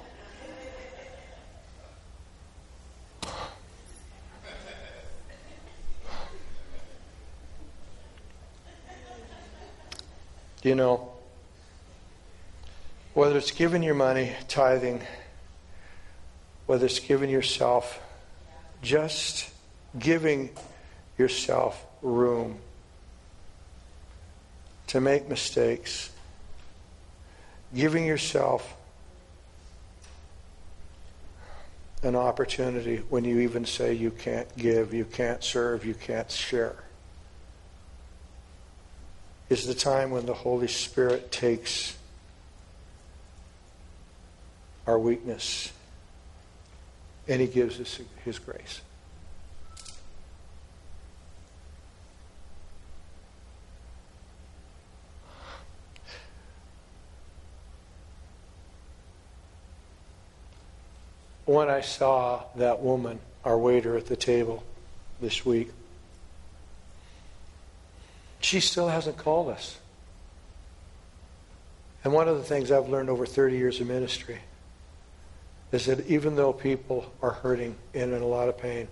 You 10.62 10.74
know, 10.74 11.12
whether 13.14 13.38
it's 13.38 13.52
giving 13.52 13.82
your 13.82 13.94
money, 13.94 14.32
tithing, 14.48 15.02
whether 16.66 16.86
it's 16.86 16.98
giving 16.98 17.30
yourself, 17.30 18.00
just 18.82 19.50
giving 19.98 20.50
yourself 21.16 21.84
room 22.02 22.58
to 24.88 25.00
make 25.00 25.28
mistakes, 25.28 26.10
giving 27.74 28.04
yourself 28.04 28.74
an 32.02 32.16
opportunity 32.16 32.98
when 33.10 33.24
you 33.24 33.40
even 33.40 33.64
say 33.64 33.92
you 33.92 34.10
can't 34.10 34.56
give, 34.56 34.92
you 34.92 35.04
can't 35.04 35.42
serve, 35.44 35.84
you 35.84 35.94
can't 35.94 36.30
share 36.30 36.76
is 39.48 39.66
the 39.66 39.74
time 39.74 40.10
when 40.10 40.26
the 40.26 40.34
Holy 40.34 40.68
Spirit 40.68 41.32
takes 41.32 41.96
our 44.86 44.98
weakness 44.98 45.72
and 47.26 47.40
He 47.40 47.46
gives 47.46 47.80
us 47.80 48.00
His 48.24 48.38
grace. 48.38 48.80
When 61.46 61.70
I 61.70 61.80
saw 61.80 62.44
that 62.56 62.80
woman, 62.82 63.20
our 63.42 63.56
waiter 63.56 63.96
at 63.96 64.04
the 64.04 64.16
table 64.16 64.62
this 65.22 65.46
week, 65.46 65.70
she 68.40 68.60
still 68.60 68.88
hasn't 68.88 69.16
called 69.16 69.48
us. 69.48 69.78
And 72.04 72.12
one 72.12 72.28
of 72.28 72.36
the 72.36 72.44
things 72.44 72.70
I've 72.70 72.88
learned 72.88 73.10
over 73.10 73.26
30 73.26 73.56
years 73.56 73.80
of 73.80 73.86
ministry 73.86 74.38
is 75.72 75.86
that 75.86 76.06
even 76.06 76.36
though 76.36 76.52
people 76.52 77.12
are 77.20 77.32
hurting 77.32 77.76
and 77.92 78.12
in 78.12 78.22
a 78.22 78.26
lot 78.26 78.48
of 78.48 78.56
pain, 78.56 78.88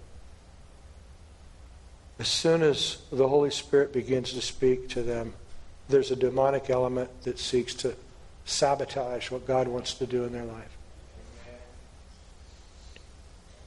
as 2.18 2.28
soon 2.28 2.62
as 2.62 2.98
the 3.12 3.28
Holy 3.28 3.50
Spirit 3.50 3.92
begins 3.92 4.32
to 4.32 4.40
speak 4.40 4.88
to 4.90 5.02
them, 5.02 5.34
there's 5.88 6.10
a 6.10 6.16
demonic 6.16 6.70
element 6.70 7.10
that 7.22 7.38
seeks 7.38 7.74
to 7.74 7.94
sabotage 8.44 9.30
what 9.30 9.46
God 9.46 9.68
wants 9.68 9.94
to 9.94 10.06
do 10.06 10.24
in 10.24 10.32
their 10.32 10.44
life. 10.44 10.75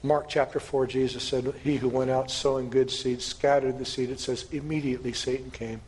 Mark 0.01 0.29
chapter 0.29 0.59
4, 0.59 0.87
Jesus 0.87 1.23
said, 1.23 1.53
He 1.63 1.75
who 1.75 1.89
went 1.89 2.09
out 2.09 2.31
sowing 2.31 2.69
good 2.69 2.89
seed 2.89 3.21
scattered 3.21 3.77
the 3.77 3.85
seed. 3.85 4.09
It 4.09 4.19
says, 4.19 4.45
immediately 4.51 5.11
Satan 5.11 5.51
came. 5.51 5.81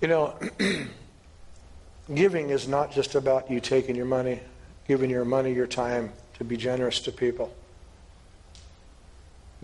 You 0.00 0.08
know, 0.08 0.38
giving 2.14 2.50
is 2.50 2.68
not 2.68 2.92
just 2.92 3.16
about 3.16 3.50
you 3.50 3.58
taking 3.58 3.96
your 3.96 4.06
money, 4.06 4.40
giving 4.86 5.10
your 5.10 5.24
money, 5.24 5.52
your 5.52 5.66
time 5.66 6.12
to 6.38 6.44
be 6.44 6.56
generous 6.56 7.00
to 7.00 7.12
people. 7.12 7.52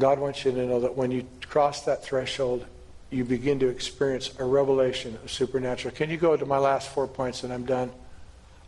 God 0.01 0.19
wants 0.19 0.45
you 0.45 0.51
to 0.51 0.67
know 0.67 0.81
that 0.81 0.97
when 0.97 1.11
you 1.11 1.27
cross 1.49 1.83
that 1.83 2.03
threshold, 2.03 2.65
you 3.11 3.25
begin 3.25 3.59
to 3.61 3.69
experience 3.69 4.33
a 4.39 4.45
revelation 4.45 5.19
of 5.23 5.31
supernatural. 5.31 5.95
Can 5.95 6.11
you 6.11 6.17
go 6.17 6.37
to 6.37 6.47
my 6.47 6.59
last 6.59 6.89
four 6.89 7.07
points 7.07 7.45
and 7.45 7.53
I'm 7.53 7.67
done? 7.67 7.93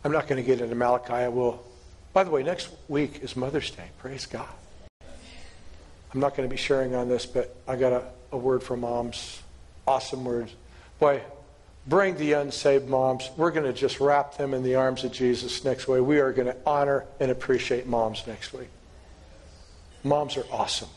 I'm 0.03 0.11
not 0.11 0.27
going 0.27 0.41
to 0.41 0.45
get 0.45 0.61
into 0.61 0.75
Malachi. 0.75 1.13
I 1.13 1.29
will 1.29 1.65
by 2.13 2.23
the 2.23 2.29
way, 2.29 2.43
next 2.43 2.69
week 2.87 3.23
is 3.23 3.35
Mother's 3.35 3.71
Day. 3.71 3.89
Praise 3.97 4.27
God. 4.27 4.47
I'm 6.13 6.19
not 6.19 6.35
going 6.35 6.47
to 6.47 6.53
be 6.53 6.61
sharing 6.61 6.93
on 6.93 7.09
this, 7.09 7.25
but 7.25 7.55
I 7.67 7.75
got 7.75 7.91
a, 7.91 8.03
a 8.31 8.37
word 8.37 8.61
from 8.61 8.81
moms. 8.81 9.41
Awesome 9.87 10.23
words. 10.23 10.53
Boy, 10.99 11.21
bring 11.87 12.15
the 12.17 12.33
unsaved 12.33 12.87
moms. 12.87 13.29
We're 13.35 13.49
going 13.49 13.65
to 13.65 13.73
just 13.73 13.99
wrap 13.99 14.37
them 14.37 14.53
in 14.53 14.61
the 14.61 14.75
arms 14.75 15.03
of 15.03 15.11
Jesus 15.11 15.65
next 15.65 15.87
week. 15.87 16.03
We 16.03 16.19
are 16.19 16.31
going 16.31 16.47
to 16.47 16.55
honor 16.67 17.05
and 17.19 17.31
appreciate 17.31 17.87
moms 17.87 18.25
next 18.27 18.53
week. 18.53 18.69
Moms 20.03 20.37
are 20.37 20.45
awesome. 20.51 20.89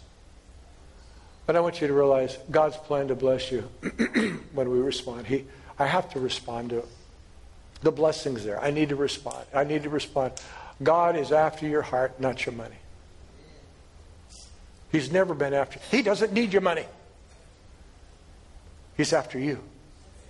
But 1.46 1.56
I 1.56 1.60
want 1.60 1.80
you 1.80 1.86
to 1.86 1.94
realize 1.94 2.36
God's 2.50 2.76
plan 2.76 3.08
to 3.08 3.14
bless 3.14 3.50
you 3.50 3.62
when 4.52 4.68
we 4.68 4.78
respond. 4.80 5.26
He, 5.26 5.46
I 5.78 5.86
have 5.86 6.10
to 6.10 6.20
respond 6.20 6.70
to 6.70 6.78
it. 6.78 6.88
The 7.82 7.92
blessing's 7.92 8.44
there. 8.44 8.60
I 8.62 8.70
need 8.70 8.88
to 8.88 8.96
respond. 8.96 9.46
I 9.54 9.64
need 9.64 9.84
to 9.84 9.90
respond. 9.90 10.32
God 10.82 11.16
is 11.16 11.32
after 11.32 11.66
your 11.66 11.82
heart, 11.82 12.20
not 12.20 12.44
your 12.44 12.54
money. 12.54 12.76
He's 14.92 15.10
never 15.10 15.34
been 15.34 15.54
after. 15.54 15.80
He 15.90 16.02
doesn't 16.02 16.32
need 16.32 16.52
your 16.52 16.62
money. 16.62 16.84
He's 18.96 19.12
after 19.12 19.38
you. 19.38 19.60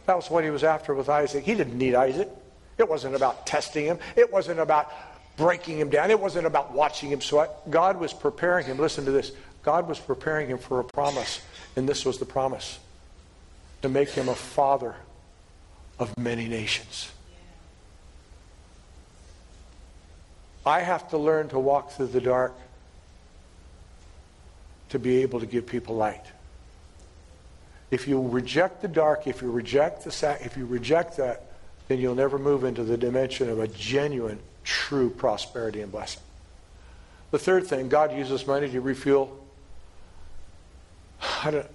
That 0.07 0.17
was 0.17 0.31
what 0.31 0.45
he 0.45 0.51
was 0.51 0.65
after 0.65 0.95
with 0.95 1.09
Isaac. 1.09 1.45
He 1.45 1.55
didn't 1.55 1.77
need 1.77 1.95
Isaac. 1.95 2.29
It 2.79 2.89
wasn't 2.89 3.15
about 3.15 3.47
testing 3.47 3.85
him. 3.85 3.99
It 4.17 4.33
wasn't 4.33 4.61
about 4.61 4.93
breaking 5.37 5.79
him 5.79 5.91
down. 5.91 6.11
It 6.11 6.21
wasn't 6.21 6.47
about 6.47 6.73
watching 6.73 7.11
him 7.11 7.21
sweat. 7.21 7.71
God 7.71 7.99
was 7.99 8.13
preparing 8.13 8.67
him. 8.67 8.79
Listen 8.79 9.05
to 9.05 9.11
this. 9.11 9.33
God 9.63 9.89
was 9.89 9.99
preparing 9.99 10.49
him 10.49 10.59
for 10.59 10.81
a 10.81 10.85
promise. 10.85 11.41
And 11.75 11.89
this 11.89 12.05
was 12.05 12.19
the 12.19 12.25
promise 12.25 12.79
to 13.83 13.89
make 13.89 14.11
him 14.11 14.29
a 14.29 14.35
father 14.35 14.95
of 15.99 16.17
many 16.19 16.49
nations. 16.49 17.11
I 20.67 20.81
have 20.81 21.09
to 21.11 21.19
learn 21.19 21.49
to 21.51 21.59
walk 21.61 21.93
through 21.93 22.09
the 22.09 22.21
dark 22.21 22.53
to 24.89 24.99
be 24.99 25.23
able 25.23 25.41
to 25.41 25.47
give 25.47 25.67
people 25.67 25.95
light. 25.95 26.25
If 27.93 28.09
you 28.09 28.21
reject 28.21 28.83
the 28.83 28.89
dark, 28.89 29.29
if 29.29 29.43
you 29.43 29.51
reject 29.51 30.05
the 30.05 30.39
if 30.45 30.57
you 30.57 30.67
reject 30.67 31.17
that, 31.19 31.47
then 31.87 32.01
you'll 32.01 32.17
never 32.17 32.37
move 32.37 32.65
into 32.65 32.83
the 32.83 32.97
dimension 32.97 33.49
of 33.49 33.61
a 33.61 33.69
genuine, 33.69 34.41
true 34.65 35.09
prosperity 35.09 35.83
and 35.83 35.93
blessing. 35.93 36.23
The 37.31 37.39
third 37.39 37.67
thing, 37.67 37.89
God 37.89 38.17
uses 38.17 38.45
money 38.47 38.69
to 38.71 38.81
refuel. 38.81 39.39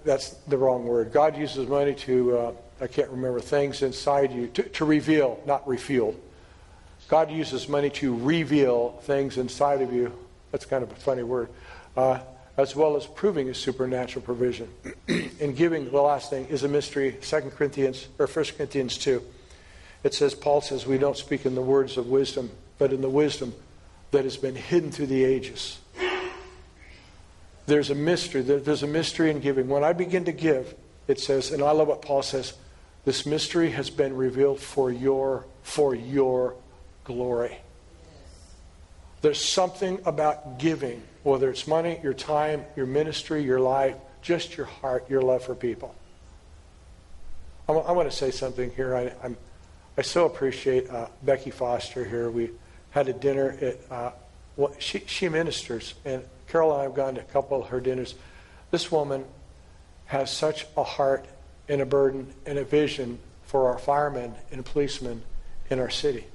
that's 0.04 0.32
the 0.48 0.58
wrong 0.58 0.86
word. 0.86 1.14
God 1.14 1.38
uses 1.38 1.68
money 1.68 1.94
to, 1.96 2.38
uh, 2.38 2.52
I 2.82 2.88
can't 2.88 3.10
remember, 3.10 3.40
things 3.40 3.82
inside 3.82 4.34
you, 4.34 4.48
to, 4.48 4.64
to 4.64 4.86
reveal, 4.86 5.42
not 5.46 5.66
refuel. 5.66 6.16
God 7.12 7.30
uses 7.30 7.68
money 7.68 7.90
to 7.90 8.16
reveal 8.16 8.92
things 9.02 9.38
inside 9.38 9.82
of 9.82 9.92
you. 9.92 10.18
That's 10.52 10.66
kind 10.66 10.82
of 10.82 10.90
a 10.94 10.96
funny 10.96 11.24
word. 11.24 11.50
Uh, 11.98 12.20
as 12.56 12.74
well 12.74 12.96
as 12.96 13.06
proving 13.06 13.48
his 13.48 13.58
supernatural 13.58 14.24
provision. 14.24 14.70
in 15.10 15.54
giving, 15.54 15.92
the 15.92 16.02
last 16.02 16.30
thing 16.30 16.46
is 16.46 16.64
a 16.64 16.70
mystery. 16.70 17.18
2 17.22 17.42
Corinthians, 17.54 18.08
or 18.18 18.28
1 18.28 18.46
Corinthians 18.56 18.98
2. 18.98 19.22
It 20.06 20.14
says, 20.14 20.34
Paul 20.34 20.62
says, 20.62 20.86
we 20.86 20.98
don't 20.98 21.18
speak 21.18 21.46
in 21.46 21.54
the 21.54 21.62
words 21.62 21.98
of 21.98 22.08
wisdom, 22.08 22.50
but 22.78 22.94
in 22.94 23.02
the 23.02 23.10
wisdom 23.10 23.54
that 24.12 24.24
has 24.24 24.38
been 24.38 24.56
hidden 24.56 24.90
through 24.90 25.08
the 25.08 25.26
ages. 25.26 25.80
There's 27.66 27.90
a 27.90 27.96
mystery. 27.96 28.42
There's 28.42 28.84
a 28.84 28.88
mystery 28.88 29.32
in 29.32 29.42
giving. 29.42 29.68
When 29.68 29.84
I 29.84 29.92
begin 29.92 30.24
to 30.26 30.32
give, 30.32 30.76
it 31.10 31.20
says, 31.20 31.52
and 31.52 31.62
I 31.62 31.72
love 31.72 31.90
what 31.90 32.04
Paul 32.04 32.22
says, 32.22 32.54
this 33.04 33.26
mystery 33.26 33.72
has 33.72 33.90
been 33.90 34.16
revealed 34.16 34.62
for 34.62 34.90
your, 34.90 35.46
for 35.62 35.94
your 35.94 36.56
glory. 37.12 37.58
There's 39.22 39.44
something 39.44 40.00
about 40.06 40.58
giving, 40.58 41.04
whether 41.24 41.50
it's 41.50 41.68
money, 41.68 42.00
your 42.02 42.14
time, 42.14 42.66
your 42.76 42.88
ministry, 42.88 43.44
your 43.44 43.60
life, 43.60 43.96
just 44.22 44.58
your 44.58 44.66
heart, 44.66 45.10
your 45.10 45.22
love 45.22 45.44
for 45.44 45.56
people. 45.56 45.94
I, 47.68 47.74
w- 47.74 47.88
I 47.88 47.92
want 47.92 48.10
to 48.10 48.16
say 48.16 48.32
something 48.32 48.72
here. 48.72 48.96
I, 48.96 49.14
I'm, 49.24 49.38
I 49.98 50.02
so 50.02 50.26
appreciate 50.26 50.90
uh, 50.90 51.08
Becky 51.22 51.52
Foster 51.52 52.04
here. 52.04 52.32
We 52.32 52.50
had 52.90 53.08
a 53.08 53.14
dinner 53.14 53.56
at, 53.62 53.78
uh, 53.92 54.12
well, 54.56 54.74
she, 54.80 55.00
she 55.06 55.30
ministers, 55.30 55.94
and 56.04 56.24
Carol 56.48 56.72
and 56.72 56.82
I 56.82 56.84
have 56.84 56.96
gone 56.96 57.16
to 57.16 57.22
a 57.22 57.26
couple 57.26 57.62
of 57.62 57.70
her 57.70 57.80
dinners. 57.80 58.16
This 58.72 58.92
woman 58.92 59.26
has 60.06 60.32
such 60.32 60.66
a 60.76 60.84
heart 60.84 61.26
and 61.70 61.82
a 61.82 61.86
burden 61.86 62.34
and 62.46 62.58
a 62.58 62.64
vision 62.64 63.20
for 63.44 63.70
our 63.70 63.78
firemen 63.78 64.34
and 64.52 64.66
policemen 64.66 65.22
in 65.70 65.80
our 65.80 65.90
city. 65.90 66.26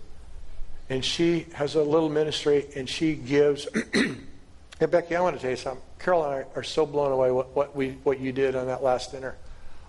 And 0.88 1.04
she 1.04 1.46
has 1.54 1.74
a 1.74 1.82
little 1.82 2.08
ministry 2.08 2.66
and 2.76 2.88
she 2.88 3.14
gives. 3.14 3.66
hey, 3.94 4.86
Becky, 4.86 5.16
I 5.16 5.20
want 5.20 5.36
to 5.36 5.42
tell 5.42 5.50
you 5.50 5.56
something. 5.56 5.82
Carol 5.98 6.24
and 6.24 6.34
I 6.34 6.44
are 6.54 6.62
so 6.62 6.86
blown 6.86 7.12
away 7.12 7.30
what, 7.30 7.54
what, 7.56 7.74
we, 7.74 7.90
what 8.04 8.20
you 8.20 8.32
did 8.32 8.54
on 8.54 8.66
that 8.66 8.82
last 8.82 9.12
dinner. 9.12 9.36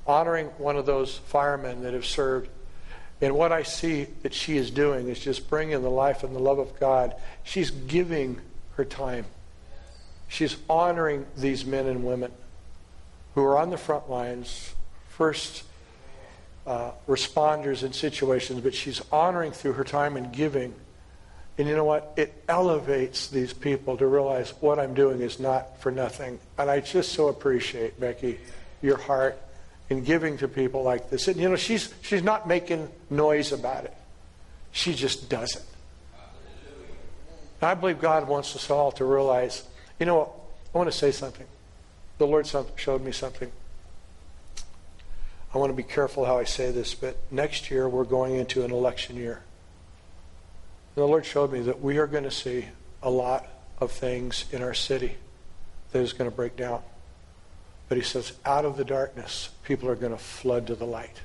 Honoring 0.07 0.47
one 0.57 0.77
of 0.77 0.85
those 0.85 1.17
firemen 1.17 1.83
that 1.83 1.93
have 1.93 2.05
served. 2.05 2.49
And 3.21 3.35
what 3.35 3.51
I 3.51 3.63
see 3.63 4.05
that 4.23 4.33
she 4.33 4.57
is 4.57 4.71
doing 4.71 5.07
is 5.07 5.19
just 5.19 5.49
bringing 5.49 5.81
the 5.81 5.89
life 5.89 6.23
and 6.23 6.35
the 6.35 6.39
love 6.39 6.59
of 6.59 6.79
God. 6.79 7.15
She's 7.43 7.71
giving 7.71 8.39
her 8.75 8.85
time. 8.85 9.25
She's 10.27 10.57
honoring 10.69 11.25
these 11.35 11.65
men 11.65 11.87
and 11.87 12.03
women 12.03 12.31
who 13.33 13.43
are 13.43 13.57
on 13.57 13.69
the 13.69 13.77
front 13.77 14.09
lines, 14.09 14.73
first 15.09 15.63
uh, 16.65 16.91
responders 17.07 17.83
in 17.83 17.93
situations, 17.93 18.61
but 18.61 18.73
she's 18.73 19.01
honoring 19.11 19.51
through 19.51 19.73
her 19.73 19.83
time 19.83 20.17
and 20.17 20.33
giving. 20.33 20.73
And 21.57 21.67
you 21.67 21.75
know 21.75 21.85
what? 21.85 22.13
It 22.17 22.43
elevates 22.47 23.27
these 23.29 23.51
people 23.51 23.97
to 23.97 24.05
realize 24.05 24.51
what 24.59 24.77
I'm 24.77 24.93
doing 24.93 25.21
is 25.21 25.39
not 25.39 25.81
for 25.81 25.91
nothing. 25.91 26.39
And 26.57 26.69
I 26.69 26.81
just 26.81 27.13
so 27.13 27.29
appreciate, 27.29 27.99
Becky, 27.99 28.39
your 28.81 28.97
heart 28.97 29.41
in 29.89 30.03
giving 30.03 30.37
to 30.37 30.47
people 30.47 30.83
like 30.83 31.09
this. 31.09 31.27
And 31.27 31.37
you 31.37 31.49
know, 31.49 31.55
she's 31.55 31.93
she's 32.01 32.21
not 32.21 32.47
making 32.47 32.89
noise 33.09 33.51
about 33.51 33.85
it. 33.85 33.93
She 34.71 34.93
just 34.93 35.29
does 35.29 35.55
it. 35.55 35.63
I 37.61 37.73
believe 37.73 37.99
God 37.99 38.27
wants 38.27 38.55
us 38.55 38.69
all 38.69 38.91
to 38.93 39.05
realize, 39.05 39.63
you 39.99 40.05
know? 40.05 40.33
I 40.73 40.77
want 40.77 40.91
to 40.91 40.97
say 40.97 41.11
something. 41.11 41.47
The 42.19 42.27
Lord 42.27 42.47
showed 42.75 43.01
me 43.01 43.11
something. 43.11 43.51
I 45.53 45.57
want 45.57 45.71
to 45.71 45.75
be 45.75 45.81
careful 45.81 46.25
how 46.25 46.37
I 46.37 46.43
say 46.43 46.71
this, 46.71 46.93
but 46.93 47.17
next 47.31 47.71
year 47.71 47.89
we're 47.89 48.03
going 48.03 48.35
into 48.35 48.63
an 48.63 48.71
election 48.71 49.15
year. 49.15 49.41
The 50.97 51.05
Lord 51.05 51.27
showed 51.27 51.51
me 51.51 51.59
that 51.59 51.79
we 51.79 51.99
are 51.99 52.07
going 52.07 52.23
to 52.23 52.31
see 52.31 52.65
a 53.03 53.09
lot 53.11 53.47
of 53.79 53.91
things 53.91 54.45
in 54.51 54.63
our 54.63 54.73
city 54.73 55.15
that 55.91 55.99
is 55.99 56.11
going 56.11 56.27
to 56.27 56.35
break 56.35 56.55
down. 56.55 56.81
But 57.87 57.99
he 57.99 58.03
says, 58.03 58.33
out 58.43 58.65
of 58.65 58.77
the 58.77 58.83
darkness, 58.83 59.49
people 59.63 59.89
are 59.89 59.95
going 59.95 60.11
to 60.11 60.17
flood 60.17 60.65
to 60.65 60.75
the 60.75 60.87
light. 60.87 61.21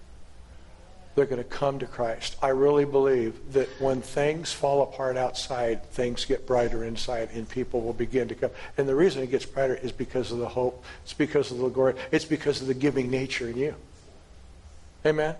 They're 1.14 1.24
going 1.24 1.42
to 1.42 1.48
come 1.48 1.78
to 1.78 1.86
Christ. 1.86 2.36
I 2.42 2.48
really 2.48 2.84
believe 2.84 3.54
that 3.54 3.66
when 3.80 4.02
things 4.02 4.52
fall 4.52 4.82
apart 4.82 5.16
outside, 5.16 5.86
things 5.86 6.26
get 6.26 6.46
brighter 6.46 6.84
inside, 6.84 7.30
and 7.32 7.48
people 7.48 7.80
will 7.80 7.94
begin 7.94 8.28
to 8.28 8.34
come. 8.34 8.50
And 8.76 8.86
the 8.86 8.94
reason 8.94 9.22
it 9.22 9.30
gets 9.30 9.46
brighter 9.46 9.76
is 9.76 9.90
because 9.90 10.32
of 10.32 10.38
the 10.38 10.50
hope. 10.50 10.84
It's 11.02 11.14
because 11.14 11.50
of 11.50 11.56
the 11.56 11.70
glory. 11.70 11.94
It's 12.10 12.26
because 12.26 12.60
of 12.60 12.66
the 12.66 12.74
giving 12.74 13.10
nature 13.10 13.48
in 13.48 13.56
you. 13.56 13.74
Amen. 15.06 15.34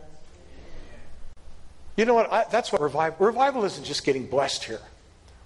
You 1.96 2.04
know 2.04 2.14
what? 2.14 2.32
I, 2.32 2.44
that's 2.50 2.72
what 2.72 2.80
revival. 2.80 3.26
Revival 3.26 3.64
isn't 3.64 3.84
just 3.84 4.04
getting 4.04 4.26
blessed 4.26 4.64
here. 4.64 4.80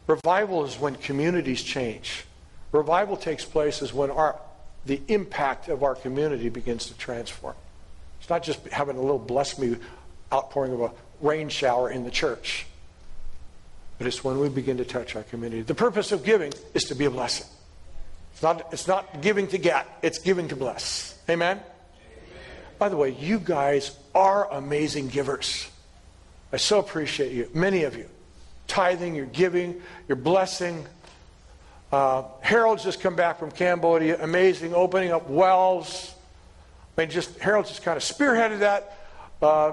Revival 0.07 0.65
is 0.65 0.79
when 0.79 0.95
communities 0.95 1.63
change. 1.63 2.25
Revival 2.73 3.17
takes 3.17 3.45
place 3.45 3.83
is 3.83 3.93
when 3.93 4.11
our 4.11 4.39
the 4.85 5.01
impact 5.09 5.69
of 5.69 5.83
our 5.83 5.97
community 5.97 6.49
begins 6.49 6.87
to 6.87 6.95
transform. 6.95 7.57
It's 8.21 8.31
not 8.31 8.43
just 8.43 8.65
having 8.69 8.97
a 8.97 9.01
little 9.01 9.19
bless 9.19 9.59
me 9.59 9.77
outpouring 10.33 10.73
of 10.73 10.81
a 10.81 10.93
rain 11.21 11.49
shower 11.49 11.91
in 11.91 12.05
the 12.05 12.11
church, 12.11 12.67
but 13.99 14.07
it's 14.07 14.23
when 14.23 14.39
we 14.39 14.49
begin 14.49 14.77
to 14.77 14.85
touch 14.85 15.17
our 15.17 15.25
community. 15.25 15.63
The 15.63 15.75
purpose 15.75 16.13
of 16.13 16.25
giving 16.25 16.53
is 16.75 16.85
to 16.85 16.95
be 16.95 17.05
a 17.05 17.11
blessing. 17.11 17.49
It's 18.33 18.43
not, 18.43 18.69
it's 18.73 18.87
not 18.87 19.23
giving 19.23 19.49
to 19.49 19.59
get, 19.59 19.87
it's 20.03 20.19
giving 20.19 20.49
to 20.49 20.57
bless. 20.57 21.19
Amen? 21.29 21.61
By 22.79 22.89
the 22.89 22.97
way, 22.97 23.11
you 23.11 23.39
guys 23.39 23.97
are 24.15 24.53
amazing 24.53 25.09
givers. 25.09 25.69
I 26.57 26.59
so 26.59 26.79
appreciate 26.79 27.33
you, 27.33 27.51
many 27.53 27.83
of 27.83 27.99
you. 27.99 28.07
Tithing, 28.67 29.15
you're 29.15 29.27
giving, 29.27 29.79
you're 30.09 30.17
blessing. 30.17 30.87
Uh, 31.93 32.23
Harold's 32.41 32.83
just 32.83 33.03
come 33.03 33.15
back 33.15 33.39
from 33.39 33.51
Cambodia, 33.51 34.17
amazing, 34.23 34.73
opening 34.73 35.13
up 35.13 35.29
wells. 35.29 36.15
I 36.97 37.03
mean, 37.03 37.11
just 37.11 37.39
Harold's 37.41 37.69
just 37.69 37.83
kind 37.83 37.99
of 37.99 38.03
spearheaded 38.03 38.61
that. 38.61 38.97
Uh, 39.43 39.73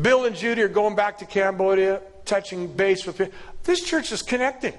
Bill 0.00 0.24
and 0.26 0.36
Judy 0.36 0.62
are 0.62 0.68
going 0.68 0.94
back 0.94 1.18
to 1.18 1.26
Cambodia, 1.26 2.00
touching 2.24 2.68
base 2.72 3.04
with 3.06 3.20
This 3.64 3.82
church 3.82 4.12
is 4.12 4.22
connecting. 4.22 4.74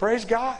Praise 0.00 0.24
God. 0.24 0.58